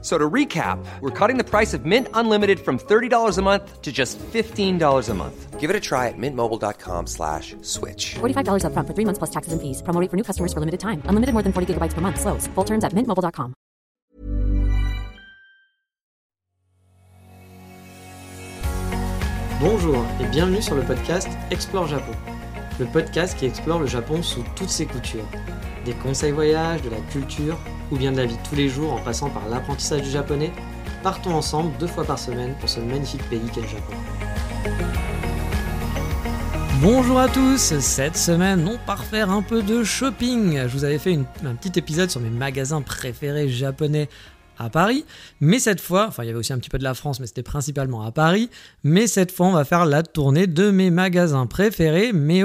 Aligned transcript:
So 0.00 0.16
to 0.16 0.30
recap, 0.30 0.78
we're 1.00 1.10
cutting 1.10 1.38
the 1.38 1.44
price 1.44 1.74
of 1.74 1.84
Mint 1.84 2.06
Unlimited 2.14 2.60
from 2.60 2.78
$30 2.78 3.36
a 3.36 3.42
month 3.42 3.82
to 3.82 3.90
just 3.90 4.16
$15 4.18 5.08
a 5.08 5.14
month. 5.14 5.58
Give 5.58 5.70
it 5.70 5.74
a 5.74 5.80
try 5.80 6.06
at 6.06 6.14
mintmobile.com 6.16 7.08
slash 7.08 7.56
switch. 7.62 8.14
$45 8.20 8.62
upfront 8.62 8.86
for 8.86 8.94
three 8.94 9.04
months 9.04 9.18
plus 9.18 9.30
taxes 9.30 9.52
and 9.52 9.60
fees. 9.60 9.82
Promo 9.82 10.00
rate 10.00 10.08
for 10.08 10.16
new 10.16 10.22
customers 10.22 10.52
for 10.52 10.60
limited 10.60 10.78
time. 10.78 11.02
Unlimited 11.06 11.32
more 11.34 11.42
than 11.42 11.52
40 11.52 11.74
gigabytes 11.74 11.94
per 11.94 12.00
month. 12.00 12.20
Slows. 12.20 12.46
Full 12.54 12.64
terms 12.64 12.84
at 12.84 12.92
mintmobile.com. 12.92 13.54
Bonjour 19.60 20.04
et 20.20 20.26
bienvenue 20.30 20.62
sur 20.62 20.76
le 20.76 20.82
podcast 20.82 21.28
Explore 21.50 21.88
Japon. 21.88 22.12
Le 22.78 22.86
podcast 22.86 23.36
qui 23.36 23.46
explore 23.46 23.80
le 23.80 23.86
Japon 23.88 24.22
sous 24.22 24.44
toutes 24.54 24.68
ses 24.68 24.86
coutures. 24.86 25.26
Des 25.84 25.94
conseils 25.94 26.30
voyages, 26.30 26.82
de 26.82 26.90
la 26.90 27.00
culture 27.10 27.58
ou 27.90 27.96
bien 27.96 28.12
de 28.12 28.16
la 28.16 28.26
vie 28.26 28.38
tous 28.48 28.54
les 28.54 28.68
jours 28.68 28.92
en 28.92 28.98
passant 28.98 29.30
par 29.30 29.48
l'apprentissage 29.48 30.02
du 30.02 30.10
japonais, 30.10 30.52
partons 31.02 31.34
ensemble 31.34 31.72
deux 31.78 31.86
fois 31.86 32.04
par 32.04 32.18
semaine 32.18 32.54
pour 32.60 32.68
ce 32.68 32.80
magnifique 32.80 33.22
pays 33.28 33.48
qu'est 33.52 33.62
le 33.62 33.68
Japon. 33.68 33.94
Bonjour 36.80 37.18
à 37.18 37.28
tous, 37.28 37.58
cette 37.80 38.16
semaine 38.16 38.68
on 38.68 38.78
part 38.86 39.04
faire 39.04 39.30
un 39.30 39.42
peu 39.42 39.62
de 39.62 39.82
shopping. 39.82 40.60
Je 40.62 40.72
vous 40.72 40.84
avais 40.84 40.98
fait 40.98 41.18
un 41.44 41.54
petit 41.56 41.76
épisode 41.76 42.08
sur 42.08 42.20
mes 42.20 42.30
magasins 42.30 42.82
préférés 42.82 43.48
japonais 43.48 44.08
à 44.58 44.70
Paris, 44.70 45.04
mais 45.40 45.58
cette 45.58 45.80
fois, 45.80 46.06
enfin 46.08 46.22
il 46.22 46.26
y 46.26 46.30
avait 46.30 46.38
aussi 46.38 46.52
un 46.52 46.58
petit 46.58 46.70
peu 46.70 46.78
de 46.78 46.84
la 46.84 46.94
France, 46.94 47.18
mais 47.18 47.26
c'était 47.26 47.42
principalement 47.42 48.02
à 48.02 48.12
Paris, 48.12 48.48
mais 48.84 49.06
cette 49.06 49.32
fois 49.32 49.46
on 49.46 49.52
va 49.52 49.64
faire 49.64 49.86
la 49.86 50.04
tournée 50.04 50.46
de 50.46 50.70
mes 50.70 50.90
magasins 50.90 51.46
préférés, 51.46 52.12
mais 52.12 52.44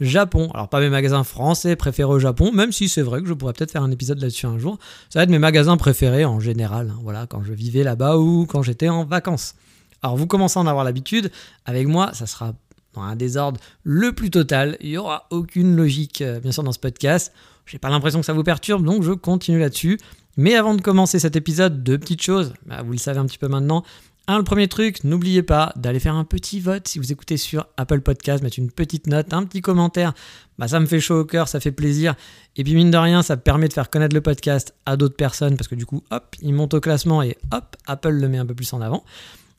Japon. 0.00 0.50
Alors 0.54 0.68
pas 0.68 0.80
mes 0.80 0.88
magasins 0.88 1.24
français 1.24 1.76
préférés 1.76 2.12
au 2.12 2.18
Japon, 2.18 2.52
même 2.52 2.72
si 2.72 2.88
c'est 2.88 3.02
vrai 3.02 3.22
que 3.22 3.28
je 3.28 3.34
pourrais 3.34 3.52
peut-être 3.52 3.70
faire 3.70 3.82
un 3.82 3.90
épisode 3.90 4.20
là-dessus 4.20 4.46
un 4.46 4.58
jour. 4.58 4.78
Ça 5.08 5.18
va 5.18 5.24
être 5.24 5.30
mes 5.30 5.38
magasins 5.38 5.76
préférés 5.76 6.24
en 6.24 6.40
général, 6.40 6.90
hein, 6.90 7.00
voilà, 7.02 7.26
quand 7.26 7.42
je 7.42 7.52
vivais 7.52 7.82
là-bas 7.82 8.18
ou 8.18 8.46
quand 8.46 8.62
j'étais 8.62 8.88
en 8.88 9.04
vacances. 9.04 9.54
Alors 10.02 10.16
vous 10.16 10.26
commencez 10.26 10.58
à 10.58 10.62
en 10.62 10.66
avoir 10.66 10.84
l'habitude, 10.84 11.30
avec 11.64 11.86
moi 11.86 12.12
ça 12.12 12.26
sera 12.26 12.54
dans 12.94 13.02
un 13.02 13.16
désordre 13.16 13.60
le 13.82 14.12
plus 14.12 14.30
total, 14.30 14.76
il 14.80 14.90
n'y 14.90 14.96
aura 14.96 15.26
aucune 15.30 15.74
logique 15.74 16.20
euh, 16.20 16.40
bien 16.40 16.52
sûr 16.52 16.62
dans 16.62 16.72
ce 16.72 16.78
podcast. 16.78 17.32
J'ai 17.66 17.78
pas 17.78 17.88
l'impression 17.88 18.20
que 18.20 18.26
ça 18.26 18.32
vous 18.32 18.44
perturbe, 18.44 18.84
donc 18.84 19.02
je 19.02 19.12
continue 19.12 19.58
là-dessus. 19.58 19.98
Mais 20.36 20.54
avant 20.54 20.74
de 20.74 20.82
commencer 20.82 21.18
cet 21.18 21.36
épisode, 21.36 21.82
deux 21.82 21.98
petites 21.98 22.22
choses, 22.22 22.52
Bah, 22.66 22.82
vous 22.82 22.92
le 22.92 22.98
savez 22.98 23.18
un 23.18 23.26
petit 23.26 23.38
peu 23.38 23.48
maintenant. 23.48 23.84
Le 24.26 24.42
premier 24.42 24.68
truc, 24.68 25.04
n'oubliez 25.04 25.42
pas 25.42 25.72
d'aller 25.76 26.00
faire 26.00 26.14
un 26.14 26.24
petit 26.24 26.58
vote 26.58 26.88
si 26.88 26.98
vous 26.98 27.12
écoutez 27.12 27.36
sur 27.36 27.66
Apple 27.76 28.00
Podcast, 28.00 28.42
mettre 28.42 28.58
une 28.58 28.70
petite 28.70 29.06
note, 29.06 29.32
un 29.32 29.44
petit 29.44 29.60
commentaire. 29.60 30.14
Bah, 30.58 30.66
ça 30.66 30.80
me 30.80 30.86
fait 30.86 30.98
chaud 30.98 31.20
au 31.20 31.24
cœur, 31.24 31.46
ça 31.46 31.60
fait 31.60 31.72
plaisir. 31.72 32.14
Et 32.56 32.64
puis 32.64 32.74
mine 32.74 32.90
de 32.90 32.96
rien, 32.96 33.22
ça 33.22 33.36
permet 33.36 33.68
de 33.68 33.74
faire 33.74 33.90
connaître 33.90 34.14
le 34.14 34.22
podcast 34.22 34.74
à 34.86 34.96
d'autres 34.96 35.16
personnes 35.16 35.56
parce 35.56 35.68
que 35.68 35.74
du 35.74 35.84
coup, 35.84 36.02
hop, 36.10 36.36
il 36.40 36.54
monte 36.54 36.72
au 36.74 36.80
classement 36.80 37.22
et 37.22 37.36
hop, 37.52 37.76
Apple 37.86 38.10
le 38.12 38.28
met 38.28 38.38
un 38.38 38.46
peu 38.46 38.54
plus 38.54 38.72
en 38.72 38.80
avant. 38.80 39.04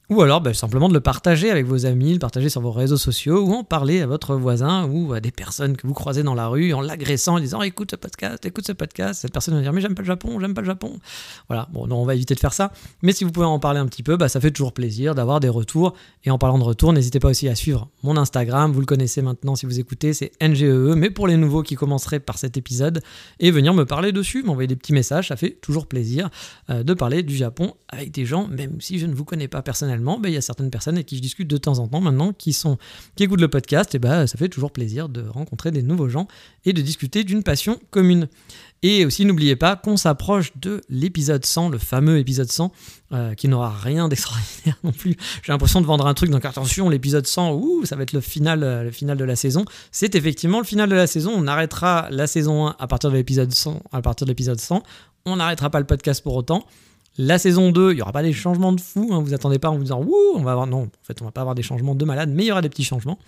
Ou 0.09 0.21
alors 0.21 0.39
bah, 0.39 0.53
simplement 0.53 0.87
de 0.87 0.93
le 0.93 0.99
partager 0.99 1.49
avec 1.49 1.65
vos 1.65 1.87
amis, 1.87 2.13
le 2.13 2.19
partager 2.19 2.49
sur 2.49 2.61
vos 2.61 2.71
réseaux 2.71 2.97
sociaux 2.97 3.43
ou 3.43 3.53
en 3.53 3.63
parler 3.63 4.01
à 4.01 4.07
votre 4.07 4.35
voisin 4.35 4.87
ou 4.87 5.13
à 5.13 5.19
des 5.19 5.31
personnes 5.31 5.75
que 5.75 5.87
vous 5.87 5.95
croisez 5.95 6.21
dans 6.21 6.35
la 6.35 6.47
rue 6.47 6.73
en 6.73 6.81
l'agressant, 6.81 7.35
en 7.35 7.39
disant 7.39 7.63
écoute 7.63 7.91
ce 7.91 7.95
podcast, 7.95 8.45
écoute 8.45 8.67
ce 8.67 8.71
podcast. 8.71 9.21
Cette 9.21 9.33
personne 9.33 9.55
va 9.55 9.61
dire 9.61 9.73
mais 9.73 9.81
j'aime 9.81 9.95
pas 9.95 10.03
le 10.03 10.07
Japon, 10.07 10.39
j'aime 10.39 10.53
pas 10.53 10.61
le 10.61 10.67
Japon. 10.67 10.99
Voilà, 11.47 11.67
bon, 11.73 11.87
non, 11.87 11.97
on 11.97 12.05
va 12.05 12.13
éviter 12.13 12.35
de 12.35 12.39
faire 12.39 12.53
ça. 12.53 12.71
Mais 13.01 13.13
si 13.13 13.23
vous 13.23 13.31
pouvez 13.31 13.47
en 13.47 13.57
parler 13.57 13.79
un 13.79 13.87
petit 13.87 14.03
peu, 14.03 14.15
bah, 14.15 14.29
ça 14.29 14.39
fait 14.39 14.51
toujours 14.51 14.73
plaisir 14.73 15.15
d'avoir 15.15 15.39
des 15.39 15.49
retours. 15.49 15.95
Et 16.23 16.29
en 16.29 16.37
parlant 16.37 16.59
de 16.59 16.63
retours, 16.63 16.93
n'hésitez 16.93 17.19
pas 17.19 17.29
aussi 17.29 17.49
à 17.49 17.55
suivre 17.55 17.89
mon 18.03 18.15
Instagram. 18.15 18.71
Vous 18.71 18.81
le 18.81 18.85
connaissez 18.85 19.23
maintenant 19.23 19.55
si 19.55 19.65
vous 19.65 19.79
écoutez, 19.79 20.13
c'est 20.13 20.31
NGEE. 20.39 20.95
Mais 20.95 21.09
pour 21.09 21.27
les 21.27 21.37
nouveaux 21.37 21.63
qui 21.63 21.75
commenceraient 21.75 22.19
par 22.19 22.37
cet 22.37 22.57
épisode, 22.57 23.01
et 23.39 23.49
venir 23.49 23.73
me 23.73 23.85
parler 23.85 24.11
dessus, 24.11 24.43
m'envoyer 24.43 24.67
des 24.67 24.75
petits 24.75 24.93
messages, 24.93 25.29
ça 25.29 25.35
fait 25.35 25.57
toujours 25.61 25.87
plaisir 25.87 26.29
euh, 26.69 26.83
de 26.83 26.93
parler 26.93 27.23
du 27.23 27.35
Japon 27.35 27.73
avec 27.89 28.11
des 28.11 28.25
gens, 28.25 28.47
même 28.47 28.79
si 28.81 28.99
je 28.99 29.07
ne 29.07 29.13
vous 29.13 29.25
connais 29.25 29.47
pas 29.47 29.63
personnellement. 29.63 29.94
Bah, 30.19 30.29
Il 30.29 30.33
y 30.33 30.37
a 30.37 30.41
certaines 30.41 30.69
personnes 30.69 30.95
avec 30.95 31.07
qui 31.07 31.17
je 31.17 31.21
discute 31.21 31.47
de 31.47 31.57
temps 31.57 31.79
en 31.79 31.87
temps 31.87 32.01
maintenant 32.01 32.33
qui, 32.33 32.53
sont, 32.53 32.77
qui 33.15 33.23
écoutent 33.23 33.41
le 33.41 33.47
podcast, 33.47 33.95
et 33.95 33.99
bah, 33.99 34.27
ça 34.27 34.37
fait 34.37 34.49
toujours 34.49 34.71
plaisir 34.71 35.09
de 35.09 35.27
rencontrer 35.27 35.71
des 35.71 35.83
nouveaux 35.83 36.09
gens 36.09 36.27
et 36.65 36.73
de 36.73 36.81
discuter 36.81 37.23
d'une 37.23 37.43
passion 37.43 37.79
commune. 37.91 38.27
Et 38.83 39.05
aussi, 39.05 39.25
n'oubliez 39.25 39.55
pas 39.55 39.75
qu'on 39.75 39.97
s'approche 39.97 40.51
de 40.57 40.81
l'épisode 40.89 41.43
100, 41.43 41.69
le 41.69 41.77
fameux 41.79 42.19
épisode 42.19 42.51
100, 42.51 42.71
euh, 43.13 43.33
qui 43.33 43.47
n'aura 43.47 43.69
rien 43.71 44.07
d'extraordinaire 44.07 44.77
non 44.83 44.91
plus. 44.91 45.15
J'ai 45.41 45.51
l'impression 45.51 45.81
de 45.81 45.87
vendre 45.87 46.05
un 46.05 46.13
truc, 46.13 46.29
donc 46.29 46.45
attention, 46.45 46.89
l'épisode 46.89 47.25
100, 47.25 47.53
ouh, 47.53 47.85
ça 47.85 47.95
va 47.95 48.03
être 48.03 48.13
le 48.13 48.21
final, 48.21 48.63
euh, 48.63 48.83
le 48.83 48.91
final 48.91 49.17
de 49.17 49.23
la 49.23 49.35
saison. 49.35 49.65
C'est 49.91 50.13
effectivement 50.15 50.59
le 50.59 50.65
final 50.65 50.89
de 50.89 50.95
la 50.95 51.07
saison. 51.07 51.33
On 51.35 51.47
arrêtera 51.47 52.07
la 52.11 52.27
saison 52.27 52.67
1 52.67 52.75
à 52.77 52.87
partir 52.87 53.09
de 53.09 53.15
l'épisode 53.15 53.51
100. 53.51 53.81
À 53.91 54.01
partir 54.01 54.25
de 54.25 54.31
l'épisode 54.31 54.59
100. 54.59 54.83
On 55.25 55.37
n'arrêtera 55.37 55.71
pas 55.71 55.79
le 55.79 55.87
podcast 55.87 56.21
pour 56.21 56.35
autant. 56.35 56.65
La 57.17 57.37
saison 57.37 57.71
2, 57.71 57.91
il 57.91 57.95
n'y 57.95 58.01
aura 58.01 58.11
pas 58.11 58.23
des 58.23 58.33
changements 58.33 58.73
de 58.73 58.81
fou. 58.81 59.09
Hein, 59.11 59.21
vous 59.21 59.33
attendez 59.33 59.59
pas 59.59 59.69
en 59.69 59.77
vous 59.77 59.83
disant, 59.83 60.01
ouh, 60.01 60.33
on 60.35 60.43
va 60.43 60.51
avoir. 60.51 60.67
Non, 60.67 60.83
en 60.83 60.89
fait, 61.03 61.21
on 61.21 61.25
va 61.25 61.31
pas 61.31 61.41
avoir 61.41 61.55
des 61.55 61.63
changements 61.63 61.95
de 61.95 62.05
malade, 62.05 62.29
mais 62.33 62.43
il 62.43 62.47
y 62.47 62.51
aura 62.51 62.61
des 62.61 62.69
petits 62.69 62.83
changements. 62.83 63.19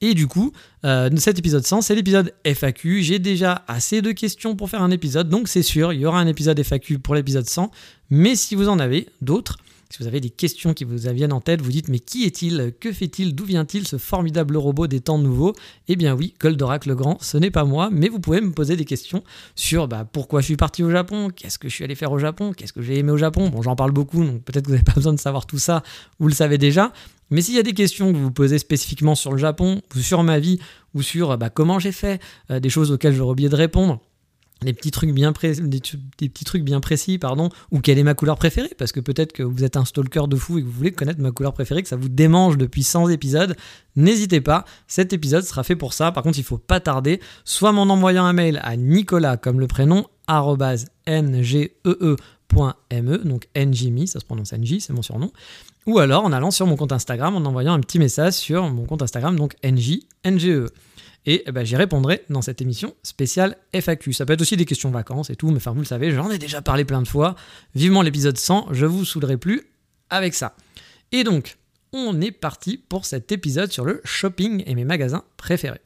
Et 0.00 0.14
du 0.14 0.26
coup, 0.26 0.52
euh, 0.84 1.10
cet 1.16 1.38
épisode 1.38 1.64
100, 1.64 1.82
c'est 1.82 1.94
l'épisode 1.94 2.34
FAQ. 2.44 3.02
J'ai 3.02 3.20
déjà 3.20 3.64
assez 3.68 4.02
de 4.02 4.10
questions 4.10 4.56
pour 4.56 4.68
faire 4.68 4.82
un 4.82 4.90
épisode, 4.90 5.28
donc 5.28 5.46
c'est 5.46 5.62
sûr, 5.62 5.92
il 5.92 6.00
y 6.00 6.06
aura 6.06 6.18
un 6.18 6.26
épisode 6.26 6.58
FAQ 6.58 6.98
pour 6.98 7.14
l'épisode 7.14 7.48
100. 7.48 7.70
Mais 8.10 8.34
si 8.34 8.56
vous 8.56 8.68
en 8.68 8.80
avez 8.80 9.08
d'autres, 9.20 9.58
si 9.92 9.98
vous 9.98 10.06
avez 10.06 10.20
des 10.20 10.30
questions 10.30 10.72
qui 10.72 10.84
vous 10.84 10.96
viennent 10.96 11.34
en 11.34 11.42
tête, 11.42 11.60
vous 11.60 11.70
dites 11.70 11.88
mais 11.88 11.98
qui 11.98 12.24
est-il? 12.24 12.72
Que 12.80 12.92
fait-il? 12.92 13.34
D'où 13.34 13.44
vient-il 13.44 13.86
ce 13.86 13.98
formidable 13.98 14.56
robot 14.56 14.86
des 14.86 15.00
temps 15.00 15.18
nouveaux? 15.18 15.52
Eh 15.86 15.96
bien 15.96 16.14
oui, 16.14 16.32
Goldorak 16.40 16.86
le 16.86 16.94
Grand, 16.94 17.22
ce 17.22 17.36
n'est 17.36 17.50
pas 17.50 17.64
moi, 17.64 17.90
mais 17.92 18.08
vous 18.08 18.18
pouvez 18.18 18.40
me 18.40 18.52
poser 18.52 18.74
des 18.76 18.86
questions 18.86 19.22
sur 19.54 19.88
bah, 19.88 20.08
pourquoi 20.10 20.40
je 20.40 20.46
suis 20.46 20.56
parti 20.56 20.82
au 20.82 20.90
Japon, 20.90 21.28
qu'est-ce 21.28 21.58
que 21.58 21.68
je 21.68 21.74
suis 21.74 21.84
allé 21.84 21.94
faire 21.94 22.10
au 22.10 22.18
Japon, 22.18 22.54
qu'est-ce 22.54 22.72
que 22.72 22.80
j'ai 22.80 22.98
aimé 22.98 23.12
au 23.12 23.18
Japon? 23.18 23.50
Bon, 23.50 23.60
j'en 23.60 23.76
parle 23.76 23.90
beaucoup, 23.90 24.24
donc 24.24 24.42
peut-être 24.44 24.64
que 24.64 24.68
vous 24.68 24.76
n'avez 24.76 24.84
pas 24.84 24.92
besoin 24.96 25.12
de 25.12 25.20
savoir 25.20 25.44
tout 25.44 25.58
ça, 25.58 25.82
vous 26.18 26.28
le 26.28 26.34
savez 26.34 26.56
déjà. 26.56 26.94
Mais 27.28 27.42
s'il 27.42 27.54
y 27.54 27.58
a 27.58 27.62
des 27.62 27.74
questions 27.74 28.12
que 28.12 28.16
vous 28.16 28.30
posez 28.30 28.58
spécifiquement 28.58 29.14
sur 29.14 29.32
le 29.32 29.38
Japon, 29.38 29.82
ou 29.94 29.98
sur 29.98 30.22
ma 30.22 30.38
vie, 30.38 30.58
ou 30.94 31.02
sur 31.02 31.36
bah, 31.36 31.50
comment 31.50 31.78
j'ai 31.78 31.92
fait, 31.92 32.18
euh, 32.50 32.60
des 32.60 32.70
choses 32.70 32.92
auxquelles 32.92 33.14
j'aurais 33.14 33.32
oublié 33.32 33.50
de 33.50 33.56
répondre, 33.56 34.00
des 34.64 34.72
petits 34.72 34.90
trucs 34.90 35.12
bien 35.12 35.32
précis, 36.80 37.18
pardon, 37.18 37.50
ou 37.70 37.80
quelle 37.80 37.98
est 37.98 38.02
ma 38.02 38.14
couleur 38.14 38.36
préférée, 38.36 38.70
parce 38.78 38.92
que 38.92 39.00
peut-être 39.00 39.32
que 39.32 39.42
vous 39.42 39.64
êtes 39.64 39.76
un 39.76 39.84
stalker 39.84 40.28
de 40.28 40.36
fou 40.36 40.58
et 40.58 40.62
que 40.62 40.66
vous 40.66 40.72
voulez 40.72 40.92
connaître 40.92 41.20
ma 41.20 41.30
couleur 41.30 41.52
préférée, 41.52 41.82
que 41.82 41.88
ça 41.88 41.96
vous 41.96 42.08
démange 42.08 42.56
depuis 42.56 42.82
100 42.82 43.08
épisodes, 43.08 43.56
n'hésitez 43.96 44.40
pas, 44.40 44.64
cet 44.86 45.12
épisode 45.12 45.44
sera 45.44 45.64
fait 45.64 45.76
pour 45.76 45.92
ça. 45.92 46.12
Par 46.12 46.22
contre, 46.22 46.38
il 46.38 46.44
faut 46.44 46.58
pas 46.58 46.80
tarder, 46.80 47.20
soit 47.44 47.70
en 47.70 47.88
envoyant 47.88 48.24
un 48.24 48.32
mail 48.32 48.60
à 48.62 48.76
Nicolas 48.76 49.36
comme 49.36 49.60
le 49.60 49.66
prénom 49.66 50.06
arobase 50.26 50.86
ngee.me, 52.52 53.18
donc 53.18 53.48
ngme, 53.56 54.06
ça 54.06 54.20
se 54.20 54.24
prononce 54.24 54.52
ng, 54.52 54.80
c'est 54.80 54.92
mon 54.92 55.02
surnom, 55.02 55.32
ou 55.86 55.98
alors 55.98 56.24
en 56.24 56.32
allant 56.32 56.50
sur 56.50 56.66
mon 56.66 56.76
compte 56.76 56.92
Instagram 56.92 57.34
en 57.34 57.44
envoyant 57.44 57.72
un 57.72 57.80
petit 57.80 57.98
message 57.98 58.34
sur 58.34 58.68
mon 58.70 58.84
compte 58.84 59.02
Instagram, 59.02 59.36
donc 59.36 59.54
ng, 59.64 60.00
ngee. 60.24 60.66
Et 61.24 61.44
eh 61.46 61.52
ben, 61.52 61.64
j'y 61.64 61.76
répondrai 61.76 62.24
dans 62.30 62.42
cette 62.42 62.60
émission 62.60 62.94
spéciale 63.04 63.56
FAQ. 63.72 64.12
Ça 64.12 64.26
peut 64.26 64.32
être 64.32 64.40
aussi 64.40 64.56
des 64.56 64.64
questions 64.64 64.90
vacances 64.90 65.30
et 65.30 65.36
tout, 65.36 65.50
mais 65.50 65.58
enfin 65.58 65.70
vous 65.70 65.78
le 65.78 65.84
savez, 65.86 66.10
j'en 66.10 66.28
ai 66.30 66.38
déjà 66.38 66.62
parlé 66.62 66.84
plein 66.84 67.00
de 67.00 67.06
fois. 67.06 67.36
Vivement 67.76 68.02
l'épisode 68.02 68.36
100, 68.36 68.68
je 68.72 68.86
vous 68.86 69.04
saoulerai 69.04 69.36
plus 69.36 69.62
avec 70.10 70.34
ça. 70.34 70.56
Et 71.12 71.22
donc, 71.22 71.58
on 71.92 72.20
est 72.20 72.32
parti 72.32 72.76
pour 72.76 73.04
cet 73.04 73.30
épisode 73.30 73.70
sur 73.70 73.84
le 73.84 74.00
shopping 74.02 74.64
et 74.66 74.74
mes 74.74 74.84
magasins 74.84 75.22
préférés. 75.36 75.80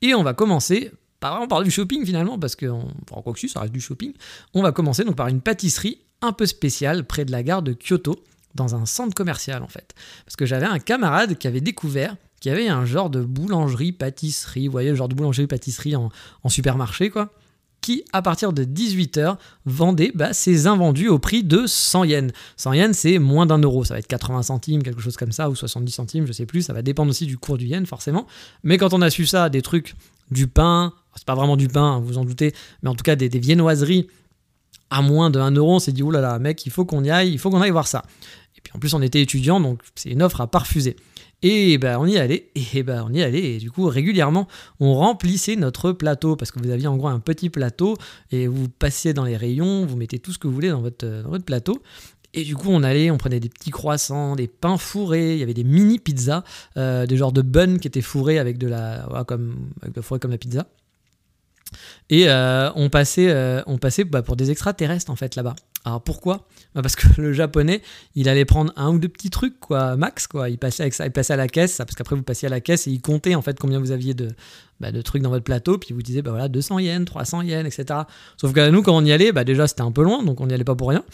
Et 0.00 0.14
on 0.14 0.22
va 0.22 0.32
commencer, 0.32 0.92
pas 1.20 1.30
vraiment 1.30 1.48
par 1.48 1.62
du 1.62 1.70
shopping 1.70 2.04
finalement, 2.04 2.38
parce 2.38 2.56
que, 2.56 2.66
on, 2.66 2.88
enfin, 3.10 3.22
quoi 3.22 3.32
que 3.32 3.48
ça 3.48 3.60
reste 3.60 3.72
du 3.72 3.80
shopping. 3.80 4.12
On 4.54 4.62
va 4.62 4.72
commencer 4.72 5.04
donc 5.04 5.16
par 5.16 5.28
une 5.28 5.40
pâtisserie 5.40 6.00
un 6.22 6.32
peu 6.32 6.46
spéciale 6.46 7.04
près 7.04 7.24
de 7.24 7.32
la 7.32 7.42
gare 7.42 7.62
de 7.62 7.72
Kyoto, 7.72 8.24
dans 8.54 8.74
un 8.74 8.86
centre 8.86 9.14
commercial 9.14 9.62
en 9.62 9.68
fait. 9.68 9.94
Parce 10.24 10.36
que 10.36 10.46
j'avais 10.46 10.66
un 10.66 10.78
camarade 10.78 11.38
qui 11.38 11.46
avait 11.46 11.60
découvert 11.60 12.16
qu'il 12.40 12.50
y 12.50 12.54
avait 12.54 12.68
un 12.68 12.84
genre 12.86 13.10
de 13.10 13.20
boulangerie, 13.20 13.92
pâtisserie, 13.92 14.66
vous 14.66 14.72
voyez, 14.72 14.90
le 14.90 14.96
genre 14.96 15.08
de 15.08 15.14
boulangerie, 15.14 15.46
pâtisserie 15.46 15.94
en, 15.94 16.10
en 16.42 16.48
supermarché, 16.48 17.10
quoi, 17.10 17.32
qui, 17.80 18.04
à 18.12 18.22
partir 18.22 18.52
de 18.52 18.64
18h, 18.64 19.36
vendait 19.64 20.12
bah, 20.14 20.32
ses 20.32 20.66
invendus 20.66 21.08
au 21.08 21.18
prix 21.18 21.42
de 21.42 21.66
100 21.66 22.04
yens. 22.04 22.32
100 22.56 22.72
yens, 22.74 22.96
c'est 22.96 23.18
moins 23.18 23.46
d'un 23.46 23.58
euro, 23.58 23.84
ça 23.84 23.94
va 23.94 24.00
être 24.00 24.06
80 24.06 24.42
centimes, 24.42 24.82
quelque 24.82 25.00
chose 25.00 25.16
comme 25.16 25.32
ça, 25.32 25.50
ou 25.50 25.54
70 25.54 25.92
centimes, 25.92 26.26
je 26.26 26.32
sais 26.32 26.46
plus, 26.46 26.62
ça 26.62 26.72
va 26.72 26.82
dépendre 26.82 27.10
aussi 27.10 27.26
du 27.26 27.38
cours 27.38 27.58
du 27.58 27.66
yen, 27.66 27.86
forcément. 27.86 28.26
Mais 28.62 28.78
quand 28.78 28.92
on 28.94 29.02
a 29.02 29.10
su 29.10 29.26
ça, 29.26 29.48
des 29.48 29.62
trucs, 29.62 29.94
du 30.30 30.46
pain, 30.46 30.92
c'est 31.16 31.24
pas 31.24 31.34
vraiment 31.34 31.56
du 31.56 31.68
pain, 31.68 31.94
hein, 31.96 32.00
vous 32.00 32.18
en 32.18 32.24
doutez, 32.24 32.54
mais 32.82 32.88
en 32.88 32.94
tout 32.94 33.02
cas 33.02 33.16
des, 33.16 33.28
des 33.28 33.40
viennoiseries 33.40 34.06
à 34.90 35.02
moins 35.02 35.30
de 35.30 35.38
1 35.38 35.52
euro, 35.52 35.76
on 35.76 35.78
s'est 35.78 35.92
dit, 35.92 36.02
oulala, 36.02 36.38
mec, 36.38 36.66
il 36.66 36.70
faut 36.70 36.84
qu'on 36.84 37.04
y 37.04 37.10
aille, 37.10 37.32
il 37.32 37.38
faut 37.38 37.50
qu'on 37.50 37.60
aille 37.60 37.70
voir 37.70 37.86
ça. 37.86 38.04
Et 38.60 38.62
puis 38.64 38.72
en 38.74 38.78
plus, 38.78 38.94
on 38.94 39.02
était 39.02 39.20
étudiant, 39.20 39.60
donc 39.60 39.80
c'est 39.94 40.10
une 40.10 40.22
offre 40.22 40.40
à 40.40 40.46
pas 40.46 40.60
refuser. 40.60 40.96
Et 41.42 41.78
ben 41.78 41.96
on 41.98 42.06
y 42.06 42.18
allait, 42.18 42.50
et 42.74 42.82
ben 42.82 43.04
on 43.08 43.12
y 43.14 43.22
allait, 43.22 43.54
et 43.54 43.58
du 43.58 43.70
coup 43.70 43.86
régulièrement 43.86 44.46
on 44.78 44.94
remplissait 44.94 45.56
notre 45.56 45.92
plateau 45.92 46.36
parce 46.36 46.50
que 46.50 46.58
vous 46.58 46.70
aviez 46.70 46.86
en 46.86 46.98
gros 46.98 47.08
un 47.08 47.18
petit 47.18 47.48
plateau 47.48 47.96
et 48.30 48.46
vous 48.46 48.68
passiez 48.68 49.14
dans 49.14 49.24
les 49.24 49.38
rayons, 49.38 49.86
vous 49.86 49.96
mettez 49.96 50.18
tout 50.18 50.34
ce 50.34 50.38
que 50.38 50.46
vous 50.46 50.52
voulez 50.52 50.68
dans 50.68 50.82
votre, 50.82 51.06
votre 51.24 51.44
plateau. 51.46 51.82
Et 52.32 52.44
du 52.44 52.54
coup, 52.54 52.68
on 52.70 52.82
allait, 52.82 53.10
on 53.10 53.18
prenait 53.18 53.40
des 53.40 53.48
petits 53.48 53.70
croissants, 53.70 54.36
des 54.36 54.46
pains 54.46 54.78
fourrés, 54.78 55.32
il 55.32 55.40
y 55.40 55.42
avait 55.42 55.54
des 55.54 55.64
mini 55.64 55.98
pizzas, 55.98 56.44
euh, 56.76 57.06
des 57.06 57.16
genres 57.16 57.32
de 57.32 57.42
buns 57.42 57.78
qui 57.78 57.88
étaient 57.88 58.02
fourrés 58.02 58.38
avec 58.38 58.56
de 58.56 58.68
la, 58.68 59.04
voilà, 59.08 59.24
comme, 59.24 59.70
fourré 60.00 60.20
comme 60.20 60.30
la 60.30 60.38
pizza. 60.38 60.66
Et 62.08 62.28
euh, 62.28 62.70
on 62.76 62.88
passait, 62.88 63.30
euh, 63.30 63.62
on 63.66 63.78
passait 63.78 64.04
bah, 64.04 64.22
pour 64.22 64.36
des 64.36 64.50
extraterrestres 64.50 65.10
en 65.10 65.16
fait 65.16 65.34
là-bas. 65.34 65.56
Alors 65.84 66.02
pourquoi? 66.02 66.46
Bah, 66.74 66.82
Parce 66.82 66.96
que 66.96 67.06
le 67.20 67.32
japonais, 67.32 67.82
il 68.14 68.28
allait 68.28 68.44
prendre 68.44 68.72
un 68.76 68.90
ou 68.90 68.98
deux 68.98 69.08
petits 69.08 69.30
trucs, 69.30 69.58
quoi, 69.60 69.96
max, 69.96 70.26
quoi. 70.26 70.50
Il 70.50 70.58
passait, 70.58 70.82
avec 70.82 70.94
ça, 70.94 71.08
passait 71.10 71.32
à 71.32 71.36
la 71.36 71.48
caisse, 71.48 71.78
parce 71.78 71.94
qu'après 71.94 72.16
vous 72.16 72.22
passiez 72.22 72.46
à 72.46 72.50
la 72.50 72.60
caisse 72.60 72.86
et 72.86 72.90
il 72.90 73.00
comptait 73.00 73.34
en 73.34 73.42
fait 73.42 73.58
combien 73.58 73.78
vous 73.78 73.90
aviez 73.90 74.14
de, 74.14 74.28
bah, 74.80 74.90
trucs 75.02 75.22
dans 75.22 75.30
votre 75.30 75.44
plateau, 75.44 75.78
puis 75.78 75.88
il 75.90 75.94
vous 75.94 76.02
disait, 76.02 76.22
bah 76.22 76.30
voilà, 76.30 76.48
200 76.48 76.78
yens, 76.78 77.04
300 77.04 77.42
yens, 77.42 77.66
etc. 77.66 78.00
Sauf 78.36 78.52
que 78.52 78.70
nous, 78.70 78.82
quand 78.82 78.96
on 78.96 79.04
y 79.04 79.12
allait, 79.12 79.32
bah 79.32 79.44
déjà 79.44 79.66
c'était 79.66 79.82
un 79.82 79.92
peu 79.92 80.02
loin, 80.02 80.22
donc 80.22 80.40
on 80.40 80.46
n'y 80.46 80.54
allait 80.54 80.64
pas 80.64 80.74
pour 80.74 80.88
rien. 80.88 81.04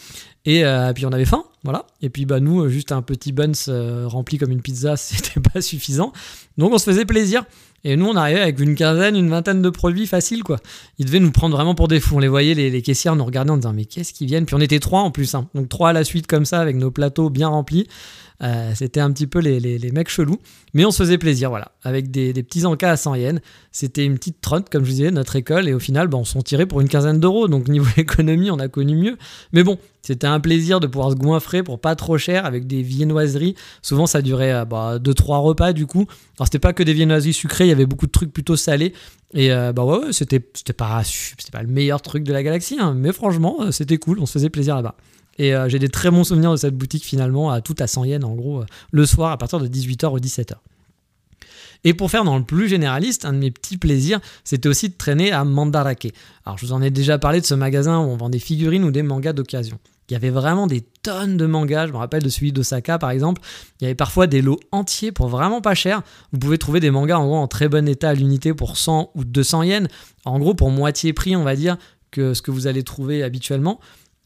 Et 0.45 0.65
euh, 0.65 0.93
puis 0.93 1.05
on 1.05 1.11
avait 1.11 1.25
faim, 1.25 1.43
voilà. 1.63 1.85
Et 2.01 2.09
puis 2.09 2.25
bah 2.25 2.39
nous, 2.39 2.69
juste 2.69 2.93
un 2.93 3.01
petit 3.01 3.33
buns 3.33 3.51
euh, 3.67 4.07
rempli 4.07 4.37
comme 4.37 4.51
une 4.51 4.61
pizza, 4.61 4.95
c'était 4.97 5.41
pas 5.41 5.61
suffisant. 5.61 6.13
Donc 6.57 6.71
on 6.73 6.77
se 6.77 6.85
faisait 6.85 7.05
plaisir. 7.05 7.43
Et 7.83 7.95
nous, 7.95 8.07
on 8.07 8.15
arrivait 8.15 8.41
avec 8.41 8.59
une 8.59 8.75
quinzaine, 8.75 9.15
une 9.15 9.29
vingtaine 9.29 9.61
de 9.61 9.69
produits 9.69 10.07
faciles, 10.07 10.43
quoi. 10.43 10.57
Ils 10.97 11.05
devaient 11.05 11.19
nous 11.19 11.31
prendre 11.31 11.55
vraiment 11.55 11.75
pour 11.75 11.87
des 11.87 11.99
fous. 11.99 12.15
On 12.15 12.19
les 12.19 12.27
voyait, 12.27 12.53
les, 12.53 12.69
les 12.69 12.81
caissières 12.81 13.15
nous 13.15 13.25
regardaient 13.25 13.51
en 13.51 13.57
disant, 13.57 13.73
mais 13.73 13.85
qu'est-ce 13.85 14.13
qu'ils 14.13 14.27
viennent? 14.27 14.45
Puis 14.45 14.55
on 14.55 14.59
était 14.59 14.79
trois 14.79 15.01
en 15.01 15.11
plus, 15.11 15.35
hein. 15.35 15.47
donc 15.55 15.69
trois 15.69 15.89
à 15.89 15.93
la 15.93 16.03
suite 16.03 16.27
comme 16.27 16.45
ça, 16.45 16.59
avec 16.59 16.75
nos 16.75 16.91
plateaux 16.91 17.29
bien 17.29 17.47
remplis. 17.47 17.87
Euh, 18.43 18.71
c'était 18.75 18.99
un 18.99 19.11
petit 19.11 19.25
peu 19.25 19.39
les, 19.39 19.59
les, 19.59 19.91
mecs 19.91 20.09
chelous. 20.09 20.39
Mais 20.73 20.85
on 20.85 20.91
se 20.91 20.97
faisait 20.97 21.17
plaisir, 21.17 21.49
voilà. 21.49 21.71
Avec 21.83 22.11
des, 22.11 22.33
petits 22.33 22.65
encas 22.65 22.91
à 22.91 22.97
100 22.97 23.15
yens. 23.15 23.39
C'était 23.71 24.05
une 24.05 24.15
petite 24.15 24.41
trotte, 24.41 24.69
comme 24.69 24.83
je 24.83 24.89
vous 24.89 24.95
disais, 24.97 25.11
notre 25.11 25.35
école. 25.35 25.67
Et 25.67 25.73
au 25.73 25.79
final, 25.79 26.07
bah, 26.07 26.17
on 26.17 26.25
s'en 26.25 26.41
tirait 26.41 26.65
pour 26.65 26.81
une 26.81 26.89
quinzaine 26.89 27.19
d'euros. 27.19 27.47
Donc 27.47 27.67
niveau 27.67 27.87
économie, 27.97 28.51
on 28.51 28.59
a 28.59 28.67
connu 28.67 28.95
mieux. 28.95 29.17
Mais 29.53 29.63
bon, 29.63 29.79
c'était 30.03 30.27
un 30.27 30.39
plaisir 30.39 30.79
de 30.79 30.87
pouvoir 30.87 31.11
se 31.11 31.15
goinfrer 31.15 31.63
pour 31.63 31.81
pas 31.81 31.95
trop 31.95 32.17
cher 32.17 32.45
avec 32.45 32.67
des 32.67 32.81
viennoiseries. 32.83 33.55
Souvent, 33.81 34.05
ça 34.05 34.21
durait 34.21 34.53
2-3 34.53 34.65
bah, 34.67 35.37
repas 35.37 35.73
du 35.73 35.87
coup. 35.87 36.05
Alors, 36.37 36.47
c'était 36.47 36.59
pas 36.59 36.73
que 36.73 36.83
des 36.83 36.93
viennoiseries 36.93 37.33
sucrées, 37.33 37.65
il 37.65 37.69
y 37.69 37.73
avait 37.73 37.87
beaucoup 37.87 38.05
de 38.05 38.11
trucs 38.11 38.31
plutôt 38.31 38.55
salés. 38.55 38.93
Et 39.33 39.51
euh, 39.51 39.73
bah 39.73 39.83
ouais, 39.83 40.13
c'était, 40.13 40.39
pas, 40.39 41.01
pas 41.51 41.61
le 41.61 41.67
meilleur 41.67 42.01
truc 42.01 42.23
de 42.23 42.31
la 42.31 42.43
galaxie, 42.43 42.77
hein, 42.79 42.93
mais 42.95 43.11
franchement, 43.11 43.57
euh, 43.61 43.71
c'était 43.71 43.97
cool, 43.97 44.19
on 44.19 44.25
se 44.25 44.33
faisait 44.33 44.49
plaisir 44.49 44.75
là-bas. 44.75 44.95
Et 45.37 45.55
euh, 45.55 45.69
j'ai 45.69 45.79
des 45.79 45.89
très 45.89 46.09
bons 46.09 46.23
souvenirs 46.23 46.51
de 46.51 46.57
cette 46.57 46.75
boutique 46.75 47.03
finalement, 47.03 47.51
à 47.51 47.61
tout 47.61 47.75
à 47.79 47.87
100 47.87 48.05
yens 48.05 48.25
en 48.25 48.35
gros, 48.35 48.61
euh, 48.61 48.65
le 48.91 49.05
soir 49.05 49.31
à 49.31 49.37
partir 49.37 49.59
de 49.59 49.67
18h 49.67 50.11
ou 50.11 50.19
17h. 50.19 50.55
Et 51.83 51.93
pour 51.93 52.09
faire 52.09 52.23
dans 52.23 52.37
le 52.37 52.43
plus 52.43 52.67
généraliste, 52.67 53.25
un 53.25 53.33
de 53.33 53.37
mes 53.37 53.51
petits 53.51 53.77
plaisirs, 53.77 54.19
c'était 54.43 54.67
aussi 54.67 54.89
de 54.89 54.95
traîner 54.95 55.31
à 55.31 55.43
Mandarake. 55.43 56.13
Alors 56.45 56.57
je 56.57 56.65
vous 56.65 56.73
en 56.73 56.81
ai 56.81 56.89
déjà 56.89 57.19
parlé 57.19 57.39
de 57.39 57.45
ce 57.45 57.53
magasin 57.53 57.99
où 57.99 58.03
on 58.03 58.17
vend 58.17 58.29
des 58.29 58.39
figurines 58.39 58.83
ou 58.83 58.91
des 58.91 59.03
mangas 59.03 59.33
d'occasion. 59.33 59.79
Il 60.09 60.13
y 60.13 60.15
avait 60.15 60.29
vraiment 60.29 60.67
des 60.67 60.81
tonnes 61.03 61.35
de 61.35 61.45
mangas. 61.45 61.87
Je 61.87 61.91
me 61.91 61.97
rappelle 61.97 62.23
de 62.23 62.29
celui 62.29 62.53
d'Osaka 62.53 62.97
par 62.97 63.11
exemple. 63.11 63.41
Il 63.79 63.83
y 63.83 63.87
avait 63.87 63.95
parfois 63.95 64.25
des 64.25 64.41
lots 64.41 64.59
entiers 64.71 65.11
pour 65.11 65.27
vraiment 65.27 65.59
pas 65.59 65.75
cher. 65.75 66.01
Vous 66.31 66.39
pouvez 66.39 66.57
trouver 66.57 66.79
des 66.79 66.91
mangas 66.91 67.17
en 67.17 67.25
gros 67.25 67.35
en 67.35 67.47
très 67.47 67.67
bon 67.67 67.87
état 67.87 68.09
à 68.09 68.13
l'unité 68.13 68.53
pour 68.53 68.77
100 68.77 69.11
ou 69.15 69.25
200 69.25 69.63
yens. 69.63 69.87
En 70.23 70.39
gros 70.39 70.53
pour 70.53 70.71
moitié 70.71 71.11
prix 71.13 71.35
on 71.35 71.43
va 71.43 71.55
dire 71.55 71.77
que 72.09 72.33
ce 72.33 72.41
que 72.41 72.51
vous 72.51 72.67
allez 72.67 72.83
trouver 72.83 73.21
habituellement. 73.21 73.79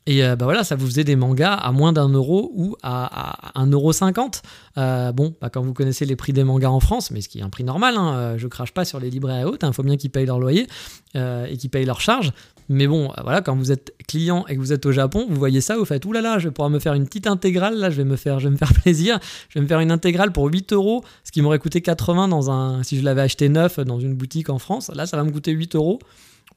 Et 0.08 0.24
euh, 0.24 0.36
bah 0.36 0.46
voilà, 0.46 0.64
ça 0.64 0.76
vous 0.76 0.88
faisait 0.88 1.04
des 1.04 1.16
mangas 1.16 1.54
à 1.54 1.72
moins 1.72 1.94
d'un 1.94 2.10
euro 2.10 2.52
ou 2.56 2.76
à, 2.82 3.60
à 3.60 3.64
1,50€. 3.66 4.42
Euh, 4.78 5.12
bon, 5.12 5.36
bah 5.42 5.50
quand 5.50 5.62
vous 5.62 5.74
connaissez 5.74 6.06
les 6.06 6.16
prix 6.16 6.34
des 6.34 6.44
mangas 6.44 6.70
en 6.70 6.80
France, 6.80 7.12
mais 7.12 7.22
ce 7.22 7.30
qui 7.30 7.40
est 7.40 7.44
un 7.44 7.50
prix 7.50 7.64
normal, 7.64 7.96
hein, 7.98 8.14
euh, 8.16 8.38
je 8.38 8.48
crache 8.48 8.74
pas 8.74 8.86
sur 8.86 9.00
les 9.00 9.10
libraires 9.10 9.46
autres, 9.48 9.60
il 9.62 9.66
hein, 9.66 9.74
faut 9.74 9.84
bien 9.84 9.98
qu'ils 9.98 10.10
payent 10.10 10.26
leur 10.26 10.40
loyer 10.40 10.68
euh, 11.16 11.46
et 11.46 11.58
qu'ils 11.58 11.70
payent 11.70 11.86
leurs 11.86 12.02
charges. 12.02 12.32
Mais 12.70 12.88
bon, 12.88 13.12
voilà, 13.22 13.42
quand 13.42 13.56
vous 13.56 13.72
êtes 13.72 13.94
client 14.08 14.46
et 14.48 14.56
que 14.56 14.60
vous 14.60 14.72
êtes 14.72 14.86
au 14.86 14.94
Japon, 14.94 15.26
vous 15.30 15.36
voyez 15.36 15.60
ça, 15.60 15.78
vous 15.78 15.84
faites 15.84 16.06
oulala, 16.06 16.30
là 16.30 16.34
là, 16.36 16.40
je 16.40 16.48
vais 16.48 16.54
pouvoir 16.54 16.70
me 16.70 16.80
faire 16.80 16.94
une 16.94 17.06
petite 17.06 17.28
intégrale, 17.28 17.78
là, 17.78 17.90
je 17.90 17.98
vais 17.98 18.06
me 18.06 18.16
faire, 18.16 18.40
je 18.40 18.48
vais 18.48 18.52
me 18.52 18.58
faire 18.58 18.74
plaisir, 18.82 19.20
je 19.50 19.60
vais 19.60 19.64
me 19.64 19.68
faire 19.68 19.82
une 19.82 19.92
intégrale 19.92 20.32
pour 20.32 20.48
8 20.48 20.72
euros, 20.72 21.04
ce 21.26 21.32
qui 21.32 21.42
m'aurait 21.42 21.60
coûté 21.60 21.82
80 21.82 22.30
dans 22.30 22.50
un, 22.50 22.82
si 22.84 22.98
je 22.98 23.04
l'avais 23.04 23.22
acheté 23.22 23.50
neuf 23.50 23.80
dans 23.80 24.00
une 24.00 24.16
boutique 24.16 24.50
en 24.50 24.58
France. 24.58 24.90
Là, 24.96 25.06
ça 25.06 25.18
va 25.18 25.24
me 25.26 25.32
coûter 25.32 25.52
8 25.52 25.76
euros 25.76 26.00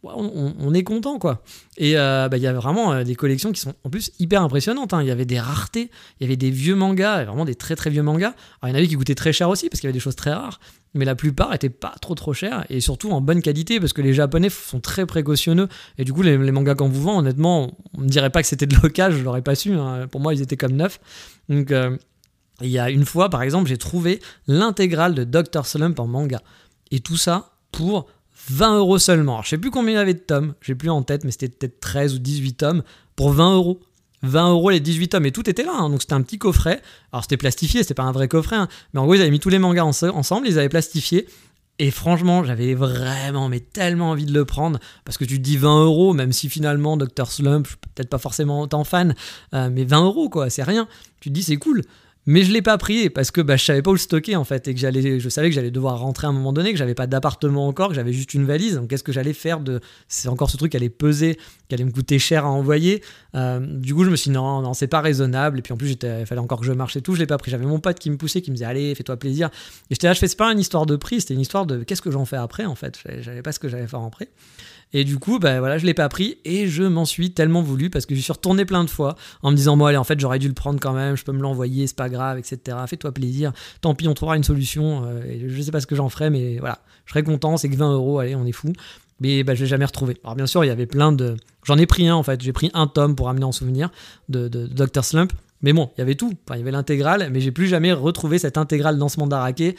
on, 0.05 0.75
est 0.75 0.83
content 0.83 1.19
quoi. 1.19 1.43
Et 1.77 1.97
euh, 1.97 2.29
bah, 2.29 2.37
il 2.37 2.43
y 2.43 2.47
a 2.47 2.53
vraiment 2.53 2.93
euh, 2.93 3.05
des 3.05 3.15
collections 3.15 3.53
qui 3.53 3.61
sont 3.61 3.75
en 3.85 3.91
plus 3.91 4.13
hyper 4.19 4.43
impressionnantes. 4.43 4.93
hein. 4.93 5.03
Il 5.03 5.09
y 5.09 5.11
avait 5.11 5.25
des 5.25 5.41
raretés, 5.41 5.91
il 6.19 6.25
y 6.25 6.27
avait 6.27 6.37
des 6.37 6.51
vieux 6.51 6.75
mangas, 6.75 7.25
vraiment 7.25 7.45
des 7.45 7.55
très 7.55 7.77
très 7.77 7.91
vieux 7.91 8.03
mangas. 8.03 8.35
Alors 8.61 8.65
il 8.65 8.69
y 8.69 8.73
en 8.73 8.75
avait 8.77 8.87
qui 8.87 8.97
coûtaient 8.97 9.15
très 9.15 9.33
cher 9.33 9.49
aussi 9.49 9.69
parce 9.69 9.81
qu'il 9.81 9.89
y 9.89 9.91
avait 9.91 9.95
des 9.95 10.01
choses 10.01 10.17
très 10.17 10.33
rares, 10.33 10.61
mais 10.95 11.05
la 11.05 11.15
plupart 11.15 11.55
étaient 11.55 11.71
pas 11.71 11.95
trop 12.01 12.15
trop 12.15 12.33
chers 12.33 12.65
et 12.71 12.81
surtout 12.81 13.11
en 13.11 13.21
bonne 13.21 13.43
qualité 13.43 13.81
parce 13.81 13.93
que 13.93 14.03
les 14.03 14.13
japonais 14.13 14.51
sont 14.51 14.81
très 14.81 15.07
précautionneux 15.07 15.69
et 15.99 16.05
du 16.05 16.13
coup 16.13 16.23
les, 16.23 16.37
mangas 16.39 16.75
qu'on 16.75 16.89
vous 16.89 17.03
vend 17.03 17.19
honnêtement 17.19 17.77
on 17.97 18.03
me 18.03 18.09
dirait 18.09 18.31
pas 18.31 18.43
que 18.43 18.49
c'était 18.49 18.67
de 18.67 18.77
l'occasion, 18.83 19.19
je 19.19 19.25
l'aurais 19.25 19.43
pas 19.43 19.55
su. 19.55 19.73
hein. 19.75 20.07
Pour 20.09 20.21
moi 20.21 20.35
ils 20.35 20.43
étaient 20.43 20.57
comme 20.57 20.73
neufs. 20.73 21.01
Donc 21.49 21.71
euh, 21.71 21.97
il 22.61 22.69
y 22.69 22.79
a 22.79 22.91
une 22.91 23.05
fois 23.05 23.31
par 23.31 23.43
exemple 23.43 23.69
j'ai 23.69 23.79
trouvé 23.79 24.21
l'intégrale 24.47 25.15
de 25.15 25.25
Dr 25.25 25.67
Slump 25.67 25.99
en 25.99 26.07
manga 26.07 26.41
et 26.91 27.01
tout 27.01 27.17
ça 27.17 27.55
pour 27.73 28.07
20 28.51 28.79
euros 28.79 28.99
seulement. 28.99 29.35
Alors, 29.35 29.45
je 29.45 29.51
sais 29.51 29.59
plus 29.59 29.71
combien 29.71 29.95
il 29.95 29.97
y 29.97 30.01
avait 30.01 30.15
de 30.15 30.19
tomes, 30.19 30.55
j'ai 30.61 30.75
plus 30.75 30.91
en 30.91 31.03
tête, 31.03 31.25
mais 31.25 31.31
c'était 31.31 31.49
peut-être 31.49 31.81
13 31.81 32.15
ou 32.15 32.19
18 32.19 32.55
tomes 32.55 32.83
pour 33.17 33.31
20 33.31 33.55
euros. 33.55 33.81
20 34.23 34.51
euros 34.53 34.71
les 34.71 34.81
18 34.81 35.09
tomes 35.09 35.27
et 35.27 35.33
tout 35.33 35.49
était 35.49 35.65
là, 35.65 35.75
hein. 35.75 35.91
donc 35.91 36.01
c'était 36.01 36.15
un 36.15 36.23
petit 36.23 36.39
coffret. 36.39 36.81
Alors 37.13 37.25
c'était 37.25 37.37
plastifié, 37.37 37.83
c'était 37.83 37.95
pas 37.95 38.05
un 38.05 38.13
vrai 38.13 38.27
coffret, 38.27 38.57
hein. 38.57 38.69
mais 38.93 39.01
en 39.01 39.05
gros 39.05 39.15
ils 39.15 39.21
avaient 39.21 39.31
mis 39.31 39.41
tous 39.41 39.51
les 39.51 39.59
mangas 39.59 39.85
ensemble, 39.85 40.49
ils 40.49 40.59
avaient 40.59 40.69
plastifié. 40.69 41.27
Et 41.81 41.91
franchement, 41.91 42.45
j'avais 42.45 42.75
vraiment, 42.75 43.49
mais 43.49 43.59
tellement 43.59 44.11
envie 44.11 44.27
de 44.27 44.33
le 44.33 44.45
prendre 44.45 44.79
parce 45.05 45.19
que 45.19 45.25
tu 45.25 45.41
dis 45.41 45.57
20 45.57 45.85
euros, 45.85 46.15
même 46.15 46.33
si 46.33 46.49
finalement 46.49 46.97
Dr 46.97 47.27
Slump, 47.27 47.67
je 47.67 47.73
suis 47.73 47.79
peut-être 47.95 48.09
pas 48.09 48.19
forcément 48.19 48.61
autant 48.61 48.85
fan, 48.85 49.15
euh, 49.55 49.71
mais 49.73 49.85
20 49.85 50.05
euros 50.05 50.29
quoi, 50.29 50.51
c'est 50.51 50.63
rien. 50.63 50.87
Tu 51.21 51.31
te 51.31 51.35
dis 51.35 51.43
c'est 51.43 51.57
cool. 51.57 51.83
Mais 52.27 52.43
je 52.43 52.53
l'ai 52.53 52.63
pas 52.63 52.79
pris 52.79 53.11
parce 53.11 53.31
que 53.31 53.41
bah, 53.41 53.57
je 53.57 53.65
savais 53.65 53.83
pas 53.83 53.91
où 53.91 53.95
le 53.95 53.99
stocker 53.99 54.35
en 54.37 54.45
fait 54.45 54.67
et 54.67 54.75
que 54.75 54.81
j'allais, 54.81 55.21
je 55.21 55.29
savais 55.29 55.51
que 55.51 55.55
j'allais 55.55 55.71
devoir 55.71 55.99
rentrer 55.99 56.27
à 56.27 56.31
un 56.31 56.33
moment 56.33 56.53
donné, 56.53 56.73
que 56.73 56.79
j'avais 56.79 56.95
pas 56.95 57.07
d'appartement 57.07 57.67
encore, 57.67 57.89
que 57.89 57.95
j'avais 57.95 58.13
juste 58.13 58.33
une 58.33 58.47
valise. 58.47 58.77
Donc 58.77 58.89
qu'est-ce 58.89 59.03
que 59.03 59.13
j'allais 59.13 59.35
faire 59.35 59.61
de 59.61 59.81
C'est 60.09 60.29
encore 60.29 60.51
ce 60.51 60.57
truc 60.57 60.71
qui 60.71 60.77
allait 60.77 60.89
peser, 60.89 61.39
qui 61.69 61.75
allait 61.75 61.85
me 61.85 61.91
coûter 61.91 62.19
cher 62.19 62.47
à 62.47 62.51
envoyer. 62.51 63.03
Euh, 63.35 63.61
du 63.61 63.95
coup 63.95 64.05
je 64.05 64.11
me 64.11 64.17
suis 64.17 64.31
dit 64.31 64.35
non 64.35 64.63
non 64.63 64.73
c'est 64.73 64.87
pas 64.87 65.01
raisonnable 65.01 65.59
et 65.59 65.63
puis 65.63 65.73
en 65.73 65.77
plus 65.77 65.93
il 65.93 66.27
fallait 66.27 66.41
encore 66.41 66.61
que 66.61 66.67
je 66.67 66.73
marche 66.73 66.97
et 66.97 67.03
tout. 67.03 67.15
Je 67.15 67.21
l'ai 67.21 67.27
pas 67.27 67.37
pris. 67.37 67.51
J'avais 67.51 67.67
mon 67.67 67.79
pote 67.79 67.99
qui 67.99 68.11
me 68.11 68.17
poussait, 68.17 68.41
qui 68.41 68.51
me 68.51 68.57
disait 68.57 68.67
allez 68.67 68.95
fais-toi 68.95 69.17
plaisir. 69.19 69.49
Et 69.91 69.95
j'étais 69.95 70.07
là 70.07 70.15
je 70.15 70.19
fais 70.19 70.29
c'est 70.29 70.37
pas 70.37 70.51
une 70.51 70.59
histoire 70.59 70.87
de 70.87 70.97
prix, 70.97 71.21
c'était 71.21 71.35
une 71.35 71.41
histoire 71.41 71.67
de 71.67 71.83
qu'est-ce 71.83 72.03
que 72.03 72.11
j'en 72.11 72.25
fais 72.25 72.37
après 72.37 72.65
en 72.65 72.75
fait? 72.75 72.99
J'avais 73.21 73.43
pas 73.43 73.53
ce 73.53 73.59
que 73.59 73.69
j'allais 73.69 73.87
faire 73.87 74.01
après. 74.01 74.29
Et 74.95 75.03
du 75.03 75.19
coup, 75.19 75.41
bah 75.41 75.59
voilà, 75.59 75.77
je 75.77 75.85
l'ai 75.85 75.93
pas 75.93 76.09
pris 76.09 76.39
et 76.45 76.69
je 76.69 76.85
m'en 76.85 77.05
suis 77.05 77.33
tellement 77.33 77.63
voulu 77.63 77.91
parce 77.91 78.07
que 78.07 78.15
je 78.15 78.21
suis 78.21 78.33
retourné 78.33 78.65
plein 78.65 78.85
de 78.85 78.89
fois 78.89 79.17
en 79.43 79.51
me 79.51 79.57
disant, 79.57 79.77
bon, 79.77 79.87
allez, 79.87 79.97
en 79.97 80.05
fait, 80.05 80.19
j'aurais 80.21 80.39
dû 80.39 80.47
le 80.47 80.55
prendre 80.55 80.79
quand 80.79 80.93
même, 80.93 81.17
je 81.17 81.25
peux 81.25 81.33
me 81.33 81.43
l'envoyer, 81.43 81.89
c'est 81.89 81.97
pas 81.97 82.09
grave, 82.09 82.39
etc. 82.39 82.79
Fais-toi 82.87 83.11
plaisir. 83.11 83.53
Tant 83.81 83.97
pis, 83.97 84.07
on 84.07 84.15
trouvera 84.15 84.37
une 84.37 84.45
solution. 84.45 85.05
Euh, 85.05 85.25
et 85.25 85.49
je 85.49 85.63
sais 85.63 85.73
pas 85.73 85.81
ce 85.81 85.89
que 85.89 85.97
j'en 85.97 86.09
ferai, 86.09 86.31
mais 86.31 86.59
voilà, 86.59 86.79
je 87.07 87.11
serais 87.11 87.25
content, 87.25 87.57
c'est 87.57 87.69
que 87.69 87.77
20 87.77 87.93
euros, 87.93 88.21
allez, 88.21 88.37
on 88.37 88.47
est 88.47 88.53
fou. 88.53 88.73
Mais 89.19 89.43
bah, 89.43 89.57
je 89.57 89.63
l'ai 89.63 89.67
jamais 89.67 89.85
retrouvé. 89.85 90.17
Alors, 90.23 90.37
bien 90.37 90.47
sûr, 90.47 90.65
il 90.65 90.69
y 90.69 90.71
avait 90.71 90.87
plein 90.87 91.11
de. 91.11 91.37
J'en 91.65 91.77
ai 91.77 91.87
pris 91.87 92.07
un 92.07 92.15
en 92.15 92.23
fait, 92.23 92.41
j'ai 92.41 92.53
pris 92.53 92.71
un 92.73 92.87
tome 92.87 93.17
pour 93.17 93.29
amener 93.29 93.45
en 93.45 93.53
souvenir 93.53 93.91
de, 94.29 94.49
Dr. 94.49 95.05
Slump. 95.05 95.33
Mais 95.63 95.73
bon, 95.73 95.91
il 95.97 96.01
y 96.01 96.03
avait 96.03 96.15
tout. 96.15 96.35
Enfin, 96.47 96.57
il 96.57 96.59
y 96.59 96.63
avait 96.63 96.71
l'intégrale, 96.71 97.31
mais 97.33 97.41
j'ai 97.41 97.51
plus 97.51 97.67
jamais 97.67 97.93
retrouvé 97.93 98.39
cette 98.39 98.59
intégrale 98.59 98.99
dans 98.99 99.09
ce 99.09 99.19
mandarake. 99.19 99.77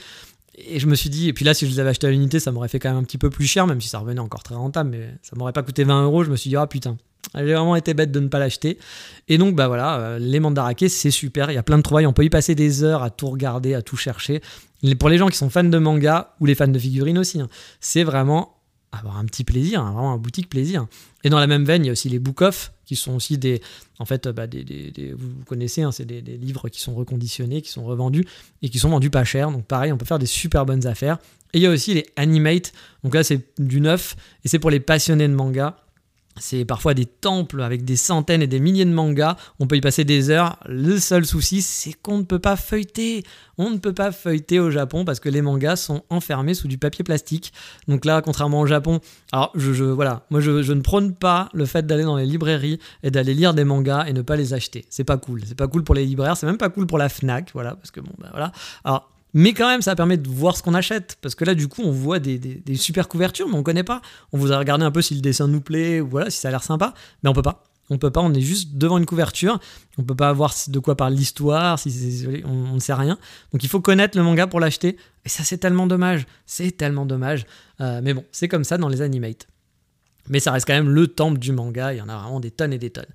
Et 0.58 0.80
je 0.80 0.88
me 0.88 0.96
suis 0.96 1.10
dit, 1.10 1.28
et 1.28 1.34
puis 1.34 1.44
là, 1.44 1.54
si 1.54 1.66
je 1.66 1.72
les 1.72 1.80
avais 1.80 1.90
achetés 1.90 2.08
à 2.08 2.12
l'unité, 2.12 2.40
ça 2.40 2.52
m'aurait 2.52 2.70
fait 2.70 2.80
quand 2.80 2.90
même 2.90 2.98
un 2.98 3.04
petit 3.04 3.18
peu 3.18 3.30
plus 3.30 3.46
cher, 3.46 3.68
même 3.68 3.82
si 3.82 3.90
ça 3.90 4.00
revenait 4.00 4.20
encore 4.20 4.44
très 4.44 4.56
rentable, 4.56 4.92
mais 4.92 5.10
ça 5.22 5.36
m'aurait 5.36 5.54
pas 5.54 5.64
coûté 5.64 5.84
20 5.84 6.06
euros. 6.06 6.24
Je 6.24 6.32
me 6.32 6.38
suis 6.38 6.50
dit, 6.50 6.56
ah 6.56 6.66
putain, 6.66 6.98
j'ai 7.34 7.54
vraiment 7.54 7.76
été 7.76 7.94
bête 7.94 8.12
de 8.12 8.20
ne 8.20 8.28
pas 8.28 8.40
l'acheter. 8.40 8.78
Et 9.28 9.38
donc, 9.38 9.56
bah 9.56 9.68
voilà, 9.68 10.00
euh, 10.00 10.20
les 10.20 10.40
mandarakés, 10.40 10.90
c'est 10.90 11.12
super. 11.12 11.52
Il 11.52 11.56
y 11.56 11.58
a 11.58 11.64
plein 11.64 11.78
de 11.78 11.84
trouvailles. 11.84 12.08
On 12.08 12.14
peut 12.14 12.24
y 12.24 12.30
passer 12.30 12.56
des 12.56 12.84
heures 12.84 13.04
à 13.04 13.10
tout 13.10 13.28
regarder, 13.28 13.74
à 13.74 13.82
tout 13.82 13.98
chercher. 13.98 14.42
Pour 15.00 15.10
les 15.10 15.18
gens 15.18 15.28
qui 15.28 15.38
sont 15.38 15.50
fans 15.50 15.64
de 15.64 15.78
manga 15.78 16.36
ou 16.40 16.46
les 16.46 16.56
fans 16.56 16.68
de 16.68 16.80
figurines 16.80 17.18
aussi, 17.18 17.42
hein, 17.42 17.50
c'est 17.80 18.04
vraiment 18.04 18.56
avoir 18.92 19.18
un 19.18 19.26
petit 19.26 19.44
plaisir, 19.44 19.82
hein, 19.82 19.92
vraiment 19.92 20.14
un 20.14 20.18
boutique 20.18 20.50
plaisir. 20.50 20.88
Et 21.24 21.30
dans 21.30 21.40
la 21.40 21.48
même 21.48 21.66
veine, 21.66 21.84
il 21.84 21.88
y 21.88 21.90
a 21.90 21.92
aussi 21.92 22.10
les 22.10 22.20
book-off, 22.20 22.72
qui 22.86 22.96
sont 22.96 23.16
aussi 23.16 23.38
des. 23.38 23.62
En 24.00 24.06
fait, 24.06 24.28
bah, 24.28 24.48
des, 24.48 24.64
des, 24.64 25.14
vous 25.14 25.44
connaissez, 25.46 25.82
hein, 25.82 25.92
c'est 25.92 26.06
des, 26.06 26.22
des, 26.22 26.38
livres 26.38 26.70
qui 26.70 26.80
sont 26.80 26.94
reconditionnés, 26.94 27.62
qui 27.62 27.72
sont 27.72 27.84
revendus 27.84 28.26
et 28.62 28.70
qui 28.70 28.80
sont 28.80 28.90
vendus 28.90 29.10
pas 29.10 29.24
cher. 29.24 29.52
Donc, 29.52 29.66
pareil, 29.66 29.92
on 29.92 29.98
peut 29.98 30.06
faire 30.06 30.20
des 30.20 30.26
super 30.26 30.66
bonnes 30.66 30.86
affaires. 30.86 31.18
Et 31.54 31.60
il 31.60 31.62
y 31.62 31.68
a 31.68 31.72
aussi 31.72 31.94
les 31.94 32.06
Animate. 32.16 32.74
Donc 33.04 33.16
là, 33.16 33.24
c'est 33.24 33.42
du 33.58 33.82
neuf 33.82 34.16
et 34.44 34.48
c'est 34.48 34.60
pour 34.60 34.70
les 34.70 34.80
passionnés 34.80 35.28
de 35.28 35.34
manga. 35.34 35.78
C'est 36.38 36.66
parfois 36.66 36.94
des 36.94 37.06
temples 37.06 37.62
avec 37.62 37.86
des 37.86 37.96
centaines 37.96 38.42
et 38.42 38.48
des 38.48 38.60
milliers 38.60 38.86
de 38.86 38.92
mangas. 38.92 39.38
On 39.60 39.68
peut 39.68 39.78
y 39.78 39.82
passer 39.82 40.04
des 40.04 40.30
heures. 40.30 40.58
Le 40.68 41.00
seul 41.00 41.26
souci, 41.26 41.62
c'est 41.62 41.94
qu'on 41.94 42.18
ne 42.18 42.24
peut 42.24 42.40
pas 42.40 42.58
feuilleter. 42.58 43.24
On 43.58 43.70
ne 43.70 43.78
peut 43.78 43.94
pas 43.94 44.12
feuilleter 44.12 44.60
au 44.60 44.70
Japon 44.70 45.06
parce 45.06 45.22
que 45.22 45.30
les 45.30 45.42
mangas 45.42 45.78
sont 45.78 46.04
enfermés 46.10 46.54
sous 46.54 46.68
du 46.68 46.78
papier 46.78 47.04
plastique. 47.04 47.54
Donc 47.88 48.04
là, 48.04 48.22
contrairement 48.22 48.60
au 48.60 48.68
Japon, 48.68 49.00
alors 49.32 49.52
je, 49.56 49.86
voilà, 49.86 50.26
moi 50.30 50.42
je, 50.42 50.74
ne 50.74 50.82
prône 50.82 51.14
pas 51.14 51.50
le 51.54 51.66
fait 51.66 51.88
d'aller 51.88 52.04
dans 52.04 52.18
les 52.18 52.26
librairies 52.26 52.80
et 53.02 53.12
d'aller 53.12 53.34
lire 53.34 53.54
des 53.54 53.64
mangas 53.64 54.06
et 54.08 54.14
ne 54.14 54.22
pas 54.22 54.36
les 54.36 54.54
acheter. 54.54 54.86
C'est 54.90 55.06
pas 55.06 55.18
cool. 55.18 55.42
C'est 55.46 55.56
pas 55.56 55.70
cool 55.70 55.86
pour 55.86 55.96
les 55.96 56.06
libraires. 56.06 56.36
C'est 56.36 56.48
même 56.48 56.58
pas 56.58 56.70
cool 56.70 56.86
pour 56.86 56.98
la 56.98 57.08
Fnac, 57.08 57.52
voilà, 57.54 57.76
parce 57.76 57.92
que 57.92 58.02
bon, 58.02 58.12
ben 58.20 58.30
voilà. 58.32 58.52
Alors 58.84 59.10
Mais 59.38 59.52
quand 59.54 59.68
même, 59.68 59.82
ça 59.82 59.98
permet 59.98 60.16
de 60.16 60.30
voir 60.30 60.56
ce 60.56 60.64
qu'on 60.64 60.74
achète. 60.74 61.18
Parce 61.22 61.36
que 61.36 61.44
là, 61.44 61.56
du 61.56 61.68
coup, 61.68 61.82
on 61.84 61.92
voit 61.92 62.20
des, 62.20 62.64
super 62.76 63.10
couvertures, 63.10 63.50
mais 63.50 63.56
on 63.56 63.64
connaît 63.64 63.84
pas. 63.84 64.02
On 64.32 64.38
voudrait 64.38 64.58
regarder 64.58 64.86
un 64.86 64.92
peu 64.92 65.02
si 65.02 65.14
le 65.14 65.20
dessin 65.20 65.50
nous 65.50 65.60
plaît, 65.60 66.00
ou 66.00 66.08
voilà, 66.08 66.30
si 66.30 66.40
ça 66.40 66.48
a 66.48 66.52
l'air 66.52 66.64
sympa. 66.64 66.94
Mais 67.22 67.30
on 67.30 67.34
peut 67.34 67.42
pas. 67.42 67.66
On 67.90 67.98
peut 67.98 68.12
pas, 68.12 68.22
on 68.22 68.34
est 68.34 68.42
juste 68.42 68.78
devant 68.78 68.98
une 68.98 69.06
couverture. 69.06 69.60
On 69.98 70.04
peut 70.04 70.16
pas 70.16 70.32
voir 70.32 70.56
de 70.70 70.80
quoi 70.80 70.96
parle 70.96 71.14
l'histoire, 71.14 71.78
on 72.46 72.74
ne 72.74 72.80
sait 72.80 72.94
rien. 72.94 73.20
Donc 73.52 73.62
il 73.62 73.70
faut 73.70 73.82
connaître 73.82 74.18
le 74.18 74.24
manga 74.24 74.48
pour 74.48 74.62
l'acheter. 74.62 74.96
Et 75.26 75.30
ça, 75.30 75.44
c'est 75.44 75.58
tellement 75.58 75.86
dommage. 75.86 76.26
C'est 76.46 76.72
tellement 76.72 77.06
dommage. 77.06 77.46
Euh, 77.82 78.00
mais 78.02 78.14
bon, 78.14 78.24
c'est 78.32 78.48
comme 78.48 78.64
ça 78.64 78.78
dans 78.78 78.88
les 78.88 79.02
animates. 79.02 79.48
Mais 80.30 80.40
ça 80.40 80.54
reste 80.54 80.66
quand 80.66 80.74
même 80.74 80.90
le 80.90 81.08
temple 81.08 81.40
du 81.40 81.52
manga. 81.52 81.94
Il 81.94 81.98
y 81.98 82.02
en 82.02 82.08
a 82.08 82.18
vraiment 82.18 82.40
des 82.40 82.52
tonnes 82.52 82.72
et 82.72 82.80
des 82.80 82.90
tonnes. 82.90 83.06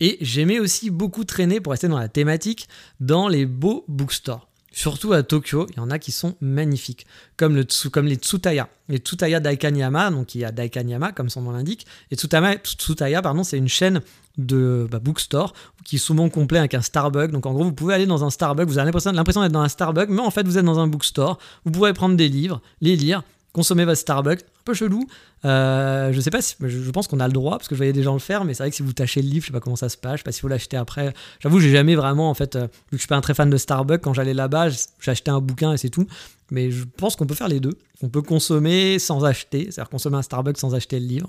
Et 0.00 0.16
j'aimais 0.22 0.60
aussi 0.60 0.88
beaucoup 0.88 1.24
traîner, 1.24 1.60
pour 1.60 1.72
rester 1.72 1.88
dans 1.88 1.98
la 1.98 2.08
thématique, 2.08 2.68
dans 3.00 3.28
les 3.28 3.44
beaux 3.44 3.84
bookstores. 3.86 4.47
Surtout 4.78 5.12
à 5.12 5.24
Tokyo, 5.24 5.66
il 5.70 5.78
y 5.78 5.80
en 5.80 5.90
a 5.90 5.98
qui 5.98 6.12
sont 6.12 6.36
magnifiques, 6.40 7.04
comme, 7.36 7.56
les 7.56 7.64
Tsutaya. 7.64 8.68
Les 8.88 8.98
Tsutaya 8.98 9.40
Daikanyama, 9.40 10.12
donc 10.12 10.36
il 10.36 10.42
y 10.42 10.44
a 10.44 10.52
Daikanyama, 10.52 11.10
comme 11.10 11.28
son 11.28 11.42
nom 11.42 11.50
l'indique. 11.50 11.84
Et 12.12 12.14
Tsutama, 12.14 12.54
Tsutaya, 12.58 13.20
pardon, 13.20 13.42
c'est 13.42 13.58
une 13.58 13.66
chaîne 13.66 14.02
de 14.36 14.86
bah, 14.88 15.00
bookstore 15.00 15.52
qui 15.84 15.96
est 15.96 15.98
souvent 15.98 16.28
complet 16.28 16.60
avec 16.60 16.74
un 16.74 16.80
Starbucks. 16.80 17.32
Donc 17.32 17.46
en 17.46 17.54
gros, 17.54 17.64
vous 17.64 17.72
pouvez 17.72 17.92
aller 17.92 18.06
dans 18.06 18.22
un 18.22 18.30
Starbucks, 18.30 18.68
vous 18.68 18.78
avez 18.78 18.86
l'impression 18.86 19.42
d'être 19.42 19.50
dans 19.50 19.62
un 19.62 19.68
Starbucks, 19.68 20.10
mais 20.10 20.22
en 20.22 20.30
fait, 20.30 20.46
vous 20.46 20.58
êtes 20.58 20.64
dans 20.64 20.78
un 20.78 20.86
bookstore. 20.86 21.40
Vous 21.64 21.72
pourrez 21.72 21.92
prendre 21.92 22.14
des 22.14 22.28
livres, 22.28 22.62
les 22.80 22.94
lire, 22.94 23.24
consommer 23.52 23.84
votre 23.84 23.98
Starbucks. 23.98 24.40
Un 24.40 24.64
peu 24.64 24.74
chelou. 24.74 25.06
Euh, 25.44 26.12
je 26.12 26.20
sais 26.20 26.30
pas 26.30 26.42
si, 26.42 26.56
je 26.60 26.90
pense 26.90 27.06
qu'on 27.06 27.20
a 27.20 27.26
le 27.26 27.32
droit 27.32 27.58
parce 27.58 27.68
que 27.68 27.74
je 27.74 27.78
voyais 27.78 27.92
des 27.92 28.02
gens 28.02 28.12
le 28.12 28.18
faire, 28.18 28.44
mais 28.44 28.54
c'est 28.54 28.62
vrai 28.64 28.70
que 28.70 28.76
si 28.76 28.82
vous 28.82 28.92
tâchez 28.92 29.22
le 29.22 29.28
livre, 29.28 29.42
je 29.42 29.46
sais 29.48 29.52
pas 29.52 29.60
comment 29.60 29.76
ça 29.76 29.88
se 29.88 29.96
passe, 29.96 30.14
je 30.14 30.18
sais 30.18 30.24
pas 30.24 30.32
s'il 30.32 30.42
faut 30.42 30.48
l'acheter 30.48 30.76
après. 30.76 31.14
J'avoue, 31.40 31.60
j'ai 31.60 31.70
jamais 31.70 31.94
vraiment, 31.94 32.28
en 32.28 32.34
fait, 32.34 32.56
euh, 32.56 32.62
vu 32.62 32.66
que 32.66 32.96
je 32.96 32.98
suis 32.98 33.08
pas 33.08 33.16
un 33.16 33.20
très 33.20 33.34
fan 33.34 33.48
de 33.48 33.56
Starbucks, 33.56 34.00
quand 34.00 34.14
j'allais 34.14 34.34
là-bas, 34.34 34.68
j'achetais 35.00 35.30
un 35.30 35.40
bouquin 35.40 35.72
et 35.72 35.76
c'est 35.76 35.90
tout. 35.90 36.06
Mais 36.50 36.70
je 36.70 36.84
pense 36.84 37.14
qu'on 37.14 37.26
peut 37.26 37.34
faire 37.34 37.48
les 37.48 37.60
deux. 37.60 37.76
On 38.02 38.08
peut 38.08 38.22
consommer 38.22 38.98
sans 38.98 39.24
acheter, 39.24 39.64
c'est-à-dire 39.70 39.90
consommer 39.90 40.16
un 40.16 40.22
Starbucks 40.22 40.56
sans 40.56 40.74
acheter 40.74 40.98
le 40.98 41.06
livre, 41.06 41.28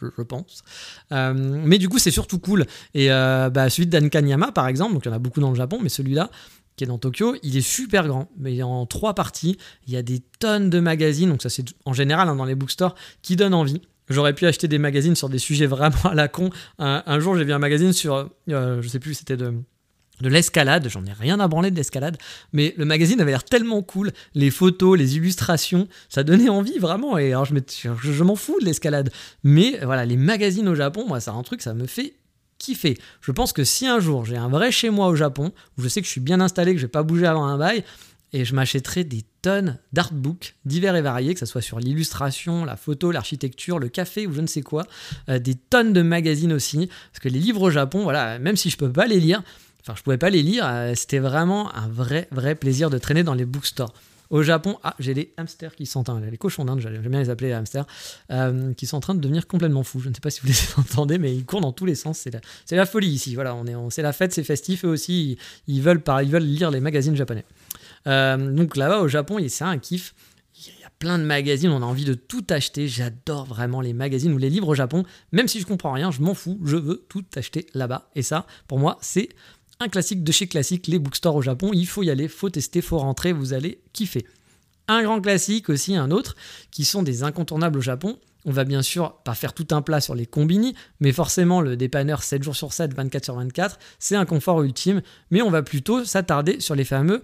je, 0.00 0.22
pense. 0.22 0.62
Euh, 1.12 1.32
mais 1.34 1.78
du 1.78 1.88
coup, 1.88 1.98
c'est 1.98 2.10
surtout 2.10 2.38
cool. 2.38 2.66
Et 2.92 3.10
euh, 3.10 3.48
bah, 3.50 3.70
celui 3.70 3.86
de 3.86 4.08
Kanyama, 4.08 4.52
par 4.52 4.68
exemple, 4.68 4.92
donc 4.92 5.04
il 5.06 5.08
y 5.08 5.10
en 5.10 5.14
a 5.14 5.18
beaucoup 5.18 5.40
dans 5.40 5.50
le 5.50 5.56
Japon, 5.56 5.78
mais 5.82 5.88
celui-là, 5.88 6.28
qui 6.78 6.84
est 6.84 6.86
dans 6.86 6.98
Tokyo, 6.98 7.36
il 7.42 7.56
est 7.56 7.60
super 7.60 8.08
grand, 8.08 8.30
mais 8.38 8.54
il 8.54 8.60
est 8.60 8.62
en 8.62 8.86
trois 8.86 9.14
parties. 9.14 9.58
Il 9.86 9.92
y 9.92 9.96
a 9.96 10.02
des 10.02 10.20
tonnes 10.38 10.70
de 10.70 10.80
magazines, 10.80 11.28
donc 11.28 11.42
ça 11.42 11.50
c'est 11.50 11.64
en 11.84 11.92
général 11.92 12.28
hein, 12.28 12.36
dans 12.36 12.46
les 12.46 12.54
bookstores, 12.54 12.94
qui 13.20 13.36
donnent 13.36 13.54
envie. 13.54 13.82
J'aurais 14.08 14.32
pu 14.32 14.46
acheter 14.46 14.68
des 14.68 14.78
magazines 14.78 15.16
sur 15.16 15.28
des 15.28 15.38
sujets 15.38 15.66
vraiment 15.66 16.02
à 16.04 16.14
la 16.14 16.28
con. 16.28 16.48
Un, 16.78 17.20
jour, 17.20 17.36
j'ai 17.36 17.44
vu 17.44 17.52
un 17.52 17.58
magazine 17.58 17.92
sur, 17.92 18.30
euh, 18.48 18.80
je 18.80 18.88
sais 18.88 19.00
plus, 19.00 19.14
c'était 19.14 19.36
de 19.36 19.52
de 20.20 20.28
l'escalade, 20.28 20.88
j'en 20.88 21.04
ai 21.04 21.12
rien 21.12 21.38
à 21.38 21.46
branler 21.46 21.70
de 21.70 21.76
l'escalade, 21.76 22.16
mais 22.52 22.74
le 22.76 22.84
magazine 22.84 23.20
avait 23.20 23.30
l'air 23.30 23.44
tellement 23.44 23.82
cool, 23.82 24.10
les 24.34 24.50
photos, 24.50 24.98
les 24.98 25.16
illustrations, 25.16 25.86
ça 26.08 26.24
donnait 26.24 26.48
envie 26.48 26.78
vraiment, 26.78 27.18
et 27.18 27.28
alors 27.28 27.44
je, 27.44 27.54
je 27.72 28.24
m'en 28.24 28.34
fous 28.34 28.58
de 28.60 28.64
l'escalade, 28.64 29.10
mais 29.44 29.78
voilà, 29.84 30.04
les 30.04 30.16
magazines 30.16 30.68
au 30.68 30.74
Japon, 30.74 31.04
moi 31.06 31.20
c'est 31.20 31.30
un 31.30 31.42
truc, 31.42 31.62
ça 31.62 31.72
me 31.72 31.86
fait 31.86 32.14
kiffer. 32.58 32.98
Je 33.20 33.32
pense 33.32 33.52
que 33.52 33.64
si 33.64 33.86
un 33.86 34.00
jour 34.00 34.24
j'ai 34.24 34.36
un 34.36 34.48
vrai 34.48 34.70
chez 34.70 34.90
moi 34.90 35.08
au 35.08 35.16
Japon, 35.16 35.52
où 35.76 35.82
je 35.82 35.88
sais 35.88 36.00
que 36.00 36.06
je 36.06 36.12
suis 36.12 36.20
bien 36.20 36.40
installé, 36.40 36.72
que 36.72 36.80
je 36.80 36.86
vais 36.86 36.90
pas 36.90 37.02
bouger 37.02 37.26
avant 37.26 37.46
un 37.46 37.56
bail, 37.56 37.84
et 38.32 38.44
je 38.44 38.54
m'achèterai 38.54 39.04
des 39.04 39.24
tonnes 39.42 39.78
d'artbooks 39.92 40.54
divers 40.64 40.96
et 40.96 41.02
variés, 41.02 41.32
que 41.32 41.40
ce 41.40 41.46
soit 41.46 41.62
sur 41.62 41.78
l'illustration, 41.78 42.64
la 42.64 42.76
photo, 42.76 43.10
l'architecture, 43.10 43.78
le 43.78 43.88
café 43.88 44.26
ou 44.26 44.32
je 44.32 44.40
ne 44.40 44.46
sais 44.46 44.62
quoi, 44.62 44.86
euh, 45.28 45.38
des 45.38 45.54
tonnes 45.54 45.92
de 45.92 46.02
magazines 46.02 46.52
aussi, 46.52 46.88
parce 47.12 47.20
que 47.22 47.28
les 47.28 47.38
livres 47.38 47.62
au 47.62 47.70
Japon, 47.70 48.02
voilà, 48.02 48.38
même 48.38 48.56
si 48.56 48.70
je 48.70 48.76
peux 48.76 48.92
pas 48.92 49.06
les 49.06 49.20
lire, 49.20 49.42
enfin 49.80 49.94
je 49.96 50.02
pouvais 50.02 50.18
pas 50.18 50.30
les 50.30 50.42
lire, 50.42 50.66
euh, 50.66 50.92
c'était 50.94 51.20
vraiment 51.20 51.74
un 51.74 51.88
vrai, 51.88 52.28
vrai 52.30 52.54
plaisir 52.54 52.90
de 52.90 52.98
traîner 52.98 53.22
dans 53.22 53.34
les 53.34 53.46
bookstores. 53.46 53.94
Au 54.30 54.42
Japon, 54.42 54.78
ah, 54.82 54.94
j'ai 54.98 55.14
les 55.14 55.32
hamsters 55.38 55.74
qui 55.74 55.86
sont, 55.86 56.10
hein, 56.10 56.20
les 56.20 56.36
cochons 56.36 56.64
d'Inde, 56.64 56.80
j'aime 56.80 57.00
bien 57.00 57.20
les 57.20 57.30
appeler 57.30 57.48
les 57.48 57.54
hamsters, 57.54 57.86
euh, 58.30 58.74
qui 58.74 58.86
sont 58.86 58.98
en 58.98 59.00
train 59.00 59.14
de 59.14 59.20
devenir 59.20 59.46
complètement 59.46 59.82
fous. 59.82 60.00
Je 60.00 60.10
ne 60.10 60.14
sais 60.14 60.20
pas 60.20 60.30
si 60.30 60.40
vous 60.40 60.48
les 60.48 60.54
entendez, 60.76 61.18
mais 61.18 61.34
ils 61.34 61.46
courent 61.46 61.62
dans 61.62 61.72
tous 61.72 61.86
les 61.86 61.94
sens. 61.94 62.18
C'est 62.18 62.76
la, 62.76 62.86
folie 62.86 63.08
ici. 63.08 63.34
Voilà, 63.34 63.54
on 63.54 63.66
est, 63.66 63.74
c'est 63.90 64.02
la 64.02 64.12
fête, 64.12 64.32
c'est 64.32 64.44
festif. 64.44 64.84
Eux 64.84 64.88
aussi, 64.88 65.38
ils, 65.66 65.80
veulent, 65.80 66.02
ils 66.22 66.30
veulent 66.30 66.42
lire 66.42 66.70
les 66.70 66.80
magazines 66.80 67.16
japonais. 67.16 67.44
Euh, 68.06 68.36
donc 68.52 68.76
là-bas, 68.76 69.00
au 69.00 69.08
Japon, 69.08 69.38
c'est 69.48 69.64
un 69.64 69.78
kiff. 69.78 70.14
Il 70.66 70.80
y 70.80 70.84
a 70.84 70.90
plein 70.98 71.18
de 71.18 71.24
magazines, 71.24 71.70
on 71.70 71.82
a 71.82 71.86
envie 71.86 72.04
de 72.04 72.14
tout 72.14 72.44
acheter. 72.50 72.88
J'adore 72.88 73.46
vraiment 73.46 73.80
les 73.80 73.92
magazines 73.92 74.32
ou 74.32 74.38
les 74.38 74.50
livres 74.50 74.68
au 74.68 74.74
Japon. 74.74 75.04
Même 75.32 75.48
si 75.48 75.60
je 75.60 75.66
comprends 75.66 75.92
rien, 75.92 76.10
je 76.10 76.20
m'en 76.20 76.34
fous. 76.34 76.58
Je 76.64 76.76
veux 76.76 77.04
tout 77.08 77.24
acheter 77.36 77.66
là-bas. 77.74 78.10
Et 78.14 78.22
ça, 78.22 78.46
pour 78.66 78.78
moi, 78.78 78.98
c'est 79.00 79.28
un 79.80 79.88
classique 79.88 80.24
de 80.24 80.32
chez 80.32 80.46
classique. 80.46 80.86
Les 80.86 80.98
bookstores 80.98 81.36
au 81.36 81.42
Japon, 81.42 81.70
il 81.72 81.86
faut 81.86 82.02
y 82.02 82.10
aller, 82.10 82.28
faut 82.28 82.50
tester, 82.50 82.80
faut 82.80 82.98
rentrer. 82.98 83.32
Vous 83.32 83.52
allez 83.52 83.80
kiffer. 83.92 84.26
Un 84.88 85.02
grand 85.02 85.20
classique 85.20 85.68
aussi, 85.68 85.96
un 85.96 86.10
autre, 86.10 86.34
qui 86.70 86.84
sont 86.84 87.02
des 87.02 87.22
incontournables 87.22 87.78
au 87.78 87.82
Japon. 87.82 88.18
On 88.44 88.52
va 88.52 88.64
bien 88.64 88.82
sûr 88.82 89.14
pas 89.24 89.34
faire 89.34 89.52
tout 89.52 89.66
un 89.72 89.82
plat 89.82 90.00
sur 90.00 90.14
les 90.14 90.24
combini, 90.24 90.74
mais 91.00 91.12
forcément 91.12 91.60
le 91.60 91.76
dépanneur 91.76 92.22
7 92.22 92.42
jours 92.42 92.56
sur 92.56 92.72
7, 92.72 92.94
24 92.94 93.24
sur 93.24 93.34
24, 93.34 93.78
c'est 93.98 94.16
un 94.16 94.24
confort 94.24 94.62
ultime, 94.62 95.02
mais 95.30 95.42
on 95.42 95.50
va 95.50 95.62
plutôt 95.62 96.04
s'attarder 96.04 96.60
sur 96.60 96.74
les 96.74 96.84
fameux 96.84 97.22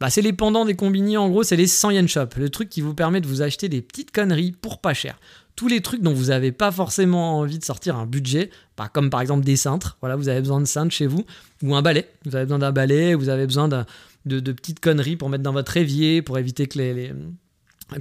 bah, 0.00 0.10
c'est 0.10 0.22
les 0.22 0.32
pendants 0.32 0.64
des 0.64 0.76
combini, 0.76 1.16
en 1.16 1.28
gros, 1.28 1.42
c'est 1.42 1.56
les 1.56 1.66
100 1.66 1.90
yen 1.90 2.08
shop, 2.08 2.28
le 2.36 2.50
truc 2.50 2.68
qui 2.68 2.80
vous 2.80 2.94
permet 2.94 3.20
de 3.20 3.26
vous 3.26 3.42
acheter 3.42 3.68
des 3.68 3.82
petites 3.82 4.12
conneries 4.12 4.52
pour 4.52 4.80
pas 4.80 4.94
cher. 4.94 5.18
Tous 5.58 5.66
les 5.66 5.80
trucs 5.80 6.02
dont 6.02 6.12
vous 6.12 6.26
n'avez 6.26 6.52
pas 6.52 6.70
forcément 6.70 7.40
envie 7.40 7.58
de 7.58 7.64
sortir 7.64 7.96
un 7.96 8.06
budget, 8.06 8.50
bah, 8.76 8.88
comme 8.94 9.10
par 9.10 9.20
exemple 9.20 9.44
des 9.44 9.56
cintres, 9.56 9.96
voilà, 10.00 10.14
vous 10.14 10.28
avez 10.28 10.38
besoin 10.38 10.60
de 10.60 10.66
cintres 10.66 10.94
chez 10.94 11.08
vous, 11.08 11.24
ou 11.64 11.74
un 11.74 11.82
balai, 11.82 12.06
vous 12.24 12.36
avez 12.36 12.44
besoin 12.44 12.60
d'un 12.60 12.70
balai, 12.70 13.16
vous 13.16 13.28
avez 13.28 13.44
besoin 13.44 13.66
de, 13.66 14.52
petites 14.52 14.78
conneries 14.78 15.16
pour 15.16 15.28
mettre 15.28 15.42
dans 15.42 15.52
votre 15.52 15.76
évier, 15.76 16.22
pour 16.22 16.38
éviter 16.38 16.68
que 16.68 16.78
les, 16.78 17.12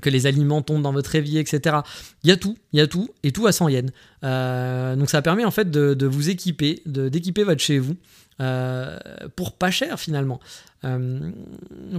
que 0.04 0.10
les 0.12 0.28
aliments 0.28 0.62
tombent 0.62 0.84
dans 0.84 0.92
votre 0.92 1.16
évier, 1.16 1.40
etc. 1.40 1.78
Il 2.24 2.30
y 2.30 2.32
a 2.32 2.38
tout, 2.38 2.56
il 2.74 2.78
y 2.78 2.82
a 2.82 2.86
tout, 2.86 3.10
et 3.24 3.32
tout 3.32 3.48
à 3.48 3.52
100 3.52 3.70
yens. 3.70 3.92
Euh, 4.24 4.96
donc 4.96 5.10
ça 5.10 5.24
permet 5.24 5.44
en 5.44 5.50
fait 5.50 5.72
de, 5.72 5.96
de 5.96 6.06
vous 6.06 6.30
équiper, 6.30 6.84
d'équiper 6.86 7.44
votre 7.44 7.62
chez 7.62 7.80
vous, 7.80 7.96
euh, 8.40 8.98
pour 9.36 9.54
pas 9.54 9.72
cher 9.72 10.00
finalement. 10.00 10.40
Euh, 10.84 11.32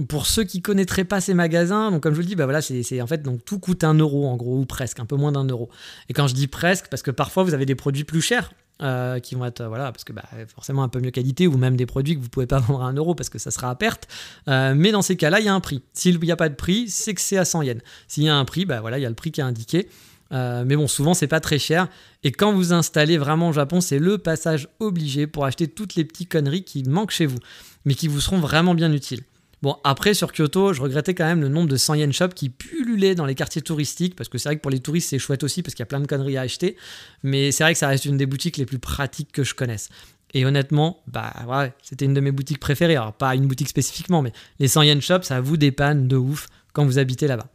pour 0.07 0.25
ceux 0.25 0.45
qui 0.45 0.61
connaîtraient 0.61 1.03
pas 1.03 1.19
ces 1.19 1.33
magasins, 1.33 1.91
donc 1.91 2.01
comme 2.01 2.13
je 2.13 2.15
vous 2.15 2.21
le 2.21 2.27
dis, 2.27 2.35
bah 2.35 2.45
voilà, 2.45 2.61
c'est 2.61 3.01
en 3.01 3.07
fait 3.07 3.21
donc 3.21 3.43
tout 3.43 3.59
coûte 3.59 3.83
un 3.83 3.93
euro 3.93 4.27
en 4.27 4.37
gros 4.37 4.57
ou 4.57 4.65
presque, 4.65 4.99
un 4.99 5.05
peu 5.05 5.17
moins 5.17 5.33
d'un 5.33 5.43
euro. 5.45 5.69
Et 6.07 6.13
quand 6.13 6.27
je 6.27 6.35
dis 6.35 6.47
presque, 6.47 6.87
parce 6.87 7.01
que 7.01 7.11
parfois 7.11 7.43
vous 7.43 7.53
avez 7.53 7.65
des 7.65 7.75
produits 7.75 8.05
plus 8.05 8.21
chers. 8.21 8.51
euh, 8.81 9.19
qui 9.19 9.35
vont 9.35 9.43
être 9.43 9.65
voilà 9.65 9.91
parce 9.91 10.05
que 10.05 10.13
bah, 10.13 10.23
forcément 10.55 10.83
un 10.83 10.87
peu 10.87 11.01
mieux 11.01 11.11
qualité 11.11 11.47
ou 11.47 11.57
même 11.57 11.75
des 11.75 11.85
produits 11.85 12.15
que 12.15 12.21
vous 12.21 12.29
pouvez 12.29 12.47
pas 12.47 12.59
vendre 12.67 12.81
à 12.81 12.87
un 12.87 12.93
euro 12.93 13.13
parce 13.13 13.27
que 13.27 13.37
ça 13.37 13.51
sera 13.51 13.69
à 13.69 13.75
perte 13.75 14.07
mais 14.47 14.93
dans 14.93 15.01
ces 15.01 15.17
cas-là 15.17 15.41
il 15.41 15.45
y 15.47 15.49
a 15.49 15.53
un 15.53 15.59
prix 15.59 15.83
s'il 15.91 16.17
n'y 16.17 16.31
a 16.31 16.37
pas 16.37 16.47
de 16.47 16.55
prix 16.55 16.87
c'est 16.87 17.13
que 17.13 17.19
c'est 17.19 17.35
à 17.37 17.43
100 17.43 17.63
yens 17.63 17.81
s'il 18.07 18.23
y 18.23 18.29
a 18.29 18.35
un 18.37 18.45
prix 18.45 18.63
bah 18.63 18.79
voilà 18.79 18.97
il 18.97 19.01
y 19.01 19.05
a 19.05 19.09
le 19.09 19.15
prix 19.15 19.33
qui 19.33 19.41
est 19.41 19.43
indiqué 19.43 19.89
euh, 20.31 20.63
mais 20.65 20.75
bon, 20.75 20.87
souvent 20.87 21.13
c'est 21.13 21.27
pas 21.27 21.39
très 21.39 21.59
cher. 21.59 21.87
Et 22.23 22.31
quand 22.31 22.53
vous 22.53 22.73
installez 22.73 23.17
vraiment 23.17 23.49
au 23.49 23.53
Japon, 23.53 23.81
c'est 23.81 23.99
le 23.99 24.17
passage 24.17 24.67
obligé 24.79 25.27
pour 25.27 25.45
acheter 25.45 25.67
toutes 25.67 25.95
les 25.95 26.05
petites 26.05 26.29
conneries 26.29 26.63
qui 26.63 26.83
manquent 26.83 27.11
chez 27.11 27.25
vous, 27.25 27.39
mais 27.85 27.95
qui 27.95 28.07
vous 28.07 28.21
seront 28.21 28.39
vraiment 28.39 28.73
bien 28.73 28.91
utiles. 28.91 29.21
Bon, 29.61 29.75
après 29.83 30.13
sur 30.13 30.31
Kyoto, 30.31 30.71
je 30.71 30.81
regrettais 30.81 31.13
quand 31.13 31.25
même 31.25 31.41
le 31.41 31.49
nombre 31.49 31.67
de 31.67 31.75
100 31.75 31.95
yen 31.95 32.13
shops 32.13 32.33
qui 32.33 32.49
pullulaient 32.49 33.15
dans 33.15 33.25
les 33.25 33.35
quartiers 33.35 33.61
touristiques, 33.61 34.15
parce 34.15 34.29
que 34.29 34.37
c'est 34.37 34.47
vrai 34.47 34.55
que 34.55 34.61
pour 34.61 34.71
les 34.71 34.79
touristes 34.79 35.09
c'est 35.09 35.19
chouette 35.19 35.43
aussi, 35.43 35.63
parce 35.63 35.75
qu'il 35.75 35.81
y 35.81 35.83
a 35.83 35.87
plein 35.87 35.99
de 35.99 36.07
conneries 36.07 36.37
à 36.37 36.41
acheter, 36.41 36.77
mais 37.23 37.51
c'est 37.51 37.63
vrai 37.63 37.73
que 37.73 37.79
ça 37.79 37.89
reste 37.89 38.05
une 38.05 38.15
des 38.15 38.25
boutiques 38.25 38.55
les 38.55 38.65
plus 38.65 38.79
pratiques 38.79 39.33
que 39.33 39.43
je 39.43 39.53
connaisse. 39.53 39.89
Et 40.33 40.45
honnêtement, 40.45 41.01
bah 41.07 41.33
ouais, 41.47 41.73
c'était 41.81 42.05
une 42.05 42.13
de 42.13 42.21
mes 42.21 42.31
boutiques 42.31 42.59
préférées. 42.59 42.95
Alors 42.95 43.13
pas 43.13 43.35
une 43.35 43.47
boutique 43.47 43.67
spécifiquement, 43.67 44.21
mais 44.21 44.31
les 44.59 44.67
100 44.67 44.83
yen 44.83 45.01
shops, 45.01 45.23
ça 45.23 45.41
vous 45.41 45.57
dépanne 45.57 46.07
de 46.07 46.15
ouf 46.15 46.47
quand 46.71 46.85
vous 46.85 46.99
habitez 46.99 47.27
là-bas. 47.27 47.47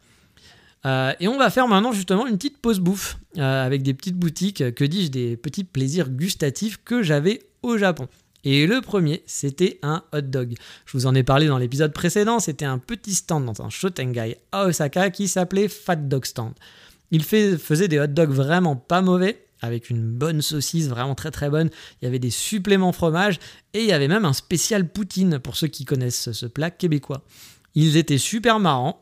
Euh, 0.85 1.13
et 1.19 1.27
on 1.27 1.37
va 1.37 1.49
faire 1.49 1.67
maintenant 1.67 1.91
justement 1.91 2.27
une 2.27 2.37
petite 2.37 2.59
pause 2.59 2.79
bouffe 2.79 3.17
euh, 3.37 3.65
avec 3.65 3.81
des 3.81 3.93
petites 3.93 4.17
boutiques, 4.17 4.61
euh, 4.61 4.71
que 4.71 4.83
dis-je, 4.83 5.09
des 5.09 5.35
petits 5.35 5.63
plaisirs 5.63 6.09
gustatifs 6.09 6.79
que 6.83 7.01
j'avais 7.01 7.41
au 7.63 7.77
Japon. 7.77 8.07
Et 8.43 8.67
le 8.67 8.81
premier, 8.81 9.23
c'était 9.25 9.79
un 9.81 10.03
hot 10.13 10.21
dog. 10.21 10.53
Je 10.85 10.95
vous 10.95 11.07
en 11.07 11.15
ai 11.15 11.23
parlé 11.23 11.47
dans 11.47 11.57
l'épisode 11.57 11.91
précédent, 11.91 12.39
c'était 12.39 12.65
un 12.65 12.77
petit 12.77 13.15
stand 13.15 13.45
dans 13.45 13.63
un 13.63 13.69
Shotengai 13.69 14.37
à 14.51 14.67
Osaka 14.67 15.09
qui 15.09 15.27
s'appelait 15.27 15.67
Fat 15.67 15.95
Dog 15.95 16.25
Stand. 16.25 16.53
Il 17.09 17.23
faisait 17.23 17.87
des 17.87 17.99
hot 17.99 18.07
dogs 18.07 18.31
vraiment 18.31 18.75
pas 18.75 19.01
mauvais, 19.01 19.47
avec 19.61 19.89
une 19.89 20.03
bonne 20.05 20.43
saucisse 20.43 20.87
vraiment 20.87 21.15
très 21.15 21.31
très 21.31 21.49
bonne. 21.49 21.69
Il 22.01 22.05
y 22.05 22.07
avait 22.07 22.19
des 22.19 22.29
suppléments 22.29 22.91
fromage 22.91 23.39
et 23.73 23.81
il 23.81 23.87
y 23.87 23.93
avait 23.93 24.07
même 24.07 24.25
un 24.25 24.33
spécial 24.33 24.87
poutine 24.87 25.39
pour 25.39 25.55
ceux 25.55 25.67
qui 25.67 25.85
connaissent 25.85 26.31
ce 26.31 26.45
plat 26.45 26.69
québécois. 26.69 27.23
Ils 27.73 27.97
étaient 27.97 28.19
super 28.19 28.59
marrants. 28.59 29.01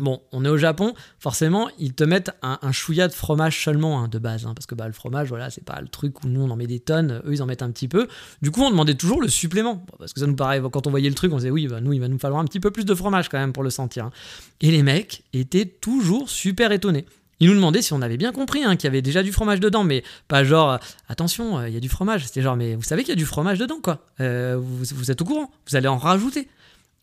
Bon, 0.00 0.22
on 0.32 0.44
est 0.44 0.48
au 0.48 0.56
Japon, 0.56 0.94
forcément, 1.18 1.68
ils 1.78 1.92
te 1.92 2.04
mettent 2.04 2.30
un, 2.42 2.58
un 2.62 2.70
de 2.70 3.12
fromage 3.12 3.62
seulement 3.62 4.02
hein, 4.02 4.08
de 4.08 4.18
base, 4.18 4.46
hein, 4.46 4.54
parce 4.54 4.66
que 4.66 4.74
bah, 4.74 4.86
le 4.86 4.92
fromage, 4.92 5.28
voilà, 5.28 5.50
c'est 5.50 5.64
pas 5.64 5.80
le 5.80 5.88
truc 5.88 6.24
où 6.24 6.28
nous 6.28 6.40
on 6.42 6.50
en 6.50 6.56
met 6.56 6.66
des 6.66 6.80
tonnes, 6.80 7.20
eux 7.26 7.32
ils 7.32 7.42
en 7.42 7.46
mettent 7.46 7.62
un 7.62 7.70
petit 7.70 7.88
peu. 7.88 8.08
Du 8.42 8.50
coup, 8.50 8.62
on 8.62 8.70
demandait 8.70 8.94
toujours 8.94 9.20
le 9.20 9.28
supplément, 9.28 9.84
parce 9.98 10.12
que 10.12 10.20
ça 10.20 10.26
nous 10.26 10.36
paraît, 10.36 10.60
quand 10.72 10.86
on 10.86 10.90
voyait 10.90 11.08
le 11.08 11.14
truc, 11.14 11.32
on 11.32 11.36
disait 11.36 11.50
oui, 11.50 11.68
bah, 11.68 11.80
nous 11.80 11.92
il 11.92 12.00
va 12.00 12.08
nous 12.08 12.18
falloir 12.18 12.40
un 12.40 12.44
petit 12.44 12.60
peu 12.60 12.70
plus 12.70 12.84
de 12.84 12.94
fromage 12.94 13.28
quand 13.28 13.38
même 13.38 13.52
pour 13.52 13.62
le 13.62 13.70
sentir. 13.70 14.06
hein. 14.06 14.10
Et 14.60 14.70
les 14.70 14.82
mecs 14.82 15.22
étaient 15.32 15.66
toujours 15.66 16.30
super 16.30 16.72
étonnés. 16.72 17.06
Ils 17.40 17.48
nous 17.48 17.54
demandaient 17.54 17.80
si 17.80 17.94
on 17.94 18.02
avait 18.02 18.18
bien 18.18 18.32
compris 18.32 18.60
qu'il 18.60 18.84
y 18.84 18.86
avait 18.86 19.00
déjà 19.00 19.22
du 19.22 19.32
fromage 19.32 19.60
dedans, 19.60 19.82
mais 19.82 20.04
pas 20.28 20.44
genre 20.44 20.78
attention, 21.08 21.58
euh, 21.58 21.68
il 21.68 21.74
y 21.74 21.76
a 21.76 21.80
du 21.80 21.88
fromage. 21.88 22.26
C'était 22.26 22.42
genre 22.42 22.56
mais 22.56 22.74
vous 22.74 22.82
savez 22.82 23.02
qu'il 23.02 23.10
y 23.10 23.12
a 23.12 23.16
du 23.16 23.24
fromage 23.24 23.58
dedans 23.58 23.80
quoi. 23.82 24.04
Euh, 24.20 24.58
vous 24.60 25.10
êtes 25.10 25.22
au 25.22 25.24
courant 25.24 25.50
Vous 25.68 25.76
allez 25.76 25.88
en 25.88 25.96
rajouter 25.96 26.48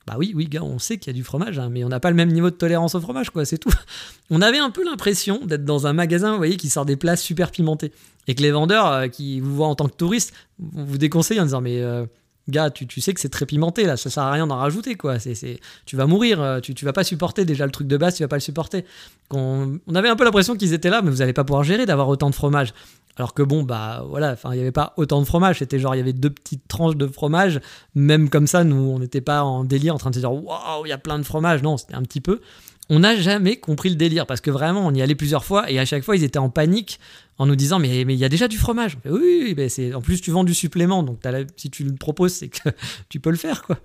Bah 0.08 0.16
oui, 0.18 0.32
oui, 0.34 0.46
gars, 0.46 0.64
on 0.64 0.80
sait 0.80 0.98
qu'il 0.98 1.08
y 1.12 1.16
a 1.16 1.18
du 1.18 1.24
fromage, 1.26 1.60
hein, 1.60 1.70
mais 1.70 1.84
on 1.84 1.90
n'a 1.90 2.00
pas 2.00 2.10
le 2.10 2.16
même 2.16 2.32
niveau 2.32 2.50
de 2.50 2.56
tolérance 2.56 2.96
au 2.96 3.02
fromage, 3.02 3.30
quoi, 3.30 3.44
c'est 3.44 3.58
tout. 3.58 3.70
On 4.30 4.42
avait 4.42 4.58
un 4.58 4.70
peu 4.72 4.84
l'impression 4.84 5.46
d'être 5.46 5.66
dans 5.66 5.86
un 5.86 5.94
magasin, 5.94 6.32
vous 6.32 6.38
voyez, 6.38 6.56
qui 6.58 6.70
sort 6.70 6.86
des 6.86 6.96
plats 6.96 7.18
super 7.18 7.52
pimentés. 7.52 7.92
Et 8.28 8.36
que 8.36 8.42
les 8.42 8.52
vendeurs 8.52 8.88
euh, 8.88 9.08
qui 9.10 9.42
vous 9.42 9.54
voient 9.56 9.68
en 9.68 9.76
tant 9.76 9.88
que 9.88 9.96
touriste 9.96 10.34
vous 10.60 10.98
déconseillent 10.98 11.42
en 11.42 11.46
disant, 11.46 11.62
mais. 11.62 11.82
euh, 11.82 12.06
Gars, 12.50 12.70
tu, 12.70 12.88
tu 12.88 13.02
sais 13.02 13.14
que 13.14 13.20
c'est 13.20 13.30
très 13.30 13.46
pimenté 13.46 13.84
là, 13.84 13.98
ça 13.98 14.10
sert 14.10 14.24
à 14.24 14.32
rien 14.32 14.48
d'en 14.48 14.58
rajouter 14.58 14.96
quoi. 14.96 15.20
C'est, 15.20 15.60
tu 15.86 15.96
vas 15.96 16.06
mourir, 16.06 16.42
euh, 16.42 16.60
tu, 16.60 16.74
tu 16.74 16.86
vas 16.86 16.94
pas 16.94 17.04
supporter 17.04 17.44
déjà 17.44 17.66
le 17.66 17.72
truc 17.72 17.88
de 17.88 17.98
base, 17.98 18.16
tu 18.16 18.24
vas 18.24 18.30
pas 18.30 18.38
le 18.38 18.42
supporter. 18.42 18.86
On, 19.32 19.80
on 19.86 19.96
avait 19.96 20.10
un 20.10 20.16
peu 20.16 20.24
l'impression 20.24 20.56
qu'ils 20.56 20.74
étaient 20.74 20.90
là, 20.90 21.02
mais 21.02 21.10
vous 21.10 21.22
allez 21.22 21.34
pas 21.34 21.44
pouvoir 21.44 21.64
gérer 21.64 21.86
d'avoir 21.86 22.08
autant 22.08 22.30
de 22.30 22.36
fromage. 22.36 22.74
Alors 23.18 23.34
que 23.34 23.42
bon, 23.42 23.64
bah 23.64 24.06
voilà, 24.08 24.34
enfin, 24.34 24.52
il 24.52 24.58
n'y 24.58 24.62
avait 24.62 24.72
pas 24.72 24.94
autant 24.96 25.20
de 25.20 25.26
fromage, 25.26 25.60
c'était 25.60 25.80
genre, 25.80 25.96
il 25.96 25.98
y 25.98 26.02
avait 26.02 26.14
deux 26.14 26.30
petites 26.30 26.68
tranches 26.68 26.96
de 26.96 27.08
fromage, 27.08 27.60
même 27.96 28.30
comme 28.30 28.46
ça, 28.46 28.64
nous, 28.64 28.76
on 28.76 29.00
n'était 29.00 29.22
pas 29.22 29.42
en 29.42 29.64
délire 29.64 29.96
en 29.96 29.98
train 29.98 30.12
de 30.12 30.16
se 30.16 30.20
dire, 30.20 30.32
waouh, 30.32 30.86
il 30.86 30.90
y 30.90 30.92
a 30.92 31.00
plein 31.00 31.18
de 31.18 31.24
fromage, 31.24 31.64
non, 31.64 31.78
c'était 31.78 31.96
un 31.96 32.04
petit 32.04 32.22
peu. 32.22 32.42
On 32.90 33.00
n'a 33.00 33.18
jamais 33.18 33.58
compris 33.58 33.90
le 33.90 33.96
délire, 33.96 34.26
parce 34.26 34.40
que 34.40 34.50
vraiment, 34.50 34.86
on 34.86 34.94
y 34.94 35.02
allait 35.02 35.16
plusieurs 35.16 35.44
fois, 35.44 35.70
et 35.70 35.78
à 35.78 35.86
chaque 35.86 36.04
fois, 36.04 36.16
ils 36.16 36.24
étaient 36.24 36.40
en 36.40 36.50
panique, 36.50 37.00
en 37.38 37.46
nous 37.46 37.56
disant, 37.56 37.80
mais 37.80 38.06
mais 38.06 38.14
il 38.14 38.20
y 38.20 38.26
a 38.26 38.30
déjà 38.30 38.48
du 38.48 38.58
fromage. 38.58 38.98
Fait, 39.04 39.10
oui, 39.10 39.54
mais 39.58 39.68
c'est, 39.70 39.94
en 39.94 40.02
plus, 40.02 40.22
tu 40.22 40.32
vends 40.32 40.44
du 40.46 40.54
supplément, 40.54 41.04
donc 41.04 41.20
si 41.58 41.70
tu 41.70 41.84
le 41.84 41.94
proposes, 41.96 42.34
c'est 42.34 42.48
que 42.48 42.70
tu 43.10 43.20
peux 43.20 43.30
le 43.30 43.38
faire, 43.38 43.64
quoi. 43.64 43.80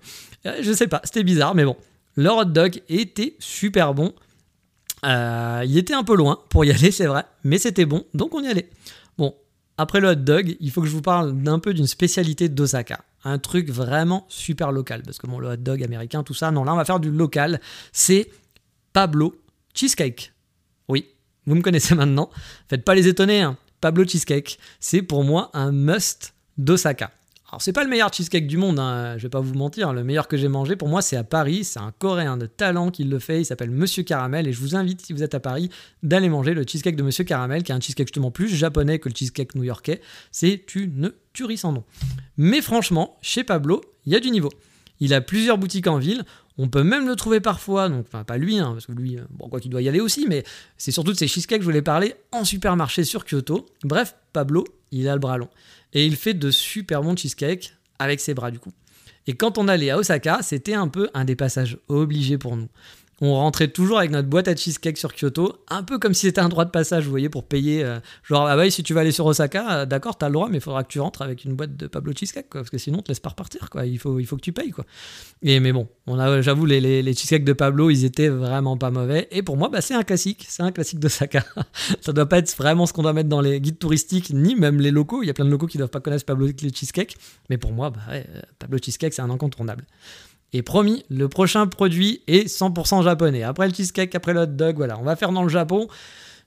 Euh, 0.46 0.58
Je 0.62 0.72
sais 0.72 0.86
pas, 0.86 1.00
c'était 1.04 1.24
bizarre, 1.24 1.54
mais 1.54 1.64
bon. 1.64 1.76
Leur 2.16 2.36
hot 2.36 2.44
dog 2.44 2.82
était 2.88 3.36
super 3.38 3.94
bon. 3.94 4.12
Euh, 5.04 5.64
il 5.66 5.76
était 5.78 5.94
un 5.94 6.04
peu 6.04 6.14
loin 6.14 6.38
pour 6.50 6.64
y 6.64 6.70
aller, 6.70 6.90
c'est 6.90 7.06
vrai, 7.06 7.24
mais 7.42 7.58
c'était 7.58 7.86
bon, 7.86 8.04
donc 8.14 8.34
on 8.34 8.42
y 8.42 8.46
allait. 8.46 8.70
Bon, 9.18 9.34
après 9.78 10.00
le 10.00 10.10
hot 10.10 10.14
dog, 10.14 10.56
il 10.60 10.70
faut 10.70 10.80
que 10.80 10.86
je 10.86 10.92
vous 10.92 11.02
parle 11.02 11.32
d'un 11.42 11.58
peu 11.58 11.74
d'une 11.74 11.86
spécialité 11.88 12.48
d'Osaka. 12.48 13.00
Un 13.24 13.38
truc 13.38 13.70
vraiment 13.70 14.26
super 14.28 14.70
local, 14.70 15.02
parce 15.04 15.18
que 15.18 15.26
bon, 15.26 15.38
le 15.40 15.48
hot 15.48 15.56
dog 15.56 15.82
américain, 15.82 16.22
tout 16.22 16.34
ça, 16.34 16.50
non, 16.50 16.62
là 16.64 16.74
on 16.74 16.76
va 16.76 16.84
faire 16.84 17.00
du 17.00 17.10
local. 17.10 17.60
C'est 17.92 18.28
Pablo 18.92 19.34
Cheesecake. 19.74 20.32
Oui, 20.88 21.06
vous 21.46 21.54
me 21.54 21.62
connaissez 21.62 21.94
maintenant. 21.94 22.30
Faites 22.68 22.84
pas 22.84 22.94
les 22.94 23.08
étonner, 23.08 23.40
hein. 23.40 23.56
Pablo 23.80 24.04
Cheesecake, 24.06 24.58
c'est 24.78 25.02
pour 25.02 25.24
moi 25.24 25.50
un 25.54 25.72
must 25.72 26.34
d'Osaka. 26.56 27.10
Alors 27.52 27.60
c'est 27.60 27.74
pas 27.74 27.84
le 27.84 27.90
meilleur 27.90 28.10
cheesecake 28.10 28.46
du 28.46 28.56
monde, 28.56 28.78
hein, 28.78 29.18
je 29.18 29.24
vais 29.24 29.28
pas 29.28 29.40
vous 29.40 29.52
mentir, 29.52 29.92
le 29.92 30.02
meilleur 30.04 30.26
que 30.26 30.38
j'ai 30.38 30.48
mangé 30.48 30.74
pour 30.74 30.88
moi 30.88 31.02
c'est 31.02 31.16
à 31.16 31.24
Paris, 31.24 31.64
c'est 31.64 31.80
un 31.80 31.92
coréen 31.98 32.38
de 32.38 32.46
talent 32.46 32.90
qui 32.90 33.04
le 33.04 33.18
fait, 33.18 33.42
il 33.42 33.44
s'appelle 33.44 33.70
Monsieur 33.70 34.04
Caramel 34.04 34.48
et 34.48 34.54
je 34.54 34.60
vous 34.60 34.74
invite 34.74 35.04
si 35.04 35.12
vous 35.12 35.22
êtes 35.22 35.34
à 35.34 35.40
Paris 35.40 35.68
d'aller 36.02 36.30
manger 36.30 36.54
le 36.54 36.62
cheesecake 36.62 36.96
de 36.96 37.02
Monsieur 37.02 37.24
Caramel 37.24 37.62
qui 37.62 37.70
est 37.70 37.74
un 37.74 37.80
cheesecake 37.80 38.06
justement 38.06 38.30
plus 38.30 38.48
japonais 38.48 38.98
que 38.98 39.10
le 39.10 39.14
cheesecake 39.14 39.54
new-yorkais, 39.54 40.00
c'est 40.30 40.74
une 40.74 41.12
tuerie 41.34 41.58
sans 41.58 41.72
nom. 41.72 41.84
Mais 42.38 42.62
franchement, 42.62 43.18
chez 43.20 43.44
Pablo, 43.44 43.82
il 44.06 44.12
y 44.14 44.16
a 44.16 44.20
du 44.20 44.30
niveau. 44.30 44.48
Il 45.00 45.12
a 45.12 45.20
plusieurs 45.20 45.58
boutiques 45.58 45.88
en 45.88 45.98
ville. 45.98 46.24
On 46.58 46.68
peut 46.68 46.82
même 46.82 47.06
le 47.06 47.16
trouver 47.16 47.40
parfois, 47.40 47.88
donc 47.88 48.06
enfin 48.06 48.24
pas 48.24 48.36
lui, 48.36 48.58
hein, 48.58 48.72
parce 48.72 48.86
que 48.86 48.92
lui, 48.92 49.18
euh, 49.18 49.22
bon 49.30 49.48
quoi 49.48 49.60
qu'il 49.60 49.70
doit 49.70 49.82
y 49.82 49.88
aller 49.88 50.00
aussi, 50.00 50.26
mais 50.28 50.44
c'est 50.76 50.92
surtout 50.92 51.12
de 51.12 51.16
ces 51.16 51.26
cheesecakes 51.26 51.58
que 51.58 51.64
je 51.64 51.68
voulais 51.68 51.82
parler 51.82 52.14
en 52.30 52.44
supermarché 52.44 53.04
sur 53.04 53.24
Kyoto. 53.24 53.66
Bref, 53.84 54.14
Pablo, 54.32 54.64
il 54.90 55.08
a 55.08 55.14
le 55.14 55.20
bras 55.20 55.38
long 55.38 55.48
et 55.92 56.06
il 56.06 56.16
fait 56.16 56.34
de 56.34 56.50
super 56.50 57.02
bons 57.02 57.16
cheesecakes 57.16 57.74
avec 57.98 58.20
ses 58.20 58.34
bras 58.34 58.50
du 58.50 58.58
coup. 58.58 58.72
Et 59.26 59.34
quand 59.34 59.56
on 59.56 59.68
allait 59.68 59.90
à 59.90 59.98
Osaka, 59.98 60.40
c'était 60.42 60.74
un 60.74 60.88
peu 60.88 61.08
un 61.14 61.24
des 61.24 61.36
passages 61.36 61.78
obligés 61.88 62.38
pour 62.38 62.56
nous. 62.56 62.68
On 63.20 63.34
rentrait 63.34 63.68
toujours 63.68 63.98
avec 63.98 64.10
notre 64.10 64.28
boîte 64.28 64.48
à 64.48 64.56
cheesecake 64.56 64.98
sur 64.98 65.12
Kyoto, 65.14 65.64
un 65.68 65.84
peu 65.84 65.98
comme 65.98 66.12
si 66.12 66.26
c'était 66.26 66.40
un 66.40 66.48
droit 66.48 66.64
de 66.64 66.70
passage, 66.70 67.04
vous 67.04 67.10
voyez, 67.10 67.28
pour 67.28 67.44
payer. 67.44 67.84
euh, 67.84 68.00
genre, 68.24 68.48
ah 68.48 68.56
bah 68.56 68.68
si 68.68 68.82
tu 68.82 68.94
vas 68.94 69.02
aller 69.02 69.12
sur 69.12 69.26
Osaka, 69.26 69.82
euh, 69.82 69.86
d'accord, 69.86 70.16
t'as 70.18 70.28
le 70.28 70.32
droit, 70.32 70.48
mais 70.48 70.58
il 70.58 70.60
faudra 70.60 70.82
que 70.82 70.88
tu 70.88 70.98
rentres 70.98 71.22
avec 71.22 71.44
une 71.44 71.54
boîte 71.54 71.76
de 71.76 71.86
Pablo 71.86 72.12
Cheesecake, 72.18 72.48
parce 72.50 72.70
que 72.70 72.78
sinon, 72.78 72.98
on 72.98 73.02
te 73.02 73.08
laisse 73.08 73.20
pas 73.20 73.30
repartir, 73.30 73.70
quoi. 73.70 73.86
Il 73.86 73.98
faut, 73.98 74.18
il 74.18 74.26
faut 74.26 74.36
que 74.36 74.40
tu 74.40 74.52
payes, 74.52 74.70
quoi. 74.70 74.84
Et 75.42 75.60
mais 75.60 75.72
bon, 75.72 75.88
on 76.06 76.18
a, 76.18 76.40
j'avoue, 76.40 76.66
les, 76.66 76.80
les, 76.80 77.14
cheesecakes 77.14 77.44
de 77.44 77.52
Pablo, 77.52 77.90
ils 77.90 78.04
étaient 78.04 78.28
vraiment 78.28 78.76
pas 78.76 78.90
mauvais. 78.90 79.28
Et 79.30 79.42
pour 79.42 79.56
moi, 79.56 79.68
bah, 79.68 79.80
c'est 79.80 79.94
un 79.94 80.02
classique, 80.02 80.46
c'est 80.48 80.62
un 80.62 80.72
classique 80.72 80.98
d'Osaka. 80.98 81.44
Ça 82.00 82.12
doit 82.12 82.28
pas 82.28 82.38
être 82.38 82.56
vraiment 82.56 82.86
ce 82.86 82.92
qu'on 82.92 83.02
doit 83.02 83.12
mettre 83.12 83.28
dans 83.28 83.40
les 83.40 83.60
guides 83.60 83.78
touristiques, 83.78 84.30
ni 84.30 84.56
même 84.56 84.80
les 84.80 84.90
locaux. 84.90 85.22
Il 85.22 85.26
y 85.26 85.30
a 85.30 85.34
plein 85.34 85.44
de 85.44 85.50
locaux 85.50 85.66
qui 85.66 85.78
doivent 85.78 85.90
pas 85.90 86.00
connaître 86.00 86.24
Pablo 86.24 86.48
Cheesecake. 86.48 87.16
Mais 87.50 87.58
pour 87.58 87.72
moi, 87.72 87.90
bah, 87.90 88.00
euh, 88.10 88.22
Pablo 88.58 88.78
Cheesecake, 88.82 89.14
c'est 89.14 89.22
un 89.22 89.30
incontournable. 89.30 89.84
Et 90.52 90.62
promis, 90.62 91.04
le 91.08 91.28
prochain 91.28 91.66
produit 91.66 92.22
est 92.26 92.46
100% 92.46 93.02
japonais. 93.02 93.42
Après 93.42 93.66
le 93.68 93.74
cheesecake, 93.74 94.14
après 94.14 94.34
le 94.34 94.40
hot 94.40 94.46
dog, 94.46 94.76
voilà, 94.76 94.98
on 94.98 95.02
va 95.02 95.16
faire 95.16 95.32
dans 95.32 95.42
le 95.42 95.48
Japon. 95.48 95.88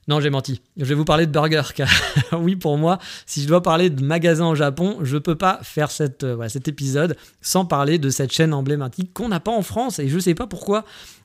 Non, 0.08 0.20
j'ai 0.20 0.30
menti. 0.30 0.60
Je 0.76 0.84
vais 0.84 0.94
vous 0.94 1.04
parler 1.04 1.26
de 1.26 1.32
burger, 1.32 1.62
car 1.74 1.90
oui, 2.32 2.54
pour 2.54 2.78
moi, 2.78 2.98
si 3.26 3.42
je 3.42 3.48
dois 3.48 3.62
parler 3.62 3.90
de 3.90 4.04
magasins 4.04 4.46
au 4.46 4.54
Japon, 4.54 4.98
je 5.02 5.18
peux 5.18 5.34
pas 5.34 5.58
faire 5.62 5.88
euh, 6.22 6.48
cet 6.48 6.68
épisode 6.68 7.16
sans 7.42 7.64
parler 7.64 7.98
de 7.98 8.08
cette 8.08 8.32
chaîne 8.32 8.54
emblématique 8.54 9.12
qu'on 9.12 9.28
n'a 9.28 9.40
pas 9.40 9.50
en 9.50 9.62
France, 9.62 9.98
et 9.98 10.08
je 10.08 10.18
sais 10.20 10.34
pas 10.34 10.46
pourquoi. 10.46 10.84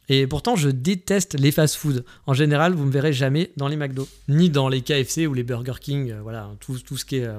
Et 0.09 0.25
pourtant, 0.25 0.55
je 0.55 0.69
déteste 0.69 1.39
les 1.39 1.51
fast-food. 1.51 2.03
En 2.25 2.33
général, 2.33 2.73
vous 2.73 2.85
me 2.85 2.91
verrez 2.91 3.13
jamais 3.13 3.51
dans 3.55 3.67
les 3.67 3.77
McDo, 3.77 4.07
ni 4.27 4.49
dans 4.49 4.67
les 4.67 4.81
KFC 4.81 5.27
ou 5.27 5.35
les 5.35 5.43
Burger 5.43 5.79
King, 5.79 6.11
euh, 6.11 6.19
voilà, 6.23 6.49
tout, 6.59 6.75
ce 6.75 7.05
qui 7.05 7.17
est 7.17 7.27
euh, 7.27 7.35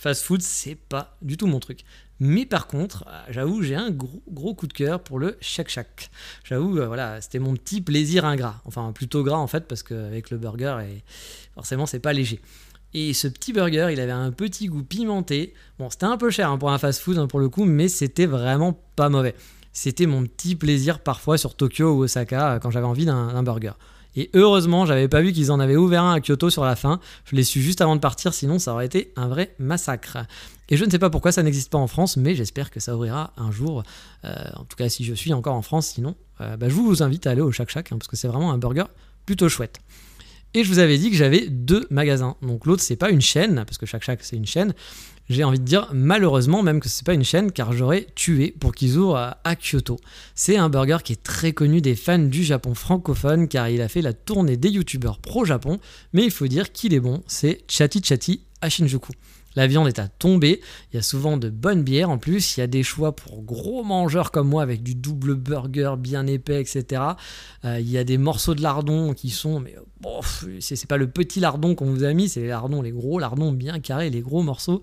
fast-food, 0.00 0.40
c'est 0.40 0.76
pas 0.76 1.16
du 1.20 1.36
tout 1.36 1.46
mon 1.46 1.60
truc. 1.60 1.84
Mais 2.20 2.46
par 2.46 2.66
contre, 2.66 3.04
euh, 3.06 3.22
j'avoue, 3.28 3.62
j'ai 3.62 3.74
un 3.74 3.90
gros, 3.90 4.22
gros 4.28 4.54
coup 4.54 4.66
de 4.66 4.72
cœur 4.72 5.00
pour 5.00 5.18
le 5.18 5.36
Shake 5.40 5.68
Shack. 5.68 6.10
J'avoue, 6.42 6.78
euh, 6.78 6.86
voilà, 6.86 7.20
c'était 7.20 7.38
mon 7.38 7.54
petit 7.54 7.82
plaisir 7.82 8.24
ingrat. 8.24 8.60
Enfin, 8.64 8.92
plutôt 8.92 9.22
gras 9.22 9.36
en 9.36 9.46
fait, 9.46 9.68
parce 9.68 9.82
qu'avec 9.82 10.30
le 10.30 10.38
burger, 10.38 10.78
et 10.82 11.02
forcément, 11.54 11.84
c'est 11.84 12.00
pas 12.00 12.14
léger. 12.14 12.40
Et 12.94 13.12
ce 13.12 13.28
petit 13.28 13.52
burger, 13.52 13.88
il 13.92 14.00
avait 14.00 14.10
un 14.10 14.32
petit 14.32 14.66
goût 14.66 14.82
pimenté. 14.82 15.54
Bon, 15.78 15.90
c'était 15.90 16.06
un 16.06 16.16
peu 16.16 16.30
cher 16.30 16.50
hein, 16.50 16.58
pour 16.58 16.70
un 16.70 16.78
fast-food 16.78 17.18
hein, 17.18 17.26
pour 17.26 17.38
le 17.38 17.48
coup, 17.48 17.64
mais 17.64 17.88
c'était 17.88 18.26
vraiment 18.26 18.78
pas 18.96 19.10
mauvais. 19.10 19.34
C'était 19.72 20.06
mon 20.06 20.24
petit 20.24 20.56
plaisir 20.56 21.00
parfois 21.00 21.38
sur 21.38 21.54
Tokyo 21.54 21.92
ou 21.92 22.04
Osaka 22.04 22.54
euh, 22.54 22.58
quand 22.58 22.70
j'avais 22.70 22.86
envie 22.86 23.04
d'un 23.04 23.42
burger. 23.42 23.72
Et 24.16 24.30
heureusement, 24.34 24.86
j'avais 24.86 25.08
pas 25.08 25.22
vu 25.22 25.32
qu'ils 25.32 25.52
en 25.52 25.60
avaient 25.60 25.76
ouvert 25.76 26.02
un 26.02 26.14
à 26.14 26.20
Kyoto 26.20 26.50
sur 26.50 26.64
la 26.64 26.76
fin. 26.76 27.00
Je 27.24 27.36
l'ai 27.36 27.44
su 27.44 27.60
juste 27.60 27.80
avant 27.80 27.94
de 27.96 28.00
partir, 28.00 28.34
sinon 28.34 28.58
ça 28.58 28.72
aurait 28.72 28.86
été 28.86 29.12
un 29.16 29.28
vrai 29.28 29.54
massacre. 29.58 30.18
Et 30.68 30.76
je 30.76 30.84
ne 30.84 30.90
sais 30.90 30.98
pas 30.98 31.10
pourquoi 31.10 31.32
ça 31.32 31.42
n'existe 31.42 31.70
pas 31.70 31.78
en 31.78 31.86
France, 31.86 32.16
mais 32.16 32.34
j'espère 32.34 32.70
que 32.70 32.80
ça 32.80 32.94
ouvrira 32.94 33.32
un 33.36 33.50
jour. 33.50 33.82
Euh, 34.24 34.34
en 34.56 34.64
tout 34.64 34.76
cas, 34.76 34.88
si 34.88 35.04
je 35.04 35.14
suis 35.14 35.32
encore 35.32 35.54
en 35.54 35.62
France, 35.62 35.88
sinon, 35.88 36.14
euh, 36.40 36.56
bah, 36.56 36.68
je 36.68 36.74
vous 36.74 37.02
invite 37.02 37.26
à 37.26 37.30
aller 37.30 37.40
au 37.40 37.50
Shack 37.50 37.70
Shack, 37.70 37.92
hein, 37.92 37.98
parce 37.98 38.08
que 38.08 38.16
c'est 38.16 38.28
vraiment 38.28 38.52
un 38.52 38.58
burger 38.58 38.84
plutôt 39.26 39.48
chouette. 39.48 39.80
Et 40.54 40.64
je 40.64 40.68
vous 40.68 40.78
avais 40.80 40.98
dit 40.98 41.10
que 41.10 41.16
j'avais 41.16 41.48
deux 41.48 41.86
magasins. 41.90 42.36
Donc 42.42 42.66
l'autre, 42.66 42.82
c'est 42.82 42.96
pas 42.96 43.10
une 43.10 43.20
chaîne, 43.20 43.64
parce 43.66 43.78
que 43.78 43.86
Shack 43.86 44.02
Shack, 44.02 44.20
c'est 44.22 44.36
une 44.36 44.46
chaîne. 44.46 44.74
J'ai 45.30 45.44
envie 45.44 45.60
de 45.60 45.64
dire 45.64 45.88
malheureusement 45.92 46.64
même 46.64 46.80
que 46.80 46.88
c'est 46.88 47.06
pas 47.06 47.14
une 47.14 47.22
chaîne 47.22 47.52
car 47.52 47.72
j'aurais 47.72 48.08
tué 48.16 48.52
pour 48.58 48.74
qu'ils 48.74 48.98
ouvrent 48.98 49.36
à, 49.44 49.54
Kyoto. 49.54 49.96
C'est 50.34 50.56
un 50.56 50.68
burger 50.68 50.98
qui 51.04 51.12
est 51.12 51.22
très 51.22 51.52
connu 51.52 51.80
des 51.80 51.94
fans 51.94 52.18
du 52.18 52.42
Japon 52.42 52.74
francophone 52.74 53.46
car 53.46 53.68
il 53.68 53.80
a 53.80 53.86
fait 53.86 54.02
la 54.02 54.12
tournée 54.12 54.56
des 54.56 54.70
youtubeurs 54.70 55.20
pro-Japon, 55.20 55.78
mais 56.12 56.24
il 56.24 56.32
faut 56.32 56.48
dire 56.48 56.72
qu'il 56.72 56.94
est 56.94 57.00
bon, 57.00 57.22
c'est 57.28 57.60
Chati 57.68 58.02
Chati 58.02 58.40
à 58.60 58.68
Shinjuku. 58.68 59.12
La 59.56 59.66
viande 59.68 59.86
est 59.88 59.98
à 60.00 60.08
tomber, 60.08 60.60
il 60.92 60.96
y 60.96 60.98
a 60.98 61.02
souvent 61.02 61.36
de 61.36 61.48
bonnes 61.48 61.82
bières 61.82 62.10
en 62.10 62.18
plus, 62.18 62.56
il 62.56 62.60
y 62.60 62.62
a 62.62 62.68
des 62.68 62.82
choix 62.82 63.14
pour 63.14 63.42
gros 63.42 63.84
mangeurs 63.84 64.32
comme 64.32 64.48
moi 64.48 64.62
avec 64.62 64.82
du 64.82 64.94
double 64.94 65.34
burger 65.34 65.94
bien 65.98 66.26
épais, 66.26 66.60
etc. 66.60 67.02
Euh, 67.64 67.80
il 67.80 67.90
y 67.90 67.98
a 67.98 68.04
des 68.04 68.18
morceaux 68.18 68.54
de 68.54 68.62
lardon 68.62 69.12
qui 69.12 69.30
sont, 69.30 69.58
mais 69.58 69.74
bon, 70.00 70.20
c'est 70.60 70.76
c'est 70.76 70.86
pas 70.86 70.96
le 70.96 71.08
petit 71.08 71.40
lardon 71.40 71.74
qu'on 71.74 71.86
vous 71.86 72.04
a 72.04 72.12
mis, 72.12 72.28
c'est 72.28 72.40
les 72.40 72.48
lardons, 72.48 72.82
les 72.82 72.92
gros 72.92 73.18
lardons 73.18 73.52
bien 73.52 73.80
carrés, 73.80 74.10
les 74.10 74.22
gros 74.22 74.42
morceaux. 74.42 74.82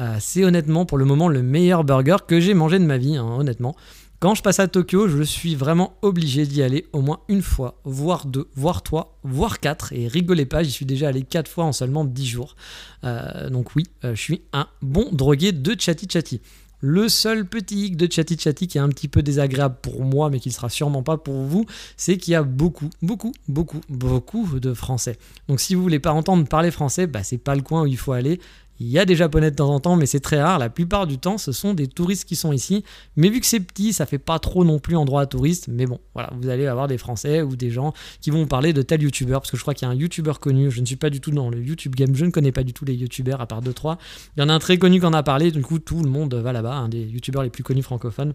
Euh, 0.00 0.16
c'est 0.20 0.44
honnêtement 0.44 0.86
pour 0.86 0.98
le 0.98 1.04
moment 1.04 1.28
le 1.28 1.42
meilleur 1.42 1.84
burger 1.84 2.16
que 2.26 2.40
j'ai 2.40 2.54
mangé 2.54 2.78
de 2.78 2.84
ma 2.84 2.98
vie, 2.98 3.16
hein, 3.16 3.36
honnêtement. 3.38 3.76
Quand 4.24 4.34
je 4.34 4.42
passe 4.42 4.58
à 4.58 4.68
Tokyo, 4.68 5.06
je 5.06 5.22
suis 5.22 5.54
vraiment 5.54 5.98
obligé 6.00 6.46
d'y 6.46 6.62
aller 6.62 6.86
au 6.94 7.02
moins 7.02 7.20
une 7.28 7.42
fois, 7.42 7.80
voire 7.84 8.24
deux, 8.24 8.48
voire 8.54 8.82
trois, 8.82 9.18
voire 9.22 9.60
quatre. 9.60 9.92
Et 9.92 10.08
rigolez 10.08 10.46
pas, 10.46 10.62
j'y 10.62 10.70
suis 10.70 10.86
déjà 10.86 11.08
allé 11.08 11.22
quatre 11.22 11.50
fois 11.50 11.64
en 11.64 11.72
seulement 11.72 12.06
dix 12.06 12.26
jours. 12.26 12.56
Euh, 13.04 13.50
donc 13.50 13.76
oui, 13.76 13.84
euh, 14.02 14.14
je 14.14 14.20
suis 14.20 14.40
un 14.54 14.66
bon 14.80 15.10
drogué 15.12 15.52
de 15.52 15.76
Chatty 15.78 16.08
Chatty. 16.10 16.40
Le 16.80 17.08
seul 17.08 17.46
petit 17.46 17.86
hic 17.86 17.96
de 17.96 18.10
Chatty 18.10 18.38
Chatty 18.38 18.66
qui 18.66 18.78
est 18.78 18.80
un 18.80 18.88
petit 18.88 19.08
peu 19.08 19.22
désagréable 19.22 19.76
pour 19.82 20.04
moi, 20.04 20.30
mais 20.30 20.40
qui 20.40 20.48
ne 20.48 20.54
sera 20.54 20.68
sûrement 20.70 21.02
pas 21.02 21.16
pour 21.16 21.42
vous, 21.42 21.66
c'est 21.96 22.16
qu'il 22.16 22.32
y 22.32 22.34
a 22.34 22.42
beaucoup, 22.42 22.90
beaucoup, 23.02 23.32
beaucoup, 23.48 23.80
beaucoup 23.88 24.58
de 24.58 24.74
Français. 24.74 25.18
Donc 25.48 25.60
si 25.60 25.74
vous 25.74 25.82
voulez 25.82 25.98
pas 25.98 26.12
entendre 26.12 26.46
parler 26.46 26.70
français, 26.70 27.06
bah, 27.06 27.22
c'est 27.22 27.38
pas 27.38 27.54
le 27.54 27.62
coin 27.62 27.82
où 27.82 27.86
il 27.86 27.96
faut 27.96 28.12
aller. 28.12 28.40
Il 28.80 28.88
y 28.88 28.98
a 28.98 29.04
des 29.04 29.14
japonais 29.14 29.50
de 29.50 29.56
temps 29.56 29.72
en 29.72 29.78
temps, 29.78 29.96
mais 29.96 30.06
c'est 30.06 30.20
très 30.20 30.42
rare. 30.42 30.58
La 30.58 30.68
plupart 30.68 31.06
du 31.06 31.18
temps, 31.18 31.38
ce 31.38 31.52
sont 31.52 31.74
des 31.74 31.86
touristes 31.86 32.24
qui 32.24 32.36
sont 32.36 32.52
ici. 32.52 32.84
Mais 33.16 33.28
vu 33.28 33.40
que 33.40 33.46
c'est 33.46 33.60
petit, 33.60 33.92
ça 33.92 34.04
fait 34.04 34.18
pas 34.18 34.38
trop 34.38 34.64
non 34.64 34.78
plus 34.78 34.96
endroit 34.96 35.22
à 35.22 35.26
touristes. 35.26 35.68
Mais 35.68 35.86
bon, 35.86 36.00
voilà, 36.14 36.30
vous 36.40 36.48
allez 36.48 36.66
avoir 36.66 36.88
des 36.88 36.98
Français 36.98 37.42
ou 37.42 37.54
des 37.54 37.70
gens 37.70 37.92
qui 38.20 38.30
vont 38.30 38.46
parler 38.46 38.72
de 38.72 38.82
tel 38.82 39.02
youtubeur. 39.02 39.40
Parce 39.40 39.50
que 39.50 39.56
je 39.56 39.62
crois 39.62 39.74
qu'il 39.74 39.86
y 39.86 39.90
a 39.90 39.92
un 39.92 39.96
youtubeur 39.96 40.40
connu. 40.40 40.70
Je 40.70 40.80
ne 40.80 40.86
suis 40.86 40.96
pas 40.96 41.10
du 41.10 41.20
tout 41.20 41.30
dans 41.30 41.50
le 41.50 41.62
YouTube 41.62 41.94
game. 41.94 42.14
Je 42.14 42.24
ne 42.24 42.30
connais 42.30 42.52
pas 42.52 42.64
du 42.64 42.72
tout 42.72 42.84
les 42.84 42.94
youtubeurs 42.94 43.40
à 43.40 43.46
part 43.46 43.62
2-3. 43.62 43.98
Il 44.36 44.40
y 44.40 44.42
en 44.42 44.48
a 44.48 44.52
un 44.52 44.58
très 44.58 44.76
connu 44.78 44.98
qui 44.98 45.06
en 45.06 45.12
a 45.12 45.22
parlé. 45.22 45.52
Du 45.52 45.62
coup, 45.62 45.78
tout 45.78 46.02
le 46.02 46.10
monde 46.10 46.34
va 46.34 46.52
là-bas. 46.52 46.74
Un 46.74 46.88
des 46.88 47.02
youtubeurs 47.02 47.42
les 47.42 47.50
plus 47.50 47.62
connus 47.62 47.82
francophones. 47.82 48.34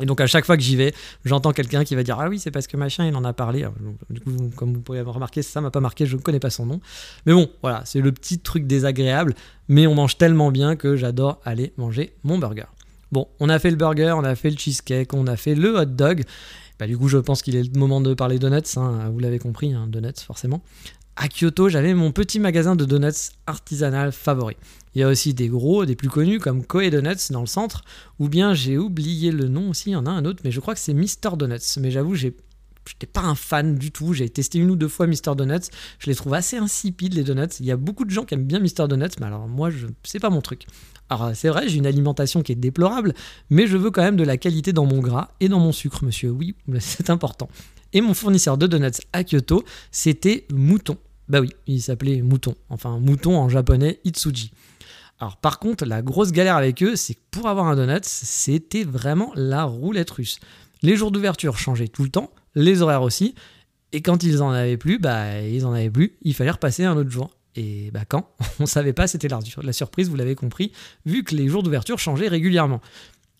Et 0.00 0.06
donc 0.06 0.20
à 0.20 0.26
chaque 0.26 0.46
fois 0.46 0.56
que 0.56 0.62
j'y 0.62 0.76
vais, 0.76 0.94
j'entends 1.24 1.52
quelqu'un 1.52 1.84
qui 1.84 1.94
va 1.94 2.02
dire 2.02 2.18
ah 2.18 2.28
oui 2.28 2.38
c'est 2.38 2.50
parce 2.50 2.66
que 2.66 2.76
machin 2.76 3.06
il 3.06 3.14
en 3.14 3.24
a 3.24 3.32
parlé. 3.32 3.66
Du 4.10 4.20
coup 4.20 4.30
comme 4.56 4.72
vous 4.72 4.80
pouvez 4.80 4.98
avoir 4.98 5.14
remarqué 5.14 5.42
ça 5.42 5.60
m'a 5.60 5.70
pas 5.70 5.80
marqué, 5.80 6.06
je 6.06 6.16
ne 6.16 6.22
connais 6.22 6.40
pas 6.40 6.50
son 6.50 6.66
nom. 6.66 6.80
Mais 7.26 7.32
bon 7.32 7.50
voilà 7.60 7.82
c'est 7.84 8.00
le 8.00 8.10
petit 8.10 8.38
truc 8.38 8.66
désagréable, 8.66 9.34
mais 9.68 9.86
on 9.86 9.94
mange 9.94 10.16
tellement 10.16 10.50
bien 10.50 10.76
que 10.76 10.96
j'adore 10.96 11.40
aller 11.44 11.72
manger 11.76 12.14
mon 12.24 12.38
burger. 12.38 12.66
Bon, 13.12 13.28
on 13.40 13.50
a 13.50 13.58
fait 13.58 13.70
le 13.70 13.76
burger, 13.76 14.14
on 14.16 14.24
a 14.24 14.34
fait 14.34 14.48
le 14.48 14.56
cheesecake, 14.56 15.12
on 15.12 15.26
a 15.26 15.36
fait 15.36 15.54
le 15.54 15.76
hot 15.78 15.84
dog. 15.84 16.24
Bah, 16.78 16.86
du 16.86 16.96
coup, 16.96 17.08
je 17.08 17.18
pense 17.18 17.42
qu'il 17.42 17.54
est 17.56 17.62
le 17.62 17.78
moment 17.78 18.00
de 18.00 18.14
parler 18.14 18.38
donuts, 18.38 18.76
hein, 18.76 19.10
vous 19.12 19.18
l'avez 19.18 19.38
compris, 19.38 19.74
hein, 19.74 19.86
donuts 19.86 20.20
forcément. 20.26 20.62
À 21.16 21.28
Kyoto, 21.28 21.68
j'avais 21.68 21.94
mon 21.94 22.10
petit 22.10 22.40
magasin 22.40 22.74
de 22.74 22.84
donuts 22.84 23.32
artisanal 23.46 24.12
favori. 24.12 24.56
Il 24.94 25.00
y 25.00 25.04
a 25.04 25.08
aussi 25.08 25.34
des 25.34 25.48
gros, 25.48 25.84
des 25.84 25.94
plus 25.94 26.08
connus 26.08 26.38
comme 26.38 26.64
Koei 26.64 26.90
Donuts 26.90 27.30
dans 27.30 27.40
le 27.40 27.46
centre, 27.46 27.82
ou 28.18 28.28
bien 28.28 28.54
j'ai 28.54 28.78
oublié 28.78 29.30
le 29.30 29.48
nom 29.48 29.70
aussi, 29.70 29.90
il 29.90 29.92
y 29.92 29.96
en 29.96 30.06
a 30.06 30.10
un 30.10 30.24
autre, 30.24 30.40
mais 30.44 30.50
je 30.50 30.60
crois 30.60 30.74
que 30.74 30.80
c'est 30.80 30.94
Mister 30.94 31.30
Donuts. 31.36 31.78
Mais 31.80 31.90
j'avoue, 31.90 32.14
J'étais 32.14 33.06
pas 33.06 33.20
un 33.20 33.34
fan 33.34 33.76
du 33.76 33.92
tout. 33.92 34.12
J'ai 34.12 34.28
testé 34.28 34.58
une 34.58 34.70
ou 34.70 34.76
deux 34.76 34.88
fois 34.88 35.06
Mister 35.06 35.32
Donuts. 35.36 35.68
Je 35.98 36.06
les 36.10 36.16
trouve 36.16 36.34
assez 36.34 36.56
insipides, 36.56 37.14
les 37.14 37.22
donuts. 37.22 37.46
Il 37.60 37.66
y 37.66 37.70
a 37.70 37.76
beaucoup 37.76 38.04
de 38.04 38.10
gens 38.10 38.24
qui 38.24 38.34
aiment 38.34 38.44
bien 38.44 38.58
Mister 38.58 38.88
Donuts, 38.88 39.14
mais 39.20 39.26
alors 39.26 39.46
moi, 39.46 39.70
je... 39.70 39.86
c'est 40.02 40.18
pas 40.18 40.30
mon 40.30 40.40
truc. 40.40 40.66
Alors 41.08 41.30
c'est 41.34 41.48
vrai, 41.48 41.68
j'ai 41.68 41.76
une 41.78 41.86
alimentation 41.86 42.42
qui 42.42 42.52
est 42.52 42.56
déplorable, 42.56 43.14
mais 43.50 43.66
je 43.66 43.76
veux 43.76 43.90
quand 43.90 44.02
même 44.02 44.16
de 44.16 44.24
la 44.24 44.36
qualité 44.36 44.72
dans 44.72 44.86
mon 44.86 44.98
gras 44.98 45.30
et 45.40 45.48
dans 45.48 45.60
mon 45.60 45.72
sucre, 45.72 46.04
monsieur. 46.04 46.30
Oui, 46.30 46.56
c'est 46.80 47.10
important. 47.10 47.48
Et 47.92 48.00
mon 48.00 48.14
fournisseur 48.14 48.58
de 48.58 48.66
donuts 48.66 49.00
à 49.12 49.24
Kyoto, 49.24 49.64
c'était 49.90 50.46
Mouton. 50.52 50.96
Bah 51.28 51.40
oui, 51.40 51.50
il 51.66 51.80
s'appelait 51.80 52.22
Mouton. 52.22 52.54
Enfin, 52.68 52.98
Mouton 52.98 53.36
en 53.36 53.48
japonais, 53.48 54.00
Itsuji. 54.04 54.50
Alors 55.20 55.36
par 55.36 55.58
contre, 55.58 55.84
la 55.84 56.02
grosse 56.02 56.32
galère 56.32 56.56
avec 56.56 56.82
eux, 56.82 56.96
c'est 56.96 57.14
que 57.14 57.20
pour 57.30 57.48
avoir 57.48 57.66
un 57.66 57.76
donut, 57.76 58.04
c'était 58.04 58.84
vraiment 58.84 59.32
la 59.36 59.64
roulette 59.64 60.10
russe. 60.10 60.38
Les 60.82 60.96
jours 60.96 61.12
d'ouverture 61.12 61.58
changeaient 61.58 61.88
tout 61.88 62.02
le 62.02 62.08
temps, 62.08 62.30
les 62.56 62.82
horaires 62.82 63.02
aussi, 63.02 63.34
et 63.92 64.00
quand 64.00 64.24
ils 64.24 64.42
en 64.42 64.50
avaient 64.50 64.76
plus, 64.76 64.98
bah 64.98 65.40
ils 65.40 65.64
en 65.64 65.72
avaient 65.72 65.90
plus, 65.90 66.16
il 66.22 66.34
fallait 66.34 66.50
repasser 66.50 66.84
un 66.84 66.96
autre 66.96 67.10
jour. 67.10 67.30
Et 67.54 67.90
bah 67.92 68.04
quand? 68.08 68.34
On 68.58 68.66
savait 68.66 68.92
pas, 68.94 69.06
c'était 69.06 69.28
la, 69.28 69.38
la 69.62 69.72
surprise, 69.72 70.08
vous 70.08 70.16
l'avez 70.16 70.34
compris, 70.34 70.72
vu 71.06 71.22
que 71.22 71.34
les 71.34 71.48
jours 71.48 71.62
d'ouverture 71.62 71.98
changeaient 71.98 72.28
régulièrement. 72.28 72.80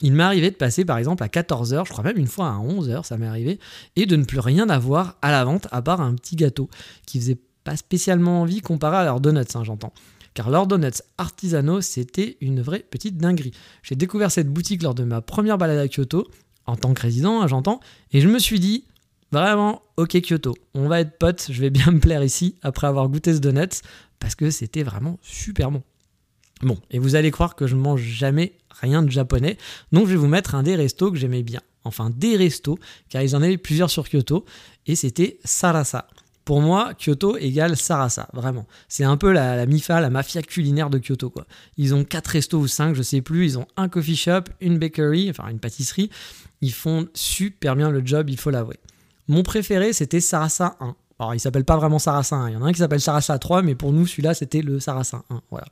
Il 0.00 0.14
m'est 0.14 0.22
arrivé 0.22 0.50
de 0.50 0.57
passer 0.57 0.85
par 0.85 0.98
exemple 0.98 1.22
à 1.22 1.28
14h, 1.28 1.87
je 1.87 1.92
crois 1.92 2.05
même 2.05 2.18
une 2.18 2.26
fois 2.26 2.48
à 2.48 2.59
11h, 2.59 3.05
ça 3.05 3.16
m'est 3.18 3.26
arrivé, 3.26 3.61
et 3.94 4.07
de 4.07 4.16
ne 4.16 4.24
plus 4.24 4.40
rien 4.40 4.68
avoir 4.68 5.16
à 5.22 5.31
la 5.31 5.44
vente 5.44 5.68
à 5.70 5.81
part 5.83 6.00
un 6.00 6.14
petit 6.14 6.37
gâteau 6.37 6.68
qui 7.07 7.20
faisait 7.20 7.38
pas 7.62 7.76
spécialement 7.76 8.42
envie 8.42 8.61
comparé 8.61 8.96
à 8.96 9.05
leurs 9.05 9.20
donuts, 9.20 9.44
hein, 9.55 9.64
j'entends 9.64 9.92
car 10.35 10.50
leurs 10.50 10.66
donuts 10.66 11.02
artisanaux, 11.18 11.81
c'était 11.81 12.37
une 12.40 12.62
vraie 12.62 12.85
petite 12.90 13.18
dinguerie. 13.18 13.52
J'ai 13.83 13.96
découvert 13.96 14.31
cette 14.31 14.48
boutique 14.48 14.83
lors 14.83 14.94
de 14.94 15.05
ma 15.05 15.20
première 15.20 15.59
balade 15.59 15.78
à 15.78 15.88
Kyoto, 15.88 16.26
en 16.66 16.76
tant 16.76 16.94
que 16.94 17.02
résident, 17.02 17.42
hein, 17.42 17.46
j'entends, 17.46 17.81
et 18.12 18.20
je 18.20 18.28
me 18.28 18.38
suis 18.38 18.61
dit, 18.61 18.85
vraiment, 19.31 19.83
ok 19.96 20.20
Kyoto, 20.22 20.55
on 20.74 20.88
va 20.88 21.00
être 21.00 21.18
potes, 21.18 21.48
je 21.50 21.61
vais 21.61 21.70
bien 21.70 21.90
me 21.90 22.00
plaire 22.00 22.22
ici 22.22 22.57
après 22.62 22.87
avoir 22.87 23.09
goûté 23.09 23.35
ce 23.35 23.40
donut, 23.40 23.83
parce 24.18 24.35
que 24.35 24.50
c'était 24.50 24.83
vraiment 24.83 25.18
super 25.22 25.70
bon. 25.70 25.83
Bon, 26.62 26.79
et 26.90 26.98
vous 26.98 27.16
allez 27.16 27.31
croire 27.31 27.57
que 27.57 27.66
je 27.66 27.75
mange 27.75 28.03
jamais 28.03 28.55
rien 28.81 29.03
de 29.03 29.11
japonais, 29.11 29.59
donc 29.90 30.07
je 30.07 30.12
vais 30.12 30.16
vous 30.16 30.29
mettre 30.29 30.55
un 30.55 30.62
des 30.62 30.77
restos 30.77 31.11
que 31.11 31.18
j'aimais 31.18 31.42
bien. 31.42 31.61
Enfin, 31.85 32.11
des 32.11 32.37
restos, 32.37 32.79
car 33.09 33.22
ils 33.22 33.35
en 33.35 33.42
avaient 33.42 33.59
plusieurs 33.59 33.90
sur 33.90 34.09
Kyoto, 34.09 34.44
et 34.87 34.94
c'était 34.94 35.38
Sarasa. 35.44 36.07
Pour 36.44 36.61
moi, 36.61 36.92
Kyoto 36.94 37.37
égale 37.37 37.77
Sarasa, 37.77 38.29
vraiment. 38.33 38.66
C'est 38.88 39.05
un 39.05 39.16
peu 39.16 39.33
la, 39.33 39.64
MIFA, 39.66 40.01
la 40.01 40.11
mafia 40.11 40.42
culinaire 40.42 40.90
de 40.90 40.98
Kyoto, 40.98 41.31
quoi. 41.31 41.46
Ils 41.77 41.94
ont 41.94 42.05
quatre 42.05 42.29
restos 42.29 42.59
ou 42.59 42.66
cinq, 42.66 42.94
je 42.94 43.03
sais 43.03 43.20
plus. 43.20 43.44
Ils 43.44 43.59
ont 43.59 43.66
un 43.77 43.88
coffee 43.88 44.16
shop, 44.16 44.44
une 44.61 44.79
bakery, 44.79 45.31
enfin 45.31 45.48
une 45.48 45.61
pâtisserie. 45.61 46.11
Ils 46.61 46.72
font 46.72 47.09
super 47.14 47.77
bien 47.77 47.90
le 47.90 48.05
job, 48.05 48.29
il 48.29 48.38
faut 48.38 48.51
l'avouer. 48.51 48.79
Mon 49.29 49.44
préféré, 49.44 49.92
c'était 49.92 50.20
Sarasa 50.20 50.77
1. 50.81 50.96
Alors, 51.18 51.35
il 51.35 51.40
s'appelle 51.40 51.64
pas 51.64 51.77
vraiment 51.77 51.98
Sarasa 51.98 52.37
1. 52.37 52.51
Il 52.51 52.53
y 52.55 52.57
en 52.57 52.62
a 52.62 52.66
un 52.66 52.72
qui 52.72 52.79
s'appelle 52.79 53.01
Sarasa 53.01 53.38
3, 53.38 53.62
mais 53.62 53.75
pour 53.75 53.92
nous, 53.92 54.07
celui-là, 54.07 54.35
c'était 54.35 54.62
le 54.62 54.81
Sarasa 54.81 55.25
1. 55.31 55.42
Voilà. 55.51 55.66